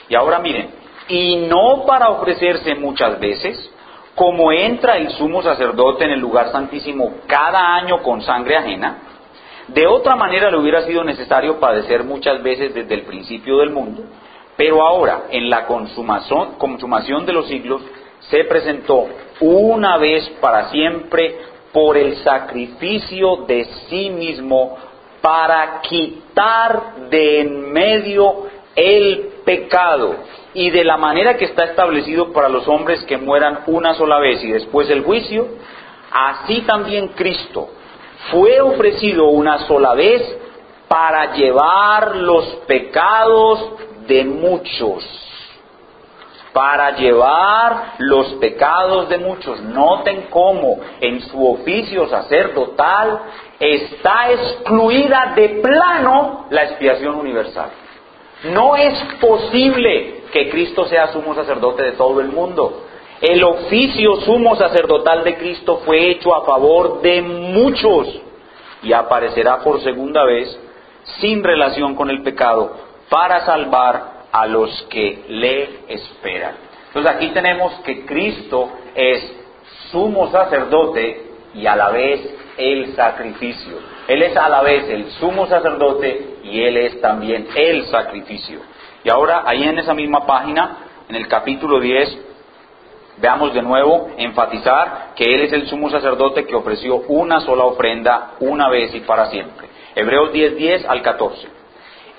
Y 0.08 0.14
ahora 0.14 0.38
miren, 0.38 0.70
y 1.08 1.36
no 1.48 1.84
para 1.86 2.10
ofrecerse 2.10 2.74
muchas 2.76 3.18
veces, 3.18 3.70
como 4.14 4.52
entra 4.52 4.96
el 4.96 5.10
sumo 5.10 5.42
sacerdote 5.42 6.04
en 6.04 6.10
el 6.10 6.20
lugar 6.20 6.52
santísimo 6.52 7.14
cada 7.26 7.74
año 7.74 8.02
con 8.02 8.22
sangre 8.22 8.56
ajena, 8.56 8.98
de 9.68 9.86
otra 9.86 10.16
manera 10.16 10.50
le 10.50 10.58
hubiera 10.58 10.82
sido 10.82 11.04
necesario 11.04 11.60
padecer 11.60 12.04
muchas 12.04 12.42
veces 12.42 12.74
desde 12.74 12.94
el 12.94 13.02
principio 13.02 13.58
del 13.58 13.70
mundo, 13.70 14.02
pero 14.56 14.82
ahora, 14.86 15.22
en 15.30 15.48
la 15.48 15.66
consumación, 15.66 16.54
consumación 16.58 17.24
de 17.24 17.32
los 17.32 17.46
siglos, 17.46 17.82
se 18.30 18.44
presentó 18.44 19.06
una 19.40 19.96
vez 19.96 20.28
para 20.40 20.70
siempre 20.70 21.38
por 21.72 21.96
el 21.96 22.16
sacrificio 22.24 23.44
de 23.46 23.64
sí 23.88 24.10
mismo 24.10 24.76
para 25.20 25.80
quitar 25.82 27.08
de 27.10 27.40
en 27.40 27.72
medio 27.72 28.46
el 28.74 29.30
pecado. 29.44 30.16
Y 30.54 30.70
de 30.70 30.84
la 30.84 30.96
manera 30.96 31.36
que 31.36 31.44
está 31.44 31.64
establecido 31.64 32.32
para 32.32 32.48
los 32.48 32.66
hombres 32.66 33.04
que 33.04 33.16
mueran 33.16 33.60
una 33.66 33.94
sola 33.94 34.18
vez 34.18 34.42
y 34.42 34.50
después 34.50 34.90
el 34.90 35.02
juicio, 35.02 35.46
así 36.10 36.62
también 36.62 37.08
Cristo 37.08 37.68
fue 38.30 38.60
ofrecido 38.60 39.28
una 39.28 39.66
sola 39.66 39.94
vez 39.94 40.22
para 40.88 41.34
llevar 41.34 42.16
los 42.16 42.44
pecados 42.66 43.64
de 44.06 44.24
muchos, 44.24 45.04
para 46.52 46.96
llevar 46.96 47.94
los 47.98 48.34
pecados 48.34 49.08
de 49.08 49.18
muchos. 49.18 49.60
Noten 49.60 50.26
cómo 50.30 50.78
en 51.00 51.20
su 51.22 51.52
oficio 51.52 52.08
sacerdotal 52.08 53.20
está 53.58 54.30
excluida 54.32 55.32
de 55.36 55.60
plano 55.62 56.46
la 56.50 56.64
expiación 56.64 57.14
universal. 57.16 57.70
No 58.44 58.74
es 58.76 58.98
posible 59.20 60.24
que 60.32 60.48
Cristo 60.48 60.86
sea 60.86 61.08
sumo 61.08 61.34
sacerdote 61.34 61.82
de 61.82 61.92
todo 61.92 62.20
el 62.20 62.28
mundo. 62.28 62.84
El 63.20 63.44
oficio 63.44 64.16
sumo 64.22 64.56
sacerdotal 64.56 65.24
de 65.24 65.36
Cristo 65.36 65.82
fue 65.84 66.10
hecho 66.10 66.34
a 66.34 66.46
favor 66.46 67.02
de 67.02 67.20
muchos 67.20 68.08
y 68.82 68.94
aparecerá 68.94 69.58
por 69.58 69.80
segunda 69.82 70.24
vez 70.24 70.58
sin 71.20 71.44
relación 71.44 71.94
con 71.94 72.08
el 72.08 72.22
pecado 72.22 72.76
para 73.10 73.44
salvar 73.44 74.19
a 74.32 74.46
los 74.46 74.82
que 74.90 75.24
le 75.28 75.80
esperan. 75.88 76.54
Entonces 76.88 77.12
aquí 77.12 77.28
tenemos 77.28 77.72
que 77.84 78.04
Cristo 78.04 78.70
es 78.94 79.36
sumo 79.90 80.30
sacerdote 80.30 81.30
y 81.54 81.66
a 81.66 81.76
la 81.76 81.90
vez 81.90 82.20
el 82.56 82.94
sacrificio. 82.94 83.78
Él 84.08 84.22
es 84.22 84.36
a 84.36 84.48
la 84.48 84.62
vez 84.62 84.88
el 84.88 85.10
sumo 85.12 85.46
sacerdote 85.46 86.38
y 86.44 86.62
Él 86.62 86.76
es 86.76 87.00
también 87.00 87.48
el 87.54 87.84
sacrificio. 87.86 88.60
Y 89.04 89.10
ahora 89.10 89.44
ahí 89.46 89.62
en 89.62 89.78
esa 89.78 89.94
misma 89.94 90.26
página, 90.26 90.78
en 91.08 91.16
el 91.16 91.28
capítulo 91.28 91.80
10, 91.80 92.18
veamos 93.18 93.54
de 93.54 93.62
nuevo 93.62 94.10
enfatizar 94.16 95.12
que 95.14 95.24
Él 95.24 95.42
es 95.42 95.52
el 95.52 95.68
sumo 95.68 95.90
sacerdote 95.90 96.44
que 96.46 96.54
ofreció 96.54 96.96
una 97.08 97.40
sola 97.40 97.64
ofrenda 97.64 98.32
una 98.40 98.68
vez 98.68 98.94
y 98.94 99.00
para 99.00 99.26
siempre. 99.26 99.68
Hebreos 99.94 100.32
10, 100.32 100.56
10 100.56 100.84
al 100.86 101.02
14. 101.02 101.59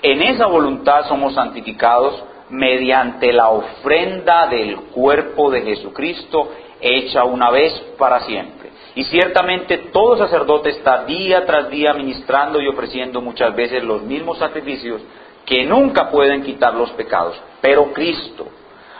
En 0.02 0.20
esa 0.20 0.46
voluntad 0.46 1.06
somos 1.06 1.34
santificados 1.34 2.24
mediante 2.50 3.32
la 3.32 3.50
ofrenda 3.50 4.48
del 4.48 4.76
cuerpo 4.90 5.48
de 5.50 5.62
Jesucristo 5.62 6.50
hecha 6.80 7.22
una 7.22 7.50
vez 7.50 7.72
para 7.98 8.20
siempre. 8.20 8.70
Y 8.96 9.04
ciertamente 9.04 9.78
todo 9.92 10.16
sacerdote 10.18 10.70
está 10.70 11.04
día 11.04 11.46
tras 11.46 11.70
día 11.70 11.94
ministrando 11.94 12.60
y 12.60 12.66
ofreciendo 12.66 13.20
muchas 13.20 13.54
veces 13.54 13.84
los 13.84 14.02
mismos 14.02 14.38
sacrificios 14.38 15.00
que 15.46 15.64
nunca 15.64 16.10
pueden 16.10 16.42
quitar 16.42 16.74
los 16.74 16.90
pecados. 16.90 17.40
Pero 17.60 17.92
Cristo, 17.92 18.48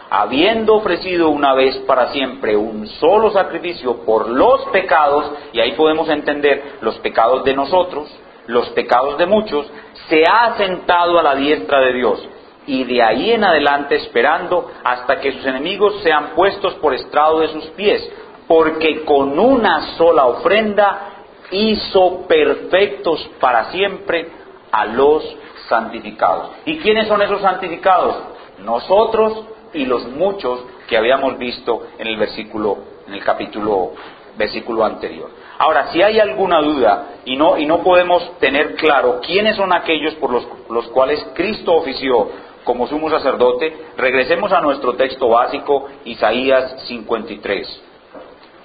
habiendo 0.08 0.76
ofrecido 0.76 1.30
una 1.30 1.52
vez 1.54 1.78
para 1.78 2.12
siempre 2.12 2.56
un 2.56 2.86
solo 2.86 3.30
sacrificio 3.32 4.04
por 4.04 4.28
los 4.28 4.66
pecados, 4.66 5.32
y 5.52 5.58
ahí 5.58 5.72
podemos 5.72 6.08
entender 6.08 6.78
los 6.80 6.96
pecados 7.00 7.42
de 7.44 7.54
nosotros, 7.54 8.08
los 8.46 8.68
pecados 8.70 9.18
de 9.18 9.26
muchos, 9.26 9.66
se 10.08 10.24
ha 10.24 10.56
sentado 10.56 11.18
a 11.18 11.22
la 11.22 11.34
diestra 11.34 11.80
de 11.80 11.92
Dios 11.92 12.28
y 12.66 12.84
de 12.84 13.02
ahí 13.02 13.32
en 13.32 13.44
adelante 13.44 13.96
esperando 13.96 14.70
hasta 14.84 15.20
que 15.20 15.32
sus 15.32 15.46
enemigos 15.46 16.00
sean 16.02 16.30
puestos 16.34 16.74
por 16.74 16.94
estrado 16.94 17.40
de 17.40 17.48
sus 17.48 17.64
pies, 17.70 18.08
porque 18.46 19.04
con 19.04 19.38
una 19.38 19.96
sola 19.96 20.26
ofrenda 20.26 21.12
hizo 21.50 22.26
perfectos 22.26 23.28
para 23.40 23.70
siempre 23.70 24.28
a 24.70 24.86
los 24.86 25.24
santificados. 25.68 26.50
¿Y 26.64 26.78
quiénes 26.78 27.08
son 27.08 27.22
esos 27.22 27.40
santificados? 27.40 28.16
Nosotros 28.60 29.44
y 29.74 29.84
los 29.84 30.06
muchos 30.08 30.64
que 30.88 30.96
habíamos 30.96 31.38
visto 31.38 31.82
en 31.98 32.06
el 32.06 32.16
versículo, 32.16 32.78
en 33.06 33.14
el 33.14 33.24
capítulo, 33.24 33.92
versículo 34.36 34.84
anterior. 34.84 35.30
Ahora, 35.62 35.92
si 35.92 36.02
hay 36.02 36.18
alguna 36.18 36.60
duda 36.60 37.20
y 37.24 37.36
no, 37.36 37.56
y 37.56 37.66
no 37.66 37.84
podemos 37.84 38.36
tener 38.40 38.74
claro 38.74 39.20
quiénes 39.24 39.54
son 39.54 39.72
aquellos 39.72 40.12
por 40.14 40.32
los, 40.32 40.44
los 40.68 40.88
cuales 40.88 41.24
Cristo 41.34 41.74
ofició 41.74 42.30
como 42.64 42.88
sumo 42.88 43.08
sacerdote, 43.08 43.72
regresemos 43.96 44.50
a 44.50 44.60
nuestro 44.60 44.94
texto 44.94 45.28
básico, 45.28 45.88
Isaías 46.04 46.82
53. 46.88 47.82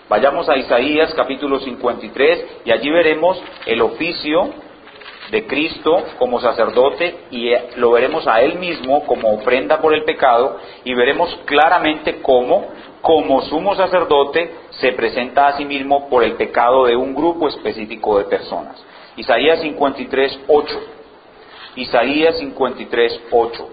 Vayamos 0.09 0.49
a 0.49 0.57
Isaías 0.57 1.13
capítulo 1.13 1.59
53 1.59 2.61
y 2.65 2.71
allí 2.71 2.89
veremos 2.89 3.39
el 3.67 3.79
oficio 3.83 4.49
de 5.29 5.45
Cristo 5.45 6.03
como 6.17 6.39
sacerdote 6.39 7.25
y 7.29 7.49
eh, 7.49 7.69
lo 7.75 7.91
veremos 7.91 8.27
a 8.27 8.41
Él 8.41 8.57
mismo 8.57 9.05
como 9.05 9.35
ofrenda 9.35 9.81
por 9.81 9.93
el 9.93 10.03
pecado 10.03 10.57
y 10.83 10.95
veremos 10.95 11.37
claramente 11.45 12.23
cómo, 12.23 12.69
como 13.01 13.43
sumo 13.43 13.75
sacerdote, 13.75 14.51
se 14.79 14.91
presenta 14.93 15.47
a 15.47 15.57
sí 15.57 15.65
mismo 15.65 16.07
por 16.09 16.23
el 16.23 16.33
pecado 16.33 16.85
de 16.85 16.95
un 16.95 17.15
grupo 17.15 17.47
específico 17.47 18.17
de 18.19 18.25
personas. 18.25 18.83
Isaías 19.15 19.61
53, 19.61 20.39
8. 20.47 20.79
Isaías 21.75 22.37
53, 22.37 23.21
8. 23.31 23.69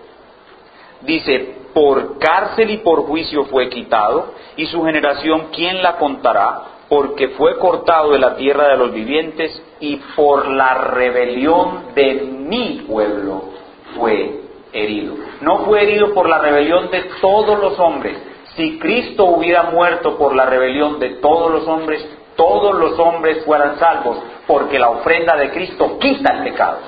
Dice, 1.02 1.56
por 1.74 2.18
cárcel 2.18 2.70
y 2.70 2.76
por 2.78 3.02
juicio 3.02 3.44
fue 3.46 3.68
quitado, 3.68 4.32
y 4.56 4.66
su 4.66 4.82
generación, 4.84 5.48
¿quién 5.52 5.82
la 5.82 5.96
contará? 5.96 6.62
Porque 6.88 7.28
fue 7.30 7.58
cortado 7.58 8.12
de 8.12 8.18
la 8.18 8.36
tierra 8.36 8.68
de 8.68 8.76
los 8.76 8.92
vivientes, 8.92 9.62
y 9.80 9.96
por 10.16 10.48
la 10.48 10.74
rebelión 10.74 11.94
de 11.94 12.14
mi 12.14 12.84
pueblo 12.88 13.50
fue 13.96 14.40
herido. 14.72 15.14
No 15.42 15.64
fue 15.66 15.82
herido 15.82 16.14
por 16.14 16.28
la 16.28 16.38
rebelión 16.38 16.90
de 16.90 17.02
todos 17.20 17.58
los 17.58 17.78
hombres, 17.78 18.16
si 18.56 18.78
Cristo 18.78 19.24
hubiera 19.24 19.64
muerto 19.64 20.16
por 20.16 20.34
la 20.34 20.46
rebelión 20.46 20.98
de 20.98 21.16
todos 21.16 21.50
los 21.50 21.66
hombres, 21.66 22.06
todos 22.36 22.74
los 22.74 22.98
hombres 22.98 23.44
fueran 23.44 23.78
salvos, 23.78 24.18
porque 24.46 24.78
la 24.78 24.90
ofrenda 24.90 25.36
de 25.36 25.50
Cristo 25.50 25.98
quita 25.98 26.34
el 26.34 26.44
pecado. 26.44 26.78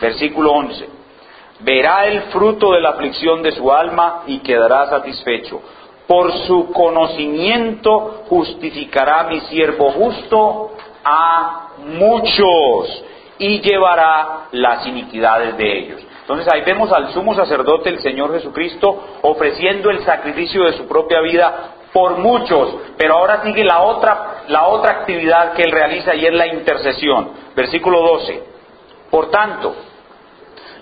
Versículo 0.00 0.52
11. 0.52 0.88
Verá 1.60 2.06
el 2.06 2.22
fruto 2.22 2.72
de 2.72 2.80
la 2.80 2.90
aflicción 2.90 3.42
de 3.42 3.52
su 3.52 3.70
alma 3.72 4.24
y 4.26 4.40
quedará 4.40 4.88
satisfecho. 4.88 5.60
Por 6.06 6.32
su 6.46 6.72
conocimiento 6.72 8.24
justificará 8.28 9.24
mi 9.24 9.40
siervo 9.42 9.92
justo 9.92 10.72
a 11.04 11.68
muchos 11.78 13.04
y 13.38 13.60
llevará 13.60 14.48
las 14.52 14.86
iniquidades 14.86 15.56
de 15.56 15.78
ellos. 15.78 16.00
Entonces 16.22 16.48
ahí 16.52 16.62
vemos 16.62 16.90
al 16.92 17.12
sumo 17.12 17.34
sacerdote, 17.34 17.90
el 17.90 18.00
Señor 18.00 18.32
Jesucristo, 18.32 19.18
ofreciendo 19.22 19.90
el 19.90 20.04
sacrificio 20.04 20.64
de 20.64 20.74
su 20.74 20.86
propia 20.86 21.20
vida 21.20 21.74
por 21.92 22.16
muchos, 22.18 22.74
pero 22.96 23.16
ahora 23.16 23.42
sigue 23.42 23.64
la 23.64 23.82
otra, 23.82 24.44
la 24.48 24.66
otra 24.68 24.92
actividad 24.92 25.52
que 25.52 25.62
él 25.62 25.72
realiza 25.72 26.14
y 26.14 26.24
es 26.24 26.32
la 26.32 26.46
intercesión. 26.46 27.32
Versículo 27.54 28.00
12. 28.00 28.42
Por 29.10 29.30
tanto, 29.30 29.74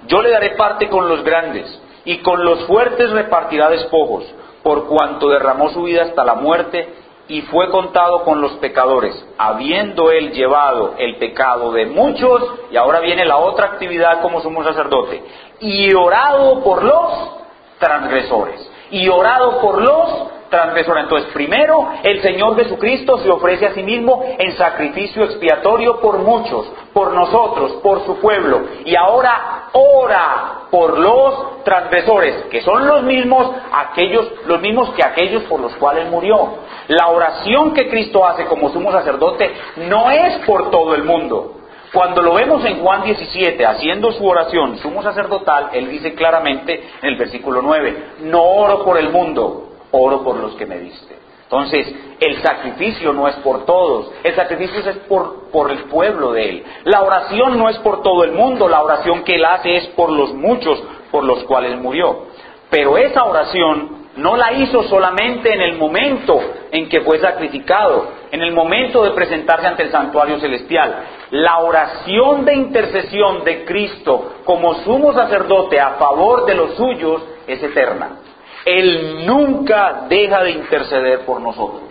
yo 0.07 0.23
le 0.23 0.31
daré 0.31 0.51
parte 0.51 0.89
con 0.89 1.09
los 1.09 1.25
grandes 1.25 1.81
y 2.05 2.19
con 2.19 2.45
los 2.45 2.65
fuertes 2.67 3.11
repartirá 3.11 3.71
despojos, 3.71 4.25
por 4.63 4.87
cuanto 4.87 5.29
derramó 5.31 5.71
su 5.71 5.83
vida 5.83 6.03
hasta 6.03 6.25
la 6.25 6.35
muerte 6.35 7.00
y 7.31 7.43
fue 7.43 7.71
contado 7.71 8.25
con 8.25 8.41
los 8.41 8.55
pecadores, 8.55 9.15
habiendo 9.39 10.11
él 10.11 10.33
llevado 10.33 10.95
el 10.99 11.15
pecado 11.17 11.71
de 11.71 11.87
muchos, 11.87 12.43
y 12.73 12.77
ahora 12.77 12.99
viene 12.99 13.25
la 13.25 13.37
otra 13.37 13.67
actividad 13.67 14.21
como 14.21 14.41
sumo 14.41 14.65
sacerdote, 14.65 15.23
y 15.61 15.95
orado 15.95 16.61
por 16.65 16.83
los 16.83 17.31
transgresores, 17.79 18.69
y 18.91 19.09
orado 19.09 19.61
por 19.61 19.81
los 19.81 20.40
transgresores. 20.51 21.05
Entonces, 21.05 21.33
primero, 21.33 21.89
el 22.03 22.21
Señor 22.21 22.57
Jesucristo 22.57 23.19
se 23.19 23.31
ofrece 23.31 23.67
a 23.67 23.75
sí 23.75 23.83
mismo 23.83 24.23
en 24.39 24.53
sacrificio 24.57 25.25
expiatorio 25.25 26.01
por 26.01 26.19
muchos, 26.19 26.67
por 26.93 27.15
nosotros, 27.15 27.75
por 27.83 28.05
su 28.05 28.19
pueblo, 28.19 28.63
y 28.85 28.95
ahora 28.97 29.69
ora 29.73 30.67
por 30.71 30.99
los 30.99 31.65
transgresores, 31.65 32.47
que 32.51 32.61
son 32.63 32.87
los 32.87 33.03
mismos 33.03 33.51
aquellos, 33.73 34.27
los 34.47 34.61
mismos 34.61 34.91
que 34.91 35.05
aquellos 35.05 35.45
por 35.45 35.61
los 35.61 35.75
cuales 35.77 36.11
murió. 36.11 36.59
La 36.89 37.09
oración 37.09 37.73
que 37.73 37.89
Cristo 37.89 38.27
hace 38.27 38.47
como 38.47 38.71
sumo 38.71 38.93
sacerdote 38.93 39.53
no 39.89 40.11
es 40.11 40.39
por 40.47 40.71
todo 40.71 40.95
el 40.95 41.05
mundo. 41.05 41.57
Cuando 41.93 42.23
lo 42.23 42.35
vemos 42.35 42.65
en 42.65 42.81
Juan 42.81 43.03
17 43.03 43.67
haciendo 43.67 44.13
su 44.13 44.25
oración 44.25 44.79
sumo 44.79 45.03
sacerdotal, 45.03 45.71
él 45.73 45.89
dice 45.89 46.15
claramente 46.15 46.89
en 47.03 47.09
el 47.09 47.17
versículo 47.17 47.63
9, 47.63 48.05
no 48.21 48.43
oro 48.43 48.85
por 48.85 48.97
el 48.97 49.11
mundo, 49.11 49.70
oro 49.93 50.23
por 50.23 50.37
los 50.37 50.55
que 50.55 50.67
me 50.67 50.79
diste. 50.79 51.17
Entonces, 51.43 51.93
el 52.21 52.41
sacrificio 52.43 53.13
no 53.13 53.27
es 53.27 53.35
por 53.37 53.65
todos, 53.65 54.13
el 54.23 54.37
sacrificio 54.37 54.89
es 54.89 54.97
por, 55.09 55.51
por, 55.51 55.73
el 55.73 55.85
pueblo 55.85 56.33
de 56.33 56.49
Él. 56.49 56.65
La 56.85 57.03
oración 57.03 57.59
no 57.59 57.69
es 57.69 57.77
por 57.79 58.03
todo 58.03 58.23
el 58.23 58.33
mundo, 58.33 58.69
la 58.69 58.83
oración 58.83 59.25
que 59.25 59.35
Él 59.35 59.45
hace 59.45 59.77
es 59.77 59.87
por 59.89 60.11
los 60.11 60.33
muchos 60.33 60.81
por 61.11 61.25
los 61.25 61.43
cuales 61.45 61.77
murió. 61.81 62.27
Pero 62.71 62.97
esa 62.97 63.25
oración 63.25 64.01
no 64.17 64.37
la 64.37 64.53
hizo 64.53 64.85
solamente 64.85 65.53
en 65.53 65.61
el 65.61 65.77
momento 65.77 66.41
en 66.71 66.89
que 66.89 67.01
fue 67.01 67.19
sacrificado, 67.19 68.09
en 68.31 68.43
el 68.43 68.53
momento 68.53 69.03
de 69.03 69.11
presentarse 69.11 69.67
ante 69.67 69.83
el 69.85 69.91
santuario 69.91 70.39
celestial. 70.39 71.05
La 71.31 71.59
oración 71.59 72.45
de 72.45 72.55
intercesión 72.55 73.43
de 73.45 73.65
Cristo 73.65 74.35
como 74.45 74.75
sumo 74.85 75.13
sacerdote 75.13 75.81
a 75.81 75.95
favor 75.95 76.47
de 76.47 76.55
los 76.55 76.75
suyos 76.75 77.23
es 77.47 77.63
eterna. 77.63 78.19
Él 78.65 79.27
nunca 79.27 80.07
deja 80.09 80.43
de 80.43 80.51
interceder 80.53 81.21
por 81.21 81.41
nosotros. 81.41 81.91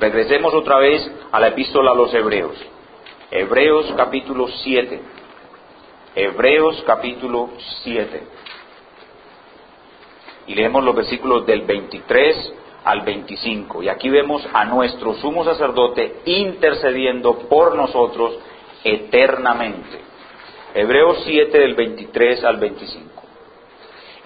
Regresemos 0.00 0.52
otra 0.54 0.78
vez 0.78 1.10
a 1.32 1.40
la 1.40 1.48
epístola 1.48 1.92
a 1.92 1.94
los 1.94 2.12
Hebreos. 2.12 2.56
Hebreos 3.30 3.92
capítulo 3.96 4.48
7. 4.48 5.00
Hebreos 6.14 6.82
capítulo 6.86 7.50
7. 7.84 8.22
Y 10.46 10.54
leemos 10.54 10.82
los 10.82 10.94
versículos 10.94 11.44
del 11.46 11.62
23 11.62 12.54
al 12.84 13.02
25. 13.02 13.82
Y 13.82 13.88
aquí 13.88 14.08
vemos 14.08 14.46
a 14.52 14.64
nuestro 14.64 15.14
sumo 15.14 15.44
sacerdote 15.44 16.22
intercediendo 16.24 17.40
por 17.48 17.74
nosotros 17.76 18.38
eternamente. 18.82 20.00
Hebreos 20.74 21.22
7 21.24 21.58
del 21.58 21.74
23 21.74 22.44
al 22.44 22.56
25. 22.56 23.17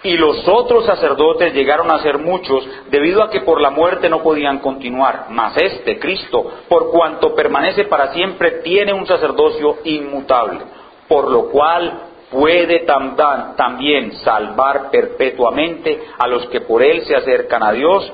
Y 0.05 0.17
los 0.17 0.47
otros 0.49 0.85
sacerdotes 0.85 1.55
llegaron 1.55 1.91
a 1.93 2.01
ser 2.01 2.19
muchos, 2.19 2.67
debido 2.91 3.23
a 3.23 3.31
que 3.31 3.43
por 3.43 3.61
la 3.61 3.71
muerte 3.71 4.09
no 4.09 4.23
podían 4.23 4.59
continuar. 4.59 5.27
Mas 5.31 5.57
este, 5.57 5.99
Cristo, 5.99 6.45
por 6.69 6.91
cuanto 6.91 7.35
permanece 7.35 7.85
para 7.85 8.13
siempre, 8.13 8.63
tiene 8.63 8.93
un 8.93 9.07
sacerdocio 9.07 9.79
inmutable, 9.85 10.61
por 11.07 11.31
lo 11.31 11.49
cual 11.51 12.01
puede 12.33 12.81
también 12.81 14.15
salvar 14.25 14.91
perpetuamente 14.91 16.01
a 16.19 16.27
los 16.27 16.47
que 16.47 16.63
por 16.63 16.83
él 16.83 17.03
se 17.05 17.15
acercan 17.15 17.63
a 17.63 17.73
Dios, 17.73 18.13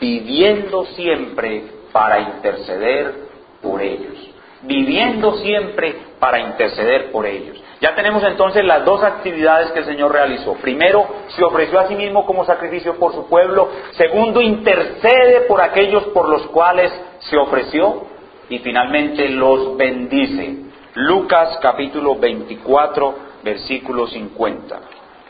viviendo 0.00 0.84
siempre 0.86 1.64
para 1.92 2.20
interceder 2.20 3.14
por 3.62 3.80
ellos. 3.80 4.29
Viviendo 4.62 5.36
siempre 5.36 5.96
para 6.18 6.38
interceder 6.40 7.10
por 7.12 7.26
ellos. 7.26 7.62
Ya 7.80 7.94
tenemos 7.94 8.22
entonces 8.24 8.62
las 8.64 8.84
dos 8.84 9.02
actividades 9.02 9.72
que 9.72 9.78
el 9.78 9.86
Señor 9.86 10.12
realizó. 10.12 10.52
Primero, 10.54 11.06
se 11.28 11.42
ofreció 11.42 11.80
a 11.80 11.88
sí 11.88 11.94
mismo 11.94 12.26
como 12.26 12.44
sacrificio 12.44 12.96
por 12.96 13.14
su 13.14 13.26
pueblo. 13.26 13.70
Segundo, 13.92 14.42
intercede 14.42 15.42
por 15.48 15.62
aquellos 15.62 16.04
por 16.08 16.28
los 16.28 16.46
cuales 16.48 16.92
se 17.20 17.38
ofreció. 17.38 18.04
Y 18.50 18.58
finalmente 18.58 19.28
los 19.30 19.76
bendice. 19.78 20.56
Lucas 20.94 21.58
capítulo 21.62 22.16
24, 22.16 23.14
versículo 23.42 24.08
50. 24.08 24.80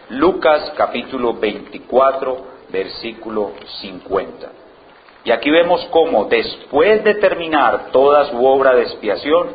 Lucas 0.09 0.73
capítulo 0.77 1.35
24, 1.35 2.47
versículo 2.71 3.53
50. 3.81 4.60
Y 5.25 5.31
aquí 5.31 5.51
vemos 5.51 5.87
cómo 5.91 6.25
después 6.25 7.05
de 7.05 7.15
terminar 7.17 7.89
toda 7.93 8.27
su 8.31 8.45
obra 8.45 8.75
de 8.75 8.83
expiación, 8.83 9.49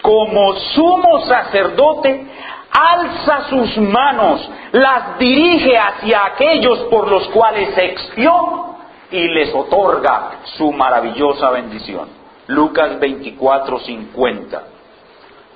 como 0.00 0.54
sumo 0.54 1.20
sacerdote, 1.26 2.26
alza 2.70 3.48
sus 3.48 3.76
manos, 3.78 4.48
las 4.72 5.18
dirige 5.18 5.76
hacia 5.78 6.26
aquellos 6.26 6.80
por 6.90 7.08
los 7.08 7.26
cuales 7.28 7.76
expió 7.76 8.76
y 9.10 9.28
les 9.28 9.54
otorga 9.54 10.40
su 10.56 10.72
maravillosa 10.72 11.50
bendición. 11.50 12.08
Lucas 12.48 12.98
24, 12.98 13.80
50. 13.80 14.62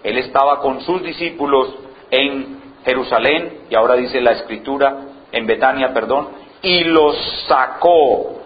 Él 0.04 0.18
estaba 0.18 0.60
con 0.60 0.80
sus 0.82 1.02
discípulos 1.02 1.74
en 2.10 2.58
Jerusalén, 2.84 3.62
y 3.68 3.74
ahora 3.74 3.94
dice 3.94 4.20
la 4.20 4.32
escritura, 4.32 4.96
en 5.32 5.46
Betania, 5.46 5.92
perdón, 5.92 6.28
y 6.62 6.84
los 6.84 7.16
sacó 7.46 8.37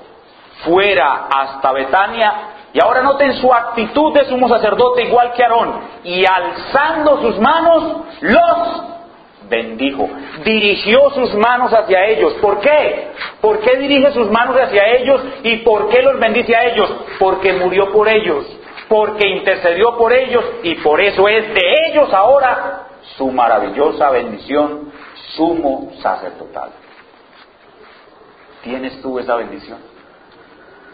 fuera 0.64 1.28
hasta 1.30 1.72
Betania 1.72 2.52
y 2.72 2.82
ahora 2.82 3.02
noten 3.02 3.34
su 3.34 3.52
actitud 3.52 4.14
de 4.14 4.24
sumo 4.24 4.48
sacerdote 4.48 5.02
igual 5.04 5.32
que 5.32 5.42
Aarón. 5.42 5.80
Y 6.04 6.24
alzando 6.24 7.20
sus 7.20 7.38
manos, 7.38 8.02
los 8.20 8.82
bendijo. 9.48 10.08
Dirigió 10.42 11.10
sus 11.10 11.34
manos 11.34 11.70
hacia 11.72 12.06
ellos. 12.06 12.32
¿Por 12.40 12.60
qué? 12.60 13.12
¿Por 13.42 13.60
qué 13.60 13.76
dirige 13.76 14.12
sus 14.12 14.30
manos 14.30 14.56
hacia 14.58 14.86
ellos 14.96 15.20
y 15.42 15.58
por 15.58 15.90
qué 15.90 16.02
los 16.02 16.18
bendice 16.18 16.56
a 16.56 16.64
ellos? 16.64 16.90
Porque 17.18 17.52
murió 17.52 17.92
por 17.92 18.08
ellos, 18.08 18.46
porque 18.88 19.28
intercedió 19.28 19.98
por 19.98 20.12
ellos 20.12 20.42
y 20.62 20.76
por 20.76 21.00
eso 21.00 21.28
es 21.28 21.52
de 21.52 21.74
ellos 21.88 22.10
ahora 22.14 22.86
su 23.18 23.30
maravillosa 23.30 24.10
bendición, 24.10 24.92
sumo 25.36 25.92
sacerdotal. 26.00 26.70
¿Tienes 28.62 29.02
tú 29.02 29.18
esa 29.18 29.36
bendición? 29.36 29.91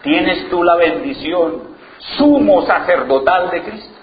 Tienes 0.03 0.49
tú 0.49 0.63
la 0.63 0.75
bendición 0.75 1.69
sumo 2.17 2.61
sacerdotal 2.63 3.49
de 3.51 3.63
Cristo. 3.63 3.99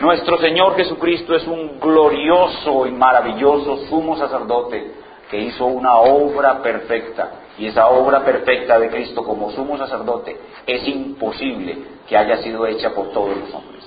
Nuestro 0.00 0.38
Señor 0.38 0.76
Jesucristo 0.76 1.34
es 1.34 1.46
un 1.46 1.78
glorioso 1.78 2.86
y 2.86 2.90
maravilloso 2.90 3.86
sumo 3.88 4.16
sacerdote 4.16 4.92
que 5.30 5.38
hizo 5.38 5.66
una 5.66 5.96
obra 5.98 6.62
perfecta. 6.62 7.32
Y 7.58 7.66
esa 7.66 7.88
obra 7.88 8.24
perfecta 8.24 8.78
de 8.78 8.88
Cristo 8.88 9.22
como 9.22 9.50
sumo 9.50 9.76
sacerdote 9.76 10.38
es 10.66 10.88
imposible 10.88 11.78
que 12.08 12.16
haya 12.16 12.38
sido 12.38 12.66
hecha 12.66 12.94
por 12.94 13.10
todos 13.10 13.36
los 13.36 13.54
hombres. 13.54 13.84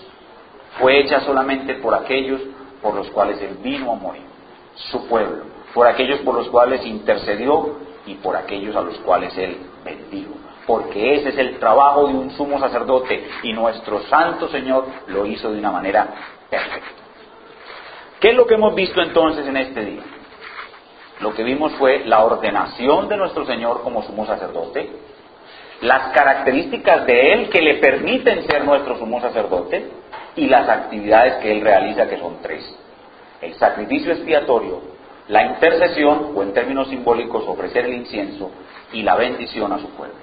Fue 0.79 0.99
hecha 0.99 1.21
solamente 1.21 1.75
por 1.75 1.95
aquellos 1.95 2.41
por 2.81 2.93
los 2.93 3.09
cuales 3.09 3.41
Él 3.41 3.57
vino 3.63 3.91
a 3.91 3.95
morir, 3.95 4.23
su 4.75 5.07
pueblo, 5.07 5.45
por 5.73 5.87
aquellos 5.87 6.19
por 6.19 6.35
los 6.35 6.49
cuales 6.49 6.85
intercedió 6.85 7.77
y 8.05 8.15
por 8.15 8.35
aquellos 8.35 8.75
a 8.75 8.81
los 8.81 8.97
cuales 8.99 9.35
Él 9.37 9.57
bendijo 9.83 10.33
porque 10.65 11.15
ese 11.15 11.29
es 11.29 11.37
el 11.37 11.59
trabajo 11.59 12.07
de 12.07 12.13
un 12.13 12.31
sumo 12.31 12.59
sacerdote 12.59 13.27
y 13.43 13.53
nuestro 13.53 14.01
Santo 14.03 14.47
Señor 14.49 14.85
lo 15.07 15.25
hizo 15.25 15.51
de 15.51 15.59
una 15.59 15.71
manera 15.71 16.07
perfecta. 16.49 17.03
¿Qué 18.19 18.29
es 18.29 18.35
lo 18.35 18.47
que 18.47 18.53
hemos 18.53 18.73
visto 18.73 19.01
entonces 19.01 19.45
en 19.45 19.57
este 19.57 19.83
día? 19.83 20.03
Lo 21.19 21.33
que 21.33 21.43
vimos 21.43 21.73
fue 21.73 22.05
la 22.05 22.23
ordenación 22.23 23.09
de 23.09 23.17
nuestro 23.17 23.45
Señor 23.45 23.81
como 23.81 24.03
sumo 24.03 24.25
sacerdote, 24.25 24.89
las 25.81 26.13
características 26.13 27.05
de 27.05 27.33
Él 27.33 27.49
que 27.49 27.61
le 27.61 27.75
permiten 27.75 28.45
ser 28.45 28.63
nuestro 28.63 28.97
sumo 28.97 29.19
sacerdote 29.19 29.89
y 30.35 30.47
las 30.47 30.67
actividades 30.69 31.35
que 31.35 31.51
Él 31.51 31.61
realiza, 31.61 32.07
que 32.07 32.17
son 32.17 32.37
tres. 32.41 32.63
El 33.41 33.53
sacrificio 33.55 34.13
expiatorio, 34.13 34.81
la 35.27 35.45
intercesión, 35.45 36.31
o 36.35 36.43
en 36.43 36.53
términos 36.53 36.87
simbólicos 36.87 37.43
ofrecer 37.47 37.85
el 37.85 37.93
incienso, 37.93 38.51
y 38.93 39.01
la 39.01 39.15
bendición 39.15 39.71
a 39.73 39.79
su 39.79 39.89
pueblo. 39.89 40.22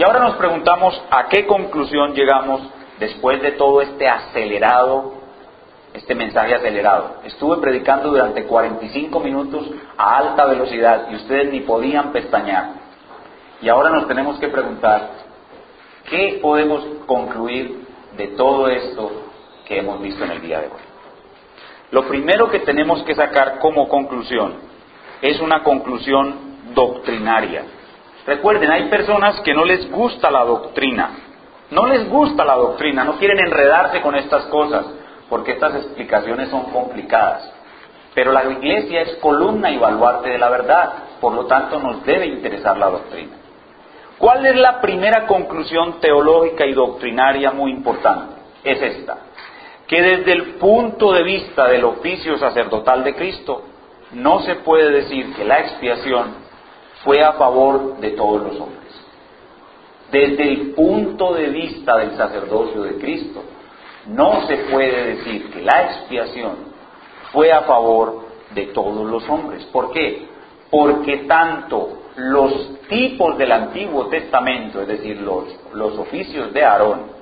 Y 0.00 0.02
ahora 0.02 0.20
nos 0.20 0.36
preguntamos 0.36 0.98
a 1.10 1.28
qué 1.28 1.46
conclusión 1.46 2.14
llegamos 2.14 2.62
después 2.98 3.42
de 3.42 3.52
todo 3.52 3.82
este 3.82 4.08
acelerado, 4.08 5.12
este 5.92 6.14
mensaje 6.14 6.54
acelerado. 6.54 7.16
Estuve 7.24 7.58
predicando 7.58 8.08
durante 8.08 8.46
45 8.46 9.20
minutos 9.20 9.70
a 9.98 10.16
alta 10.16 10.46
velocidad 10.46 11.08
y 11.10 11.16
ustedes 11.16 11.52
ni 11.52 11.60
podían 11.60 12.12
pestañear. 12.12 12.70
Y 13.60 13.68
ahora 13.68 13.90
nos 13.90 14.08
tenemos 14.08 14.38
que 14.38 14.48
preguntar, 14.48 15.10
¿qué 16.08 16.38
podemos 16.40 16.82
concluir 17.04 17.86
de 18.16 18.28
todo 18.28 18.68
esto 18.68 19.10
que 19.66 19.80
hemos 19.80 20.00
visto 20.00 20.24
en 20.24 20.30
el 20.30 20.40
día 20.40 20.60
de 20.60 20.68
hoy? 20.68 20.82
Lo 21.90 22.08
primero 22.08 22.48
que 22.50 22.60
tenemos 22.60 23.02
que 23.02 23.14
sacar 23.14 23.58
como 23.58 23.86
conclusión 23.86 24.54
es 25.20 25.38
una 25.40 25.62
conclusión 25.62 26.72
doctrinaria. 26.72 27.79
Recuerden, 28.30 28.70
hay 28.70 28.84
personas 28.84 29.40
que 29.40 29.52
no 29.52 29.64
les 29.64 29.90
gusta 29.90 30.30
la 30.30 30.44
doctrina, 30.44 31.10
no 31.72 31.88
les 31.88 32.08
gusta 32.08 32.44
la 32.44 32.54
doctrina, 32.54 33.02
no 33.02 33.18
quieren 33.18 33.40
enredarse 33.40 34.00
con 34.02 34.14
estas 34.14 34.44
cosas, 34.44 34.86
porque 35.28 35.50
estas 35.50 35.74
explicaciones 35.74 36.48
son 36.48 36.70
complicadas. 36.70 37.52
Pero 38.14 38.30
la 38.30 38.44
iglesia 38.44 39.00
es 39.00 39.16
columna 39.16 39.72
y 39.72 39.78
baluarte 39.78 40.28
de 40.28 40.38
la 40.38 40.48
verdad, 40.48 40.92
por 41.20 41.32
lo 41.32 41.46
tanto 41.46 41.80
nos 41.80 42.04
debe 42.04 42.26
interesar 42.26 42.78
la 42.78 42.90
doctrina. 42.90 43.32
¿Cuál 44.16 44.46
es 44.46 44.54
la 44.54 44.80
primera 44.80 45.26
conclusión 45.26 45.98
teológica 45.98 46.64
y 46.66 46.72
doctrinaria 46.72 47.50
muy 47.50 47.72
importante? 47.72 48.36
Es 48.62 48.80
esta, 48.80 49.16
que 49.88 50.00
desde 50.00 50.30
el 50.30 50.44
punto 50.54 51.10
de 51.10 51.24
vista 51.24 51.66
del 51.66 51.82
oficio 51.82 52.38
sacerdotal 52.38 53.02
de 53.02 53.16
Cristo, 53.16 53.64
no 54.12 54.38
se 54.42 54.54
puede 54.54 54.88
decir 54.92 55.34
que 55.34 55.44
la 55.44 55.58
expiación 55.58 56.39
fue 57.04 57.22
a 57.22 57.32
favor 57.32 57.98
de 57.98 58.10
todos 58.10 58.42
los 58.42 58.60
hombres. 58.60 58.80
Desde 60.10 60.42
el 60.42 60.70
punto 60.72 61.34
de 61.34 61.46
vista 61.46 61.96
del 61.96 62.16
sacerdocio 62.16 62.82
de 62.82 62.98
Cristo, 62.98 63.42
no 64.06 64.46
se 64.46 64.56
puede 64.70 65.16
decir 65.16 65.50
que 65.50 65.62
la 65.62 65.84
expiación 65.84 66.70
fue 67.32 67.52
a 67.52 67.62
favor 67.62 68.26
de 68.54 68.66
todos 68.66 69.08
los 69.08 69.28
hombres. 69.28 69.64
¿Por 69.66 69.92
qué? 69.92 70.28
Porque 70.70 71.18
tanto 71.28 72.00
los 72.16 72.80
tipos 72.88 73.38
del 73.38 73.52
Antiguo 73.52 74.06
Testamento, 74.06 74.82
es 74.82 74.88
decir, 74.88 75.20
los, 75.20 75.44
los 75.72 75.96
oficios 75.98 76.52
de 76.52 76.64
Aarón, 76.64 77.20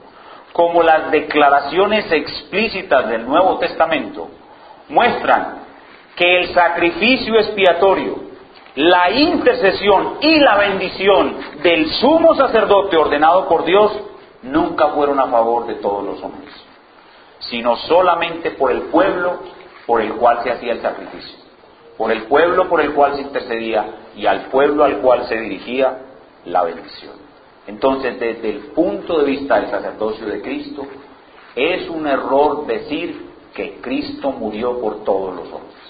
como 0.52 0.82
las 0.82 1.10
declaraciones 1.10 2.10
explícitas 2.10 3.08
del 3.08 3.26
Nuevo 3.26 3.58
Testamento, 3.58 4.28
muestran 4.88 5.58
que 6.16 6.40
el 6.40 6.54
sacrificio 6.54 7.34
expiatorio, 7.36 8.27
la 8.76 9.10
intercesión 9.10 10.18
y 10.20 10.38
la 10.38 10.56
bendición 10.56 11.36
del 11.62 11.90
sumo 11.92 12.34
sacerdote 12.34 12.96
ordenado 12.96 13.48
por 13.48 13.64
Dios 13.64 13.92
nunca 14.42 14.88
fueron 14.88 15.18
a 15.20 15.26
favor 15.26 15.66
de 15.66 15.76
todos 15.76 16.04
los 16.04 16.22
hombres, 16.22 16.52
sino 17.40 17.76
solamente 17.76 18.52
por 18.52 18.70
el 18.70 18.82
pueblo 18.82 19.38
por 19.86 20.00
el 20.00 20.14
cual 20.14 20.42
se 20.42 20.50
hacía 20.50 20.72
el 20.72 20.82
sacrificio, 20.82 21.38
por 21.96 22.12
el 22.12 22.24
pueblo 22.24 22.68
por 22.68 22.80
el 22.80 22.92
cual 22.92 23.16
se 23.16 23.22
intercedía 23.22 23.86
y 24.14 24.26
al 24.26 24.46
pueblo 24.46 24.84
al 24.84 24.98
cual 24.98 25.26
se 25.26 25.36
dirigía 25.40 25.98
la 26.44 26.64
bendición. 26.64 27.14
Entonces, 27.66 28.18
desde 28.18 28.50
el 28.50 28.58
punto 28.72 29.18
de 29.18 29.24
vista 29.24 29.60
del 29.60 29.70
sacerdocio 29.70 30.26
de 30.26 30.40
Cristo, 30.40 30.86
es 31.54 31.88
un 31.88 32.06
error 32.06 32.66
decir 32.66 33.28
que 33.54 33.80
Cristo 33.80 34.30
murió 34.30 34.80
por 34.80 35.04
todos 35.04 35.34
los 35.34 35.52
hombres. 35.52 35.87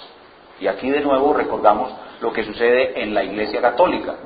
Y 0.60 0.66
aquí 0.66 0.90
de 0.90 1.00
nuevo 1.00 1.32
recordamos 1.32 1.92
lo 2.20 2.32
que 2.32 2.44
sucede 2.44 3.02
en 3.02 3.14
la 3.14 3.22
Iglesia 3.22 3.60
Católica, 3.60 4.16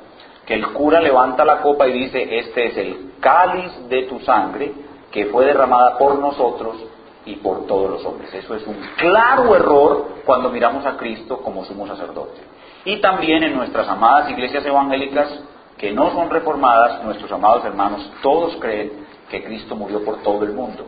que 0.46 0.54
el 0.54 0.72
cura 0.72 1.00
levanta 1.00 1.44
la 1.44 1.60
copa 1.60 1.86
y 1.86 1.92
dice, 1.92 2.38
este 2.38 2.66
es 2.66 2.76
el 2.76 3.12
cáliz 3.20 3.88
de 3.88 4.04
tu 4.04 4.18
sangre 4.20 4.72
que 5.10 5.26
fue 5.26 5.44
derramada 5.44 5.98
por 5.98 6.18
nosotros 6.18 6.76
y 7.24 7.36
por 7.36 7.66
todos 7.66 7.90
los 7.90 8.04
hombres. 8.04 8.32
Eso 8.34 8.54
es 8.54 8.66
un 8.66 8.76
claro 8.96 9.54
error 9.54 10.06
cuando 10.24 10.48
miramos 10.48 10.84
a 10.86 10.96
Cristo 10.96 11.38
como 11.38 11.64
sumo 11.64 11.86
sacerdote. 11.86 12.40
Y 12.84 13.00
también 13.00 13.44
en 13.44 13.54
nuestras 13.54 13.88
amadas 13.88 14.30
iglesias 14.30 14.64
evangélicas 14.64 15.28
que 15.76 15.92
no 15.92 16.10
son 16.12 16.30
reformadas, 16.30 17.04
nuestros 17.04 17.30
amados 17.30 17.64
hermanos, 17.64 18.10
todos 18.22 18.56
creen 18.56 18.92
que 19.28 19.42
Cristo 19.44 19.76
murió 19.76 20.04
por 20.04 20.22
todo 20.22 20.44
el 20.44 20.52
mundo. 20.52 20.86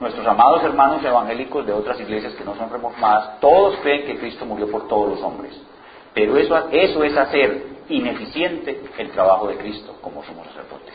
Nuestros 0.00 0.26
amados 0.26 0.64
hermanos 0.64 1.04
evangélicos 1.04 1.66
de 1.66 1.74
otras 1.74 2.00
iglesias 2.00 2.32
que 2.32 2.44
no 2.44 2.56
son 2.56 2.70
reformadas, 2.70 3.38
todos 3.38 3.76
creen 3.82 4.06
que 4.06 4.18
Cristo 4.18 4.46
murió 4.46 4.70
por 4.70 4.88
todos 4.88 5.10
los 5.10 5.22
hombres. 5.22 5.60
Pero 6.14 6.38
eso, 6.38 6.56
eso 6.70 7.04
es 7.04 7.16
hacer 7.16 7.66
ineficiente 7.90 8.82
el 8.96 9.10
trabajo 9.10 9.48
de 9.48 9.56
Cristo 9.56 9.96
como 10.00 10.24
sumo 10.24 10.42
sacerdote. 10.44 10.90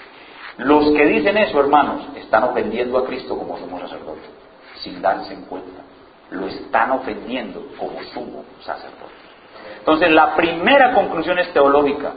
Los 0.57 0.91
que 0.91 1.05
dicen 1.05 1.37
eso, 1.37 1.59
hermanos, 1.59 2.07
están 2.15 2.45
ofendiendo 2.45 2.97
a 2.97 3.05
Cristo 3.05 3.37
como 3.37 3.59
sumo 3.59 3.79
sacerdote 3.79 4.27
sin 4.81 5.01
darse 5.01 5.33
en 5.33 5.43
cuenta. 5.45 5.83
Lo 6.31 6.47
están 6.47 6.91
ofendiendo 6.91 7.63
como 7.77 8.01
sumo 8.13 8.43
sacerdote. 8.61 9.13
Entonces, 9.79 10.11
la 10.11 10.35
primera 10.35 10.93
conclusión 10.93 11.37
es 11.37 11.53
teológica, 11.53 12.13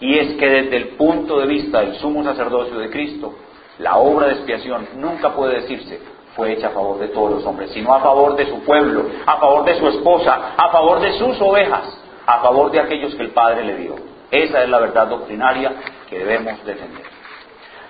y 0.00 0.18
es 0.18 0.34
que 0.34 0.48
desde 0.48 0.76
el 0.76 0.88
punto 0.96 1.38
de 1.38 1.46
vista 1.46 1.80
del 1.80 1.94
sumo 1.96 2.24
sacerdocio 2.24 2.78
de 2.78 2.90
Cristo, 2.90 3.34
la 3.78 3.96
obra 3.96 4.26
de 4.26 4.32
expiación 4.32 4.88
nunca 4.96 5.32
puede 5.32 5.60
decirse 5.60 6.00
fue 6.36 6.52
hecha 6.52 6.68
a 6.68 6.70
favor 6.70 6.98
de 6.98 7.08
todos 7.08 7.30
los 7.32 7.44
hombres, 7.44 7.70
sino 7.72 7.94
a 7.94 8.00
favor 8.00 8.36
de 8.36 8.46
su 8.48 8.60
pueblo, 8.64 9.06
a 9.26 9.36
favor 9.36 9.64
de 9.64 9.78
su 9.78 9.88
esposa, 9.88 10.54
a 10.56 10.70
favor 10.70 11.00
de 11.00 11.12
sus 11.18 11.40
ovejas, 11.40 11.98
a 12.26 12.40
favor 12.40 12.70
de 12.70 12.80
aquellos 12.80 13.14
que 13.14 13.22
el 13.22 13.30
Padre 13.30 13.64
le 13.64 13.76
dio. 13.76 13.94
Esa 14.30 14.62
es 14.62 14.68
la 14.68 14.78
verdad 14.78 15.08
doctrinaria 15.08 15.74
que 16.08 16.18
debemos 16.18 16.64
defender. 16.64 17.04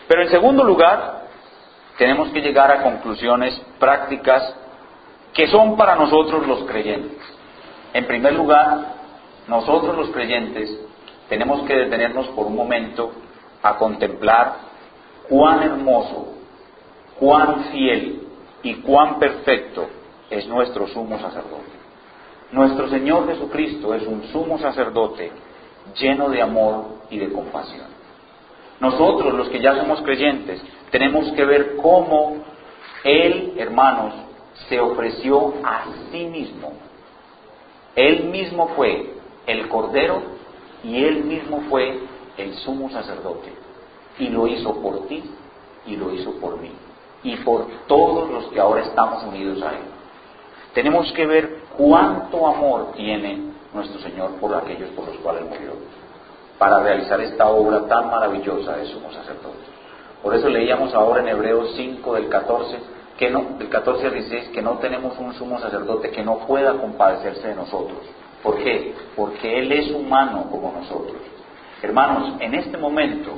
Pero 0.08 0.22
en 0.22 0.30
segundo 0.30 0.64
lugar, 0.64 1.22
tenemos 1.96 2.30
que 2.30 2.40
llegar 2.40 2.70
a 2.70 2.82
conclusiones 2.82 3.60
prácticas 3.78 4.56
que 5.32 5.46
son 5.48 5.76
para 5.76 5.94
nosotros 5.94 6.46
los 6.46 6.64
creyentes. 6.64 7.18
En 7.94 8.06
primer 8.06 8.34
lugar, 8.34 8.94
nosotros 9.46 9.96
los 9.96 10.10
creyentes 10.10 10.68
tenemos 11.28 11.62
que 11.62 11.74
detenernos 11.74 12.26
por 12.28 12.46
un 12.46 12.56
momento 12.56 13.12
a 13.62 13.76
contemplar 13.76 14.56
cuán 15.28 15.62
hermoso, 15.62 16.34
cuán 17.18 17.64
fiel 17.66 18.21
y 18.62 18.74
cuán 18.74 19.18
perfecto 19.18 19.88
es 20.30 20.46
nuestro 20.46 20.86
sumo 20.88 21.18
sacerdote. 21.18 21.82
Nuestro 22.52 22.88
Señor 22.88 23.26
Jesucristo 23.28 23.94
es 23.94 24.06
un 24.06 24.24
sumo 24.24 24.58
sacerdote 24.58 25.32
lleno 25.98 26.28
de 26.28 26.40
amor 26.40 26.84
y 27.10 27.18
de 27.18 27.32
compasión. 27.32 27.86
Nosotros, 28.80 29.34
los 29.34 29.48
que 29.48 29.60
ya 29.60 29.74
somos 29.76 30.00
creyentes, 30.02 30.62
tenemos 30.90 31.30
que 31.32 31.44
ver 31.44 31.76
cómo 31.76 32.44
Él, 33.04 33.54
hermanos, 33.56 34.14
se 34.68 34.78
ofreció 34.80 35.54
a 35.64 35.84
sí 36.10 36.26
mismo. 36.26 36.72
Él 37.94 38.24
mismo 38.24 38.68
fue 38.68 39.14
el 39.46 39.68
Cordero 39.68 40.22
y 40.84 41.04
Él 41.04 41.24
mismo 41.24 41.62
fue 41.68 42.00
el 42.36 42.54
sumo 42.54 42.90
sacerdote. 42.90 43.52
Y 44.18 44.28
lo 44.28 44.46
hizo 44.46 44.80
por 44.82 45.06
ti 45.06 45.22
y 45.86 45.96
lo 45.96 46.12
hizo 46.12 46.32
por 46.40 46.58
mí 46.60 46.70
y 47.22 47.36
por 47.36 47.66
todos 47.86 48.30
los 48.30 48.46
que 48.46 48.60
ahora 48.60 48.82
estamos 48.82 49.22
unidos 49.24 49.62
a 49.62 49.70
Él. 49.70 49.84
Tenemos 50.74 51.12
que 51.12 51.26
ver 51.26 51.58
cuánto 51.76 52.46
amor 52.46 52.92
tiene 52.96 53.52
nuestro 53.74 54.00
Señor 54.00 54.32
por 54.40 54.54
aquellos 54.54 54.90
por 54.90 55.06
los 55.06 55.16
cuales 55.18 55.44
murió 55.44 55.72
para 56.62 56.80
realizar 56.80 57.20
esta 57.20 57.48
obra 57.48 57.88
tan 57.88 58.08
maravillosa 58.08 58.76
de 58.76 58.86
sumo 58.86 59.10
sacerdote. 59.10 59.58
Por 60.22 60.32
eso 60.32 60.48
leíamos 60.48 60.94
ahora 60.94 61.20
en 61.20 61.28
Hebreos 61.28 61.72
5 61.74 62.14
del 62.14 62.28
14, 62.28 62.78
que 63.18 63.30
no, 63.30 63.56
del 63.58 63.68
14 63.68 64.06
al 64.06 64.12
16, 64.12 64.50
que 64.50 64.62
no 64.62 64.78
tenemos 64.78 65.18
un 65.18 65.34
sumo 65.34 65.58
sacerdote 65.58 66.10
que 66.10 66.22
no 66.22 66.46
pueda 66.46 66.74
compadecerse 66.74 67.48
de 67.48 67.56
nosotros. 67.56 67.98
¿Por 68.44 68.58
qué? 68.58 68.94
Porque 69.16 69.58
Él 69.58 69.72
es 69.72 69.90
humano 69.90 70.46
como 70.52 70.70
nosotros. 70.70 71.16
Hermanos, 71.82 72.34
en 72.38 72.54
este 72.54 72.78
momento, 72.78 73.32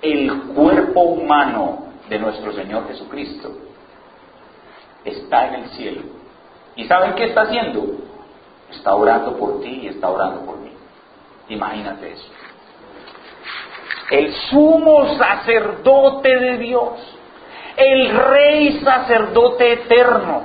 el 0.00 0.32
cuerpo 0.54 1.00
humano 1.00 1.89
de 2.10 2.18
nuestro 2.18 2.52
Señor 2.52 2.86
Jesucristo 2.88 3.52
está 5.02 5.48
en 5.48 5.54
el 5.54 5.70
cielo. 5.70 6.02
¿Y 6.76 6.84
saben 6.84 7.14
qué 7.14 7.24
está 7.24 7.42
haciendo? 7.42 7.86
Está 8.70 8.94
orando 8.94 9.38
por 9.38 9.62
ti 9.62 9.80
y 9.84 9.86
está 9.86 10.10
orando 10.10 10.44
por 10.44 10.58
mí. 10.58 10.72
Imagínate 11.48 12.12
eso 12.12 12.30
el 14.10 14.32
sumo 14.50 15.16
sacerdote 15.16 16.36
de 16.36 16.58
Dios, 16.58 16.90
el 17.76 18.10
rey 18.10 18.80
sacerdote 18.82 19.72
eterno, 19.72 20.42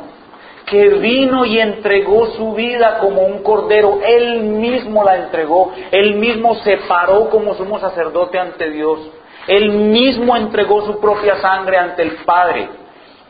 que 0.67 0.89
vino 0.89 1.45
y 1.45 1.59
entregó 1.59 2.27
su 2.27 2.53
vida 2.53 2.99
como 2.99 3.21
un 3.21 3.43
cordero, 3.43 3.99
él 4.05 4.41
mismo 4.41 5.03
la 5.03 5.17
entregó, 5.17 5.71
él 5.91 6.15
mismo 6.15 6.55
se 6.57 6.77
paró 6.87 7.29
como 7.29 7.55
sumo 7.55 7.79
sacerdote 7.79 8.39
ante 8.39 8.69
Dios, 8.69 8.99
él 9.47 9.71
mismo 9.71 10.35
entregó 10.35 10.85
su 10.85 10.99
propia 10.99 11.39
sangre 11.41 11.77
ante 11.77 12.01
el 12.01 12.17
Padre. 12.25 12.69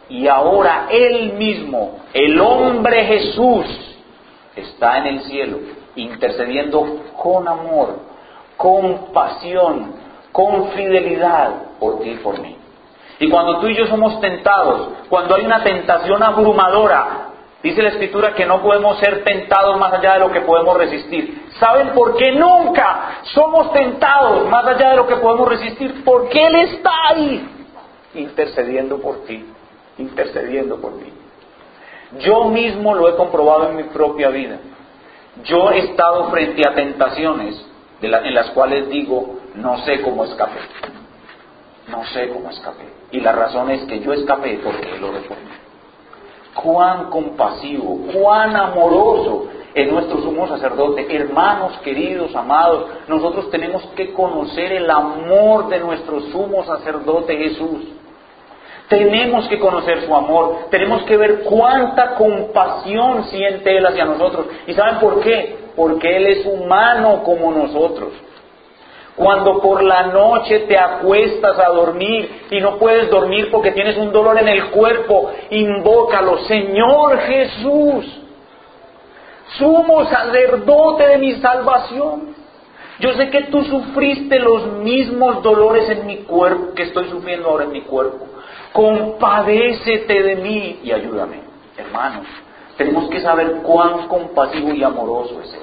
Y 0.08 0.28
ahora 0.28 0.88
él 0.90 1.34
mismo, 1.34 2.00
el 2.14 2.40
hombre 2.40 3.06
Jesús, 3.06 3.66
está 4.56 5.00
en 5.00 5.08
el 5.08 5.22
cielo, 5.24 5.60
intercediendo 5.96 7.02
con 7.18 7.48
amor, 7.48 8.00
con 8.56 9.12
pasión, 9.14 9.96
con 10.32 10.70
fidelidad 10.72 11.78
por 11.80 12.00
ti 12.02 12.12
y 12.12 12.16
por 12.18 12.40
mí. 12.40 12.56
Y 13.20 13.30
cuando 13.30 13.60
tú 13.60 13.68
y 13.68 13.76
yo 13.76 13.88
somos 13.88 14.20
tentados, 14.22 14.90
cuando 15.10 15.36
hay 15.36 15.46
una 15.46 15.64
tentación 15.64 16.22
abrumadora, 16.22 17.30
dice 17.66 17.82
la 17.82 17.90
Escritura 17.90 18.34
que 18.34 18.46
no 18.46 18.62
podemos 18.62 18.98
ser 19.00 19.24
tentados 19.24 19.78
más 19.80 19.92
allá 19.94 20.14
de 20.14 20.20
lo 20.20 20.32
que 20.32 20.42
podemos 20.42 20.78
resistir, 20.78 21.46
¿Saben 21.60 21.94
por 21.94 22.18
qué 22.18 22.34
nunca 22.34 23.22
somos 23.34 23.72
tentados 23.72 24.48
más 24.50 24.66
allá 24.66 24.92
de 24.92 24.98
lo 24.98 25.08
que 25.08 25.16
podemos 25.16 25.48
resistir? 25.48 26.04
Porque 26.04 26.46
Él 26.46 26.56
está 26.56 26.92
ahí, 27.10 27.48
intercediendo 28.14 29.00
por 29.00 29.24
ti, 29.26 29.46
intercediendo 29.98 30.82
por 30.82 31.00
ti. 31.00 31.14
Yo 32.20 32.46
mismo 32.46 32.94
lo 32.94 33.08
he 33.10 33.16
comprobado 33.16 33.70
en 33.70 33.78
mi 33.78 33.84
propia 33.84 34.30
vida. 34.30 34.58
Yo 35.44 35.72
he 35.72 35.80
estado 35.80 36.30
frente 36.30 36.62
a 36.68 36.74
tentaciones 36.74 37.66
en 38.02 38.36
las 38.36 38.50
cuales 38.52 38.90
digo, 38.90 39.40
no 39.56 39.78
sé 39.80 40.02
cómo 40.02 40.26
escapé. 40.26 40.60
No 41.88 42.04
sé 42.08 42.30
cómo 42.30 42.50
escapé. 42.50 42.84
Y 43.12 43.22
la 43.22 43.32
razón 43.32 43.70
es 43.72 43.84
que 43.84 44.00
yo 44.02 44.12
escapé 44.12 44.60
porque 44.64 44.90
Él 44.92 45.02
lo 45.02 45.12
dejó. 45.14 45.36
Cuán 46.64 47.10
compasivo, 47.10 48.00
cuán 48.14 48.56
amoroso 48.56 49.48
es 49.74 49.92
nuestro 49.92 50.22
sumo 50.22 50.48
sacerdote. 50.48 51.06
Hermanos 51.14 51.78
queridos, 51.84 52.34
amados, 52.34 52.86
nosotros 53.08 53.52
tenemos 53.52 53.84
que 53.96 54.14
conocer 54.14 54.72
el 54.72 54.90
amor 54.90 55.68
de 55.68 55.80
nuestro 55.80 56.22
sumo 56.32 56.64
sacerdote 56.64 57.36
Jesús. 57.36 57.84
Tenemos 58.88 59.48
que 59.48 59.60
conocer 59.60 60.06
su 60.06 60.16
amor, 60.16 60.68
tenemos 60.70 61.04
que 61.04 61.18
ver 61.18 61.42
cuánta 61.44 62.16
compasión 62.16 63.26
siente 63.26 63.76
Él 63.78 63.86
hacia 63.86 64.06
nosotros. 64.06 64.46
¿Y 64.68 64.74
saben 64.74 65.00
por 65.00 65.20
qué? 65.22 65.58
Porque 65.76 66.16
Él 66.16 66.28
es 66.28 66.46
humano 66.46 67.24
como 67.24 67.52
nosotros. 67.52 68.14
Cuando 69.16 69.62
por 69.62 69.82
la 69.82 70.08
noche 70.08 70.60
te 70.62 70.78
acuestas 70.78 71.58
a 71.58 71.70
dormir 71.70 72.48
y 72.52 72.60
no 72.60 72.78
puedes 72.78 73.10
dormir 73.10 73.50
porque 73.50 73.72
tienes 73.72 73.98
un 73.98 74.12
dolor 74.12 74.38
en 74.38 74.50
el 74.50 74.66
cuerpo, 74.72 75.32
invócalo, 75.52 76.40
Señor 76.40 77.20
Jesús, 77.20 78.06
sumo 79.58 80.06
sacerdote 80.06 81.08
de 81.08 81.18
mi 81.18 81.34
salvación. 81.36 82.36
Yo 83.00 83.14
sé 83.14 83.30
que 83.30 83.44
tú 83.44 83.64
sufriste 83.64 84.40
los 84.40 84.68
mismos 84.80 85.42
dolores 85.44 85.90
en 85.90 86.06
mi 86.06 86.18
cuerpo 86.18 86.74
que 86.74 86.84
estoy 86.84 87.10
sufriendo 87.10 87.50
ahora 87.50 87.66
en 87.66 87.72
mi 87.72 87.82
cuerpo. 87.82 88.26
Compadécete 88.74 90.24
de 90.24 90.36
mí 90.36 90.80
y 90.84 90.92
ayúdame. 90.92 91.40
Hermanos, 91.78 92.26
tenemos 92.78 93.10
que 93.10 93.22
saber 93.22 93.62
cuán 93.64 94.08
compasivo 94.08 94.74
y 94.74 94.84
amoroso 94.84 95.40
es 95.42 95.54
Él. 95.54 95.62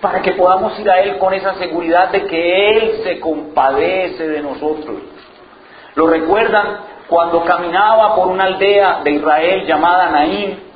Para 0.00 0.22
que 0.22 0.32
podamos 0.32 0.78
ir 0.78 0.88
a 0.90 1.00
Él 1.00 1.18
con 1.18 1.34
esa 1.34 1.54
seguridad 1.54 2.10
de 2.10 2.26
que 2.26 2.70
Él 2.70 3.00
se 3.02 3.20
compadece 3.20 4.28
de 4.28 4.42
nosotros. 4.42 4.96
¿Lo 5.94 6.06
recuerdan? 6.06 6.78
Cuando 7.08 7.42
caminaba 7.44 8.14
por 8.14 8.28
una 8.28 8.44
aldea 8.44 9.00
de 9.02 9.12
Israel 9.12 9.66
llamada 9.66 10.10
Naín, 10.10 10.68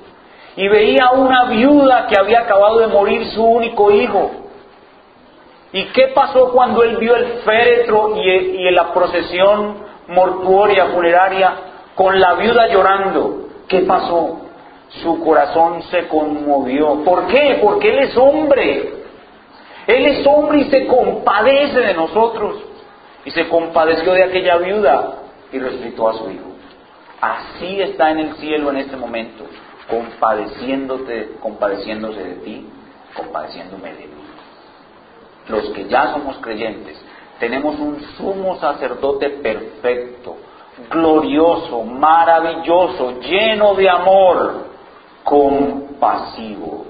y 0.56 0.68
veía 0.68 1.06
a 1.06 1.12
una 1.12 1.44
viuda 1.44 2.06
que 2.08 2.18
había 2.18 2.40
acabado 2.40 2.78
de 2.80 2.88
morir 2.88 3.26
su 3.30 3.42
único 3.42 3.90
hijo. 3.90 4.30
¿Y 5.72 5.84
qué 5.86 6.08
pasó 6.08 6.50
cuando 6.52 6.82
él 6.82 6.98
vio 6.98 7.16
el 7.16 7.26
féretro 7.44 8.14
y, 8.16 8.66
en 8.66 8.74
la 8.74 8.92
procesión 8.92 9.76
mortuoria, 10.08 10.86
funeraria, 10.86 11.54
con 11.94 12.20
la 12.20 12.34
viuda 12.34 12.68
llorando? 12.68 13.48
¿Qué 13.66 13.80
pasó? 13.80 14.40
Su 15.02 15.24
corazón 15.24 15.82
se 15.84 16.06
conmovió. 16.08 17.02
¿Por 17.02 17.26
qué? 17.28 17.58
Porque 17.62 17.88
él 17.88 17.98
es 18.00 18.16
hombre. 18.18 19.01
Él 19.86 20.06
es 20.06 20.26
hombre 20.26 20.60
y 20.60 20.70
se 20.70 20.86
compadece 20.86 21.80
de 21.80 21.94
nosotros. 21.94 22.56
Y 23.24 23.30
se 23.30 23.48
compadeció 23.48 24.12
de 24.14 24.24
aquella 24.24 24.56
viuda 24.56 25.14
y 25.52 25.58
resucitó 25.58 26.08
a 26.08 26.14
su 26.14 26.30
hijo. 26.30 26.50
Así 27.20 27.80
está 27.80 28.10
en 28.10 28.18
el 28.18 28.34
cielo 28.34 28.70
en 28.70 28.78
este 28.78 28.96
momento 28.96 29.44
compadeciéndote, 29.88 31.36
compadeciéndose 31.40 32.22
de 32.22 32.34
ti, 32.36 32.66
compadeciéndome 33.14 33.92
de 33.92 34.06
mí. 34.06 34.22
Los 35.48 35.70
que 35.70 35.88
ya 35.88 36.12
somos 36.12 36.38
creyentes, 36.38 36.98
tenemos 37.38 37.78
un 37.78 38.00
sumo 38.16 38.58
sacerdote 38.58 39.28
perfecto, 39.28 40.36
glorioso, 40.90 41.82
maravilloso, 41.82 43.20
lleno 43.20 43.74
de 43.74 43.90
amor, 43.90 44.66
compasivo, 45.24 46.86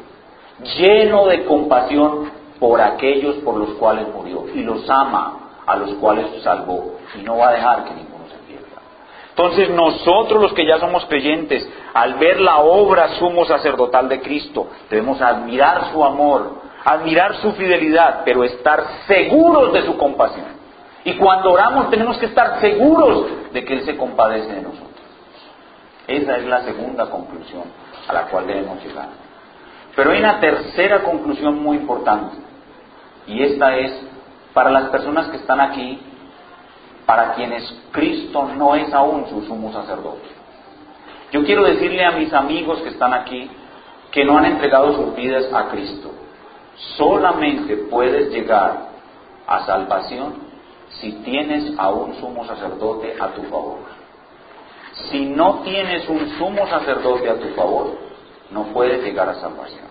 lleno 0.77 1.27
de 1.27 1.45
compasión 1.45 2.31
por 2.63 2.81
aquellos 2.81 3.35
por 3.39 3.57
los 3.57 3.71
cuales 3.71 4.07
murió 4.15 4.45
y 4.55 4.63
los 4.63 4.89
ama 4.89 5.51
a 5.67 5.75
los 5.75 5.95
cuales 5.95 6.27
salvó 6.45 6.95
y 7.19 7.23
no 7.25 7.37
va 7.37 7.49
a 7.49 7.53
dejar 7.55 7.83
que 7.83 7.95
ninguno 7.95 8.25
se 8.29 8.37
pierda. 8.47 8.81
Entonces 9.31 9.69
nosotros 9.71 10.41
los 10.41 10.53
que 10.53 10.65
ya 10.65 10.79
somos 10.79 11.05
creyentes 11.07 11.69
al 11.93 12.15
ver 12.21 12.41
la 12.41 12.59
obra 12.59 13.17
sumo 13.19 13.45
sacerdotal 13.47 14.09
de 14.09 14.21
Cristo, 14.21 14.69
debemos 14.89 15.21
admirar 15.21 15.91
su 15.91 16.05
amor, 16.05 16.61
admirar 16.85 17.35
su 17.39 17.51
fidelidad, 17.55 18.23
pero 18.25 18.45
estar 18.45 18.85
seguros 19.09 19.73
de 19.73 19.83
su 19.83 19.97
compasión. 19.97 20.47
Y 21.05 21.15
cuando 21.15 21.51
oramos 21.51 21.91
tenemos 21.91 22.17
que 22.19 22.27
estar 22.27 22.61
seguros 22.61 23.27
de 23.53 23.65
que 23.65 23.75
Él 23.75 23.85
se 23.85 23.97
compadece 23.97 24.53
de 24.53 24.63
nosotros. 24.63 24.89
Esa 26.07 26.37
es 26.37 26.45
la 26.45 26.61
segunda 26.61 27.11
conclusión 27.11 27.65
a 28.07 28.13
la 28.13 28.27
cual 28.27 28.47
debemos 28.47 28.81
llegar. 28.85 29.09
Pero 29.97 30.13
hay 30.13 30.21
una 30.21 30.39
tercera 30.39 31.03
conclusión 31.03 31.61
muy 31.61 31.77
importante. 31.79 32.52
Y 33.27 33.43
esta 33.43 33.77
es 33.77 33.93
para 34.53 34.71
las 34.71 34.91
personas 34.91 35.29
que 35.29 35.37
están 35.37 35.61
aquí, 35.61 36.01
para 37.07 37.35
quienes 37.35 37.63
Cristo 37.91 38.49
no 38.57 38.75
es 38.75 38.93
aún 38.93 39.27
su 39.29 39.43
sumo 39.43 39.73
sacerdote. 39.73 40.29
Yo 41.33 41.45
quiero 41.45 41.65
decirle 41.65 42.05
a 42.05 42.13
mis 42.13 42.33
amigos 42.33 42.81
que 42.83 42.91
están 42.91 43.15
aquí 43.15 43.51
que 44.11 44.25
no 44.25 44.37
han 44.37 44.45
entregado 44.45 44.95
sus 44.95 45.15
vidas 45.15 45.47
a 45.53 45.69
Cristo. 45.69 46.11
Solamente 46.97 47.77
puedes 47.91 48.31
llegar 48.31 48.91
a 49.47 49.65
salvación 49.65 50.35
si 51.01 51.13
tienes 51.25 51.73
a 51.79 51.91
un 51.91 52.15
sumo 52.17 52.45
sacerdote 52.45 53.17
a 53.19 53.29
tu 53.29 53.43
favor. 53.45 53.79
Si 55.11 55.25
no 55.25 55.61
tienes 55.65 56.07
un 56.09 56.29
sumo 56.39 56.67
sacerdote 56.67 57.31
a 57.31 57.39
tu 57.39 57.49
favor, 57.55 57.97
no 58.51 58.65
puedes 58.65 59.03
llegar 59.03 59.29
a 59.29 59.35
salvación. 59.35 59.87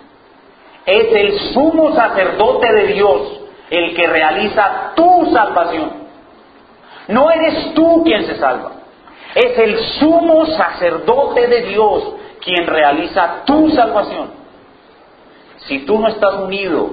Es 0.86 1.14
el 1.14 1.40
sumo 1.54 1.94
sacerdote 1.94 2.72
de 2.72 2.88
Dios 2.88 3.40
el 3.70 3.96
que 3.96 4.08
realiza 4.08 4.94
tu 4.96 5.28
salvación. 5.32 5.92
No 7.08 7.32
eres 7.32 7.74
tú 7.74 8.04
quien 8.04 8.26
se 8.26 8.36
salva. 8.36 8.72
Es 9.36 9.58
el 9.58 9.78
sumo 10.00 10.46
sacerdote 10.46 11.48
de 11.48 11.62
Dios 11.64 12.14
quien 12.42 12.66
realiza 12.68 13.44
tu 13.46 13.70
salvación. 13.70 14.32
Si 15.68 15.86
tú 15.86 16.00
no 16.00 16.08
estás 16.08 16.36
unido 16.36 16.90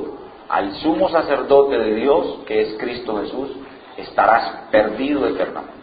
al 0.49 0.73
sumo 0.77 1.09
sacerdote 1.09 1.79
de 1.79 1.95
Dios, 1.95 2.41
que 2.47 2.61
es 2.61 2.77
Cristo 2.79 3.21
Jesús, 3.23 3.51
estarás 3.97 4.67
perdido 4.71 5.27
eternamente. 5.27 5.75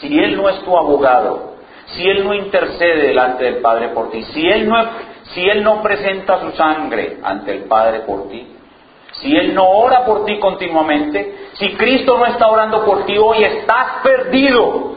Si 0.00 0.18
Él 0.18 0.36
no 0.36 0.48
es 0.48 0.60
tu 0.60 0.76
abogado, 0.76 1.56
si 1.86 2.08
Él 2.08 2.24
no 2.24 2.34
intercede 2.34 3.08
delante 3.08 3.44
del 3.44 3.56
Padre 3.58 3.88
por 3.88 4.10
ti, 4.10 4.22
si 4.24 4.46
Él 4.46 4.68
no, 4.68 4.76
si 5.32 5.48
Él 5.48 5.62
no 5.62 5.82
presenta 5.82 6.40
su 6.40 6.52
sangre 6.52 7.18
ante 7.22 7.52
el 7.52 7.64
Padre 7.64 8.00
por 8.00 8.28
ti, 8.28 8.56
si 9.20 9.34
Él 9.34 9.54
no 9.54 9.68
ora 9.68 10.04
por 10.04 10.24
ti 10.24 10.38
continuamente, 10.38 11.48
si 11.54 11.74
Cristo 11.74 12.18
no 12.18 12.26
está 12.26 12.48
orando 12.48 12.84
por 12.84 13.06
ti 13.06 13.16
hoy, 13.16 13.44
estás 13.44 14.02
perdido. 14.02 14.94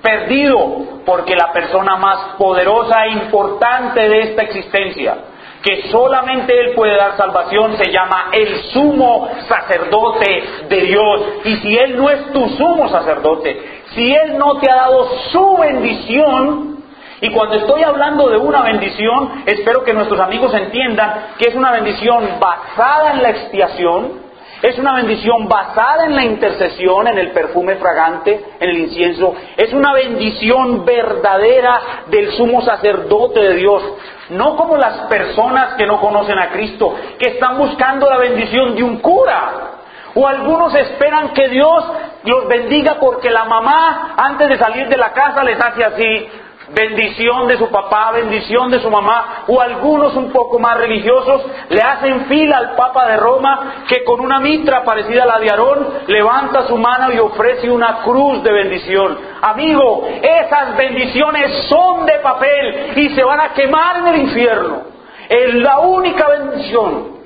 Perdido 0.00 1.02
porque 1.04 1.34
la 1.34 1.52
persona 1.52 1.96
más 1.96 2.36
poderosa 2.38 3.04
e 3.06 3.12
importante 3.12 4.08
de 4.08 4.20
esta 4.22 4.42
existencia, 4.42 5.16
que 5.62 5.90
solamente 5.90 6.58
Él 6.58 6.72
puede 6.74 6.96
dar 6.96 7.16
salvación, 7.16 7.76
se 7.76 7.90
llama 7.90 8.28
el 8.32 8.62
sumo 8.72 9.28
sacerdote 9.46 10.44
de 10.68 10.80
Dios. 10.82 11.22
Y 11.44 11.56
si 11.56 11.76
Él 11.76 11.96
no 11.98 12.08
es 12.08 12.32
tu 12.32 12.48
sumo 12.50 12.88
sacerdote, 12.88 13.82
si 13.94 14.14
Él 14.14 14.38
no 14.38 14.58
te 14.58 14.70
ha 14.70 14.76
dado 14.76 15.08
su 15.32 15.56
bendición, 15.58 16.79
y 17.20 17.30
cuando 17.30 17.56
estoy 17.56 17.82
hablando 17.82 18.28
de 18.30 18.38
una 18.38 18.62
bendición, 18.62 19.42
espero 19.44 19.84
que 19.84 19.92
nuestros 19.92 20.18
amigos 20.20 20.54
entiendan 20.54 21.34
que 21.38 21.48
es 21.48 21.54
una 21.54 21.70
bendición 21.70 22.38
basada 22.40 23.12
en 23.12 23.22
la 23.22 23.30
expiación, 23.30 24.30
es 24.62 24.78
una 24.78 24.94
bendición 24.94 25.48
basada 25.48 26.06
en 26.06 26.16
la 26.16 26.24
intercesión, 26.24 27.08
en 27.08 27.18
el 27.18 27.32
perfume 27.32 27.76
fragante, 27.76 28.44
en 28.60 28.70
el 28.70 28.78
incienso. 28.78 29.34
Es 29.56 29.72
una 29.72 29.92
bendición 29.94 30.84
verdadera 30.84 31.80
del 32.08 32.32
sumo 32.32 32.62
sacerdote 32.62 33.40
de 33.40 33.54
Dios. 33.54 33.82
No 34.30 34.56
como 34.56 34.76
las 34.76 35.08
personas 35.08 35.74
que 35.74 35.86
no 35.86 36.00
conocen 36.00 36.38
a 36.38 36.50
Cristo, 36.50 36.94
que 37.18 37.30
están 37.30 37.56
buscando 37.58 38.08
la 38.08 38.18
bendición 38.18 38.76
de 38.76 38.82
un 38.82 38.98
cura. 38.98 39.78
O 40.14 40.26
algunos 40.26 40.74
esperan 40.74 41.32
que 41.32 41.48
Dios 41.48 41.84
los 42.24 42.48
bendiga 42.48 42.96
porque 43.00 43.30
la 43.30 43.44
mamá 43.44 44.14
antes 44.16 44.48
de 44.48 44.58
salir 44.58 44.88
de 44.88 44.96
la 44.96 45.12
casa 45.12 45.42
les 45.42 45.58
hace 45.58 45.84
así 45.84 46.28
bendición 46.74 47.48
de 47.48 47.58
su 47.58 47.68
papá, 47.68 48.12
bendición 48.12 48.70
de 48.70 48.80
su 48.80 48.90
mamá, 48.90 49.44
o 49.48 49.60
algunos 49.60 50.14
un 50.14 50.30
poco 50.30 50.58
más 50.58 50.76
religiosos 50.76 51.42
le 51.68 51.80
hacen 51.80 52.26
fila 52.26 52.58
al 52.58 52.76
Papa 52.76 53.08
de 53.08 53.16
Roma 53.16 53.84
que 53.88 54.04
con 54.04 54.20
una 54.20 54.38
mitra 54.40 54.84
parecida 54.84 55.24
a 55.24 55.26
la 55.26 55.38
de 55.38 55.50
Aarón 55.50 55.88
levanta 56.06 56.66
su 56.66 56.76
mano 56.76 57.12
y 57.12 57.18
ofrece 57.18 57.70
una 57.70 58.02
cruz 58.02 58.42
de 58.42 58.52
bendición. 58.52 59.18
Amigo, 59.42 60.08
esas 60.22 60.76
bendiciones 60.76 61.66
son 61.68 62.06
de 62.06 62.18
papel 62.20 62.92
y 62.96 63.10
se 63.10 63.24
van 63.24 63.40
a 63.40 63.52
quemar 63.52 63.98
en 63.98 64.06
el 64.08 64.20
infierno. 64.22 64.82
es 65.28 65.54
la 65.54 65.80
única 65.80 66.28
bendición, 66.28 67.18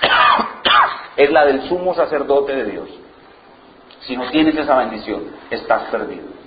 es 1.16 1.30
la 1.30 1.44
del 1.44 1.68
sumo 1.68 1.94
sacerdote 1.94 2.54
de 2.54 2.64
Dios. 2.64 2.88
Si 4.00 4.16
no 4.16 4.28
tienes 4.30 4.54
esa 4.56 4.76
bendición, 4.76 5.24
estás 5.50 5.84
perdido. 5.84 6.43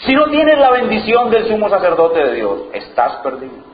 Si 0.00 0.14
no 0.14 0.26
tienes 0.26 0.58
la 0.58 0.70
bendición 0.70 1.30
del 1.30 1.48
sumo 1.48 1.68
sacerdote 1.68 2.20
de 2.20 2.34
Dios, 2.34 2.60
estás 2.72 3.16
perdido. 3.16 3.70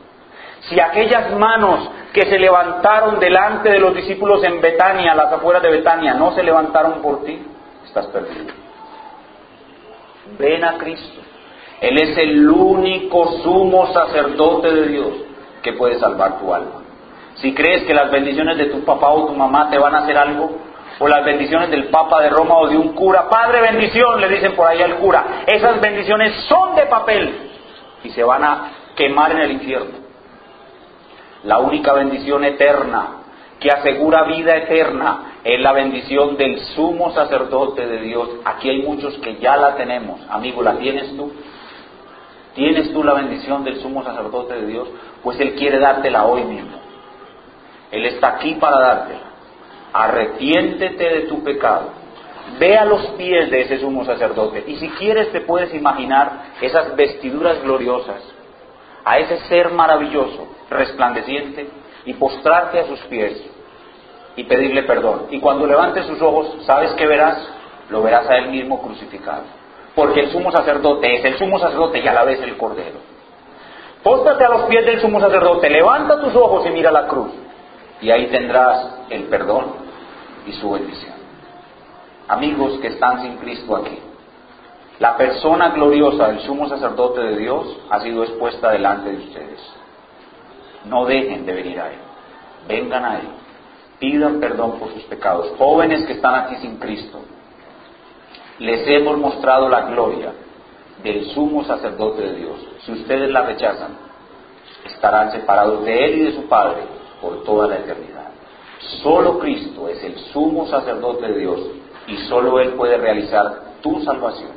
Si 0.62 0.80
aquellas 0.80 1.32
manos 1.32 1.88
que 2.12 2.22
se 2.22 2.38
levantaron 2.38 3.20
delante 3.20 3.70
de 3.70 3.78
los 3.78 3.94
discípulos 3.94 4.42
en 4.42 4.60
Betania, 4.60 5.14
las 5.14 5.32
afueras 5.32 5.62
de 5.62 5.70
Betania, 5.70 6.14
no 6.14 6.32
se 6.32 6.42
levantaron 6.42 7.00
por 7.00 7.24
ti, 7.24 7.40
estás 7.84 8.06
perdido. 8.06 8.52
Ven 10.38 10.64
a 10.64 10.76
Cristo. 10.78 11.20
Él 11.80 12.00
es 12.00 12.18
el 12.18 12.48
único 12.48 13.32
sumo 13.42 13.92
sacerdote 13.92 14.72
de 14.72 14.88
Dios 14.88 15.08
que 15.62 15.74
puede 15.74 15.98
salvar 16.00 16.40
tu 16.40 16.52
alma. 16.52 16.82
Si 17.36 17.54
crees 17.54 17.84
que 17.84 17.94
las 17.94 18.10
bendiciones 18.10 18.56
de 18.56 18.66
tu 18.66 18.84
papá 18.84 19.10
o 19.10 19.26
tu 19.26 19.34
mamá 19.34 19.68
te 19.70 19.78
van 19.78 19.94
a 19.94 19.98
hacer 19.98 20.16
algo, 20.16 20.50
o 20.98 21.08
las 21.08 21.24
bendiciones 21.24 21.70
del 21.70 21.88
Papa 21.88 22.22
de 22.22 22.30
Roma 22.30 22.56
o 22.58 22.68
de 22.68 22.76
un 22.76 22.94
cura, 22.94 23.28
Padre 23.28 23.60
bendición, 23.60 24.20
le 24.20 24.28
dicen 24.28 24.54
por 24.54 24.66
ahí 24.66 24.80
al 24.80 24.96
cura, 24.96 25.44
esas 25.46 25.80
bendiciones 25.80 26.32
son 26.48 26.74
de 26.74 26.86
papel 26.86 27.50
y 28.02 28.10
se 28.10 28.24
van 28.24 28.44
a 28.44 28.70
quemar 28.94 29.32
en 29.32 29.38
el 29.38 29.52
infierno. 29.52 29.98
La 31.44 31.58
única 31.58 31.92
bendición 31.92 32.44
eterna 32.44 33.08
que 33.60 33.70
asegura 33.70 34.24
vida 34.24 34.56
eterna 34.56 35.38
es 35.44 35.60
la 35.60 35.72
bendición 35.72 36.36
del 36.36 36.58
sumo 36.74 37.12
sacerdote 37.12 37.86
de 37.86 38.00
Dios. 38.00 38.28
Aquí 38.44 38.68
hay 38.68 38.82
muchos 38.82 39.16
que 39.18 39.36
ya 39.36 39.56
la 39.56 39.76
tenemos. 39.76 40.20
Amigo, 40.28 40.62
¿la 40.62 40.76
tienes 40.76 41.16
tú? 41.16 41.32
¿Tienes 42.54 42.92
tú 42.92 43.04
la 43.04 43.14
bendición 43.14 43.64
del 43.64 43.80
sumo 43.80 44.02
sacerdote 44.02 44.54
de 44.54 44.66
Dios? 44.66 44.88
Pues 45.22 45.38
Él 45.40 45.54
quiere 45.54 45.78
dártela 45.78 46.24
hoy 46.24 46.42
mismo. 46.44 46.78
Él 47.90 48.06
está 48.06 48.28
aquí 48.28 48.54
para 48.54 48.78
dártela. 48.78 49.20
Arrepiéntete 49.92 51.08
de 51.08 51.20
tu 51.22 51.42
pecado. 51.42 51.90
Ve 52.58 52.76
a 52.76 52.84
los 52.84 53.06
pies 53.18 53.50
de 53.50 53.62
ese 53.62 53.78
sumo 53.80 54.04
sacerdote. 54.04 54.64
Y 54.66 54.76
si 54.76 54.88
quieres 54.90 55.32
te 55.32 55.40
puedes 55.40 55.74
imaginar 55.74 56.52
esas 56.60 56.94
vestiduras 56.96 57.62
gloriosas, 57.62 58.22
a 59.04 59.18
ese 59.18 59.38
ser 59.48 59.70
maravilloso, 59.70 60.46
resplandeciente, 60.68 61.68
y 62.06 62.14
postrarte 62.14 62.80
a 62.80 62.86
sus 62.86 63.00
pies 63.02 63.42
y 64.36 64.44
pedirle 64.44 64.84
perdón. 64.84 65.26
Y 65.30 65.40
cuando 65.40 65.66
levantes 65.66 66.06
sus 66.06 66.20
ojos, 66.22 66.56
¿sabes 66.64 66.92
qué 66.92 67.06
verás? 67.06 67.36
Lo 67.90 68.02
verás 68.02 68.28
a 68.28 68.36
él 68.36 68.50
mismo 68.50 68.80
crucificado. 68.80 69.42
Porque 69.94 70.20
el 70.20 70.30
sumo 70.30 70.52
sacerdote 70.52 71.16
es 71.16 71.24
el 71.24 71.38
sumo 71.38 71.58
sacerdote 71.58 71.98
y 71.98 72.06
a 72.06 72.12
la 72.12 72.24
vez 72.24 72.40
el 72.42 72.56
cordero. 72.56 72.98
Póstrate 74.02 74.44
a 74.44 74.50
los 74.50 74.62
pies 74.66 74.86
del 74.86 75.00
sumo 75.00 75.20
sacerdote, 75.20 75.68
levanta 75.68 76.20
tus 76.20 76.34
ojos 76.36 76.64
y 76.66 76.70
mira 76.70 76.92
la 76.92 77.06
cruz. 77.06 77.32
Y 78.00 78.10
ahí 78.10 78.26
tendrás 78.28 79.06
el 79.10 79.24
perdón 79.24 79.66
y 80.46 80.52
su 80.52 80.70
bendición. 80.70 81.14
Amigos 82.28 82.78
que 82.80 82.88
están 82.88 83.22
sin 83.22 83.36
Cristo 83.38 83.76
aquí, 83.76 83.98
la 84.98 85.16
persona 85.16 85.70
gloriosa 85.70 86.28
del 86.28 86.40
sumo 86.40 86.68
sacerdote 86.68 87.20
de 87.20 87.36
Dios 87.36 87.78
ha 87.90 88.00
sido 88.00 88.22
expuesta 88.24 88.70
delante 88.70 89.10
de 89.10 89.16
ustedes. 89.16 89.60
No 90.86 91.04
dejen 91.04 91.46
de 91.46 91.52
venir 91.52 91.80
a 91.80 91.92
Él. 91.92 91.98
Vengan 92.68 93.04
a 93.04 93.18
Él 93.18 93.28
pidan 93.98 94.40
perdón 94.40 94.78
por 94.78 94.92
sus 94.92 95.02
pecados. 95.04 95.52
Jóvenes 95.58 96.06
que 96.06 96.14
están 96.14 96.34
aquí 96.34 96.56
sin 96.56 96.76
Cristo, 96.76 97.20
les 98.58 98.86
hemos 98.88 99.18
mostrado 99.18 99.68
la 99.68 99.82
gloria 99.82 100.32
del 101.02 101.26
sumo 101.30 101.64
sacerdote 101.64 102.22
de 102.22 102.34
Dios. 102.34 102.56
Si 102.80 102.92
ustedes 102.92 103.30
la 103.30 103.42
rechazan, 103.42 103.96
estarán 104.84 105.32
separados 105.32 105.84
de 105.84 106.04
Él 106.04 106.18
y 106.18 106.22
de 106.24 106.32
su 106.32 106.48
Padre 106.48 106.82
por 107.20 107.44
toda 107.44 107.68
la 107.68 107.76
eternidad. 107.76 108.30
Solo 109.02 109.38
Cristo 109.38 109.88
es 109.88 110.02
el 110.04 110.18
sumo 110.32 110.66
sacerdote 110.66 111.26
de 111.26 111.38
Dios 111.38 111.60
y 112.06 112.16
solo 112.28 112.60
Él 112.60 112.74
puede 112.74 112.96
realizar 112.96 113.76
tu 113.82 114.02
salvación. 114.02 114.52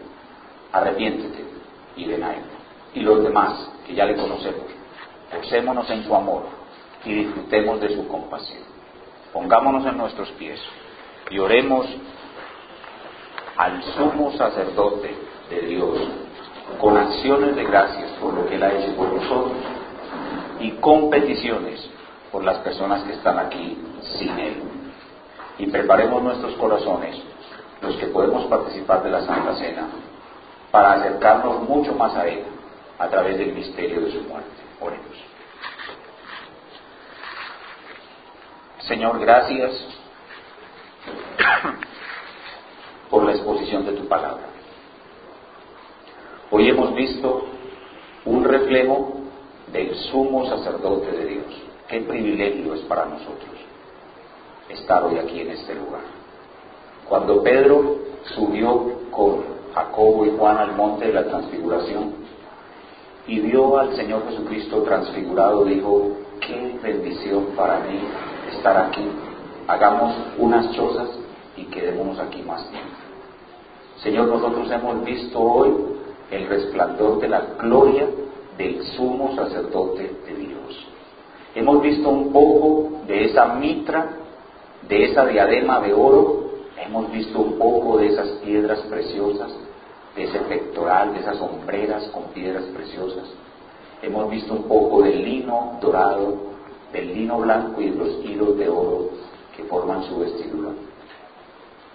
Arrepiéntete 0.71 1.45
y 1.95 2.11
Él. 2.11 2.23
Y 2.93 3.01
los 3.01 3.23
demás, 3.23 3.69
que 3.85 3.93
ya 3.95 4.05
le 4.05 4.15
conocemos, 4.15 4.65
posémonos 5.33 5.89
en 5.89 6.03
su 6.03 6.15
amor 6.15 6.43
y 7.05 7.13
disfrutemos 7.13 7.79
de 7.79 7.95
su 7.95 8.07
compasión. 8.07 8.63
Pongámonos 9.33 9.85
en 9.85 9.97
nuestros 9.97 10.29
pies 10.31 10.59
y 11.29 11.39
oremos 11.39 11.85
al 13.57 13.83
sumo 13.83 14.31
sacerdote 14.33 15.15
de 15.49 15.61
Dios 15.61 15.97
con 16.79 16.97
acciones 16.97 17.55
de 17.55 17.63
gracias 17.63 18.11
por 18.21 18.33
lo 18.33 18.47
que 18.47 18.55
Él 18.55 18.63
ha 18.63 18.73
hecho 18.73 18.95
por 18.95 19.11
nosotros 19.11 19.57
y 20.59 20.71
con 20.71 21.09
peticiones 21.09 21.89
por 22.31 22.43
las 22.43 22.57
personas 22.59 23.03
que 23.03 23.13
están 23.13 23.39
aquí 23.39 23.77
sin 24.17 24.37
Él. 24.39 24.61
Y 25.57 25.67
preparemos 25.67 26.23
nuestros 26.23 26.53
corazones, 26.55 27.15
los 27.81 27.95
que 27.97 28.07
podemos 28.07 28.45
participar 28.45 29.03
de 29.03 29.11
la 29.11 29.21
Santa 29.21 29.55
Cena, 29.55 29.87
para 30.71 30.93
acercarnos 30.93 31.67
mucho 31.67 31.93
más 31.93 32.15
a 32.15 32.27
Él 32.27 32.43
a 32.97 33.07
través 33.07 33.37
del 33.37 33.53
misterio 33.53 34.01
de 34.01 34.11
su 34.11 34.21
muerte. 34.21 34.49
Oremos. 34.79 35.17
Señor, 38.81 39.19
gracias 39.19 39.85
por 43.09 43.23
la 43.23 43.31
exposición 43.31 43.85
de 43.85 43.93
tu 43.93 44.07
palabra. 44.07 44.43
Hoy 46.51 46.67
hemos 46.67 46.95
visto 46.95 47.45
un 48.25 48.43
reflejo 48.43 49.13
del 49.71 49.95
sumo 49.95 50.47
sacerdote 50.47 51.11
de 51.11 51.25
Dios. 51.25 51.68
Qué 51.89 52.01
privilegio 52.01 52.75
es 52.75 52.81
para 52.81 53.05
nosotros 53.05 53.49
estar 54.69 55.03
hoy 55.03 55.17
aquí 55.17 55.41
en 55.41 55.49
este 55.49 55.73
lugar. 55.73 56.01
Cuando 57.07 57.41
Pedro 57.41 57.95
subió 58.35 59.09
con 59.09 59.43
Jacobo 59.73 60.23
y 60.27 60.37
Juan 60.37 60.57
al 60.57 60.75
monte 60.75 61.07
de 61.07 61.13
la 61.13 61.25
transfiguración 61.25 62.13
y 63.25 63.39
vio 63.39 63.79
al 63.79 63.95
Señor 63.95 64.23
Jesucristo 64.29 64.83
transfigurado, 64.83 65.65
dijo, 65.65 66.11
qué 66.41 66.77
bendición 66.83 67.47
para 67.55 67.79
mí 67.79 67.99
estar 68.55 68.77
aquí. 68.77 69.07
Hagamos 69.67 70.15
unas 70.37 70.71
chozas 70.73 71.09
y 71.57 71.63
quedémonos 71.65 72.19
aquí 72.19 72.43
más 72.43 72.69
tiempo. 72.69 72.89
Señor, 74.03 74.27
nosotros 74.27 74.69
hemos 74.69 75.03
visto 75.03 75.39
hoy 75.39 75.73
el 76.29 76.47
resplandor 76.47 77.19
de 77.19 77.29
la 77.29 77.41
gloria 77.59 78.07
del 78.59 78.83
sumo 78.95 79.35
sacerdote 79.35 80.15
de 80.27 80.35
Dios. 80.35 80.88
Hemos 81.55 81.81
visto 81.81 82.09
un 82.09 82.31
poco 82.31 83.01
de 83.07 83.25
esa 83.25 83.55
mitra, 83.55 84.07
de 84.87 85.05
esa 85.05 85.25
diadema 85.25 85.79
de 85.81 85.93
oro, 85.93 86.49
hemos 86.77 87.11
visto 87.11 87.39
un 87.39 87.57
poco 87.57 87.97
de 87.97 88.07
esas 88.07 88.27
piedras 88.43 88.79
preciosas, 88.81 89.51
de 90.15 90.23
ese 90.25 90.39
pectoral, 90.39 91.13
de 91.13 91.19
esas 91.19 91.39
hombreras 91.41 92.07
con 92.09 92.25
piedras 92.25 92.63
preciosas. 92.65 93.25
Hemos 94.01 94.29
visto 94.29 94.53
un 94.53 94.63
poco 94.63 95.01
del 95.01 95.23
lino 95.23 95.77
dorado, 95.81 96.35
del 96.93 97.13
lino 97.13 97.39
blanco 97.39 97.81
y 97.81 97.89
los 97.89 98.23
hilos 98.23 98.57
de 98.57 98.69
oro 98.69 99.09
que 99.55 99.63
forman 99.63 100.03
su 100.03 100.19
vestidura. 100.19 100.69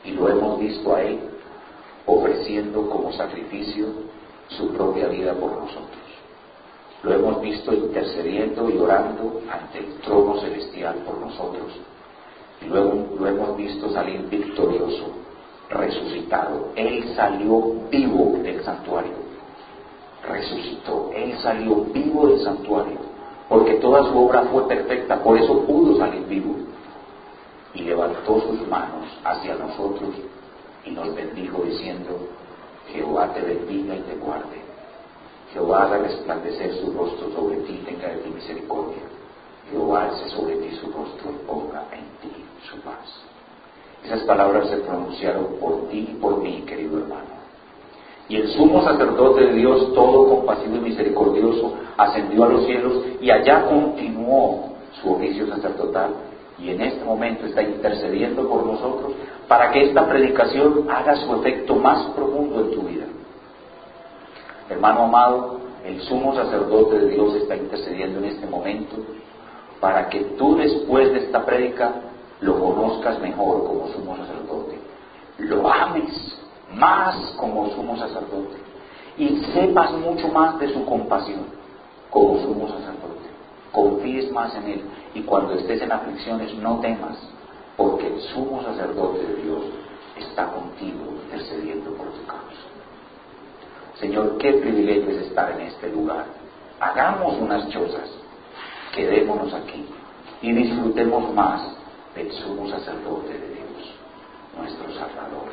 Y 0.04 0.10
lo 0.12 0.28
hemos 0.28 0.58
visto 0.58 0.94
a 0.94 1.02
Él 1.02 1.18
ofreciendo 2.06 2.88
como 2.90 3.12
sacrificio 3.12 3.86
su 4.48 4.68
propia 4.74 5.08
vida 5.08 5.32
por 5.34 5.52
nosotros. 5.52 6.03
Lo 7.04 7.12
hemos 7.12 7.40
visto 7.40 7.72
intercediendo 7.72 8.70
y 8.70 8.78
orando 8.78 9.40
ante 9.50 9.78
el 9.78 9.94
trono 10.00 10.40
celestial 10.40 10.96
por 11.06 11.18
nosotros. 11.18 11.72
Y 12.62 12.66
luego 12.66 13.16
lo 13.18 13.26
hemos 13.26 13.56
visto 13.56 13.90
salir 13.90 14.22
victorioso, 14.28 15.04
resucitado. 15.70 16.70
Él 16.76 17.12
salió 17.14 17.74
vivo 17.90 18.38
del 18.42 18.62
santuario. 18.64 19.12
Resucitó. 20.26 21.10
Él 21.14 21.36
salió 21.42 21.84
vivo 21.92 22.28
del 22.28 22.40
santuario 22.40 23.14
porque 23.48 23.74
toda 23.74 24.02
su 24.04 24.18
obra 24.18 24.42
fue 24.44 24.66
perfecta, 24.66 25.22
por 25.22 25.36
eso 25.36 25.60
pudo 25.64 25.96
salir 25.98 26.24
vivo. 26.26 26.54
Y 27.74 27.82
levantó 27.82 28.40
sus 28.40 28.66
manos 28.68 29.06
hacia 29.24 29.54
nosotros 29.56 30.10
y 30.84 30.90
nos 30.92 31.14
bendijo 31.14 31.62
diciendo, 31.62 32.28
Jehová 32.92 33.32
te 33.34 33.40
bendiga 33.42 33.96
y 33.96 34.00
te 34.00 34.14
guarde. 34.16 34.63
Jehová 35.54 35.84
haga 35.84 35.98
resplandecer 35.98 36.74
su 36.74 36.92
rostro 36.92 37.30
sobre 37.30 37.58
ti 37.58 37.80
tenga 37.86 38.08
de 38.08 38.16
ti 38.16 38.30
misericordia. 38.30 39.02
Jehová 39.70 40.06
alce 40.06 40.28
sobre 40.30 40.56
ti 40.56 40.74
su 40.80 40.86
rostro 40.90 41.30
y 41.30 41.46
ponga 41.46 41.84
en 41.92 42.04
ti 42.20 42.44
su 42.68 42.80
paz. 42.80 43.22
Esas 44.04 44.22
palabras 44.24 44.68
se 44.68 44.78
pronunciaron 44.78 45.46
por 45.60 45.88
ti 45.88 46.08
y 46.10 46.14
por 46.20 46.38
mí, 46.38 46.64
querido 46.66 46.98
hermano. 46.98 47.34
Y 48.28 48.36
el 48.36 48.48
sumo 48.48 48.82
sacerdote 48.82 49.46
de 49.46 49.52
Dios, 49.54 49.94
todo 49.94 50.28
compasivo 50.28 50.76
y 50.76 50.80
misericordioso, 50.80 51.74
ascendió 51.96 52.44
a 52.44 52.48
los 52.48 52.66
cielos 52.66 53.04
y 53.20 53.30
allá 53.30 53.66
continuó 53.66 54.72
su 55.00 55.12
oficio 55.12 55.46
sacerdotal. 55.46 56.10
Y 56.58 56.70
en 56.70 56.80
este 56.80 57.04
momento 57.04 57.46
está 57.46 57.62
intercediendo 57.62 58.48
por 58.48 58.66
nosotros 58.66 59.12
para 59.46 59.70
que 59.70 59.84
esta 59.84 60.08
predicación 60.08 60.86
haga 60.90 61.14
su 61.16 61.32
efecto 61.36 61.76
más 61.76 62.10
profundo 62.10 62.60
en 62.60 62.70
tu 62.72 62.82
vida. 62.82 63.04
Hermano 64.68 65.04
amado, 65.04 65.58
el 65.84 66.00
sumo 66.02 66.34
sacerdote 66.34 66.98
de 66.98 67.08
Dios 67.10 67.34
está 67.34 67.56
intercediendo 67.56 68.18
en 68.20 68.24
este 68.26 68.46
momento 68.46 68.96
para 69.80 70.08
que 70.08 70.20
tú 70.38 70.56
después 70.56 71.12
de 71.12 71.26
esta 71.26 71.44
prédica 71.44 71.92
lo 72.40 72.58
conozcas 72.58 73.20
mejor 73.20 73.64
como 73.64 73.88
sumo 73.88 74.16
sacerdote, 74.16 74.78
lo 75.38 75.70
ames 75.70 76.38
más 76.74 77.16
como 77.36 77.68
sumo 77.70 77.96
sacerdote 77.98 78.56
y 79.18 79.36
sepas 79.52 79.92
mucho 79.92 80.28
más 80.28 80.58
de 80.58 80.72
su 80.72 80.84
compasión 80.86 81.44
como 82.10 82.40
sumo 82.40 82.68
sacerdote. 82.68 83.28
Confíes 83.72 84.30
más 84.32 84.54
en 84.54 84.68
Él 84.68 84.82
y 85.14 85.22
cuando 85.22 85.54
estés 85.54 85.82
en 85.82 85.92
aflicciones 85.92 86.54
no 86.54 86.78
temas, 86.80 87.18
porque 87.76 88.06
el 88.06 88.20
sumo 88.20 88.62
sacerdote 88.62 89.18
de 89.18 89.42
Dios 89.42 89.62
está 90.18 90.46
contigo 90.46 91.00
intercediendo 91.24 91.90
por 91.90 92.06
tu 92.06 92.24
causa. 92.26 92.73
Señor, 94.04 94.36
qué 94.36 94.52
privilegio 94.52 95.12
es 95.12 95.28
estar 95.28 95.50
en 95.52 95.62
este 95.62 95.88
lugar. 95.88 96.26
Hagamos 96.78 97.38
unas 97.40 97.66
chozas, 97.70 98.10
quedémonos 98.94 99.54
aquí 99.54 99.82
y 100.42 100.52
disfrutemos 100.52 101.32
más 101.32 101.74
del 102.14 102.30
sumo 102.32 102.68
sacerdote 102.68 103.32
de 103.32 103.48
Dios, 103.48 103.94
nuestro 104.58 104.92
Salvador, 104.92 105.48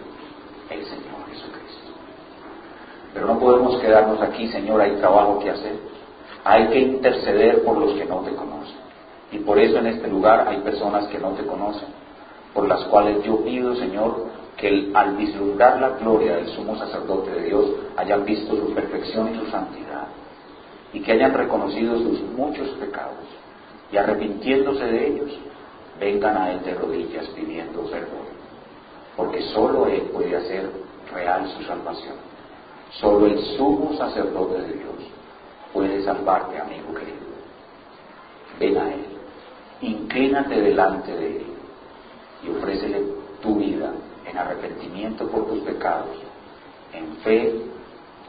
el 0.70 0.84
Señor 0.84 1.30
Jesucristo. 1.30 1.92
Pero 3.14 3.28
no 3.28 3.40
podemos 3.40 3.80
quedarnos 3.80 4.22
aquí, 4.22 4.50
Señor, 4.50 4.82
hay 4.82 4.98
trabajo 4.98 5.40
que 5.40 5.52
hacer. 5.52 5.78
Hay 6.44 6.68
que 6.68 6.80
interceder 6.80 7.64
por 7.64 7.78
los 7.78 7.94
que 7.94 8.04
no 8.04 8.18
te 8.18 8.36
conocen. 8.36 8.76
Y 9.32 9.38
por 9.38 9.60
eso 9.60 9.78
en 9.78 9.88
este 9.88 10.10
lugar 10.10 10.46
hay 10.50 10.58
personas 10.58 11.08
que 11.08 11.20
no 11.20 11.30
te 11.36 11.46
conocen, 11.46 11.88
por 12.54 12.68
las 12.68 12.84
cuales 12.88 13.24
yo 13.24 13.38
pido, 13.46 13.78
Señor, 13.78 14.26
que 14.58 14.92
al 14.94 15.16
vislumbrar 15.16 15.82
la 15.82 15.90
gloria 15.90 16.36
del 16.36 16.50
sumo 16.50 16.78
sacerdote 16.78 17.32
de 17.32 17.44
Dios 17.44 17.66
hayan 17.98 18.26
visto 18.26 18.56
su 18.56 18.74
perfección 18.74 19.34
y 19.34 19.40
su 19.40 19.46
santidad, 19.48 20.08
y 20.94 21.02
que 21.02 21.12
hayan 21.14 21.34
reconocido 21.34 21.98
sus 21.98 22.22
muchos 22.36 22.70
pecados, 22.72 23.26
y 23.92 23.98
arrepintiéndose 23.98 24.86
de 24.86 25.08
ellos, 25.08 25.40
vengan 26.00 26.38
a 26.38 26.52
Él 26.52 26.64
de 26.64 26.76
rodillas 26.76 27.28
pidiendo 27.30 27.82
perdón, 27.84 28.28
porque 29.16 29.42
solo 29.54 29.88
Él 29.88 30.02
puede 30.14 30.36
hacer 30.36 30.70
real 31.14 31.48
su 31.58 31.64
salvación. 31.64 32.16
Solo 32.92 33.28
el 33.28 33.40
sumo 33.58 33.94
sacerdote 33.98 34.62
de 34.62 34.74
Dios 34.74 34.96
puede 35.74 36.04
salvarte, 36.04 36.60
amigo 36.60 36.94
querido. 36.94 37.18
Ven 38.60 38.78
a 38.78 38.94
Él, 38.94 39.06
inclínate 39.82 40.62
delante 40.62 41.16
de 41.16 41.38
Él 41.38 41.46
y 42.44 42.50
ofrécele 42.50 43.02
tu 43.42 43.56
vida 43.56 43.92
en 44.32 44.38
arrepentimiento 44.38 45.28
por 45.28 45.48
tus 45.48 45.60
pecados, 45.60 46.18
en 46.94 47.16
fe 47.18 47.62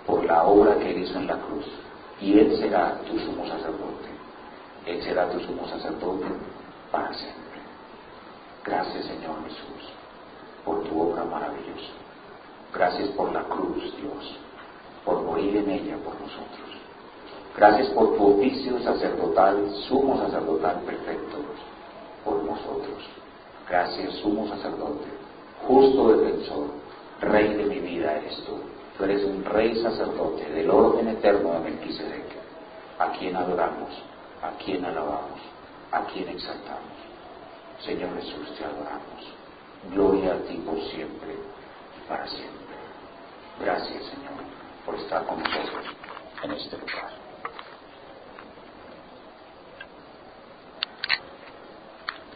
por 0.07 0.24
la 0.24 0.45
obra 0.45 0.77
que 0.79 0.91
Él 0.91 1.03
hizo 1.03 1.19
en 1.19 1.27
la 1.29 1.37
cruz. 1.37 1.66
Y 2.20 2.39
Él 2.39 2.57
será 2.59 2.99
tu 3.07 3.19
sumo 3.19 3.47
sacerdote. 3.47 4.09
Él 4.87 5.03
será 5.03 5.31
tu 5.31 5.41
sumo 5.41 5.66
sacerdote 5.69 6.27
para 6.91 7.12
siempre. 7.15 7.61
Gracias 8.65 9.05
Señor 9.07 9.37
Jesús 9.45 9.93
por 10.65 10.83
tu 10.85 11.01
obra 11.01 11.24
maravillosa. 11.24 11.93
Gracias 12.73 13.09
por 13.11 13.33
la 13.33 13.43
cruz, 13.43 13.83
Dios, 13.97 14.39
por 15.05 15.23
morir 15.23 15.57
en 15.57 15.70
ella 15.70 15.97
por 15.97 16.15
nosotros. 16.15 16.73
Gracias 17.57 17.89
por 17.89 18.16
tu 18.16 18.39
oficio 18.39 18.81
sacerdotal, 18.81 19.70
sumo 19.89 20.19
sacerdotal 20.19 20.81
perfecto 20.87 21.37
por 22.24 22.43
nosotros. 22.45 23.05
Gracias, 23.69 24.15
sumo 24.15 24.49
sacerdote, 24.49 25.07
justo 25.66 26.16
defensor, 26.16 26.66
rey 27.20 27.55
de 27.55 27.64
mi 27.64 27.78
vida 27.80 28.16
eres 28.16 28.36
tú. 28.44 28.59
Tú 28.97 29.05
eres 29.05 29.24
un 29.24 29.44
rey 29.44 29.74
sacerdote 29.82 30.48
del 30.51 30.70
orden 30.70 31.09
eterno 31.09 31.52
de 31.55 31.60
Melquisedec, 31.60 32.26
a 32.98 33.10
quien 33.12 33.34
adoramos, 33.36 33.90
a 34.43 34.51
quien 34.62 34.84
alabamos, 34.84 35.40
a 35.90 36.05
quien 36.06 36.28
exaltamos. 36.28 36.93
Señor 37.84 38.14
Jesús, 38.16 38.55
te 38.56 38.64
adoramos. 38.64 39.32
Gloria 39.90 40.34
a 40.34 40.39
ti 40.47 40.56
por 40.59 40.80
siempre 40.90 41.34
y 41.34 42.09
para 42.09 42.26
siempre. 42.28 42.76
Gracias, 43.60 44.05
Señor, 44.05 44.44
por 44.84 44.94
estar 44.97 45.24
con 45.26 45.43
nosotros 45.43 45.86
en 46.43 46.52
este 46.52 46.76
lugar. 46.76 47.22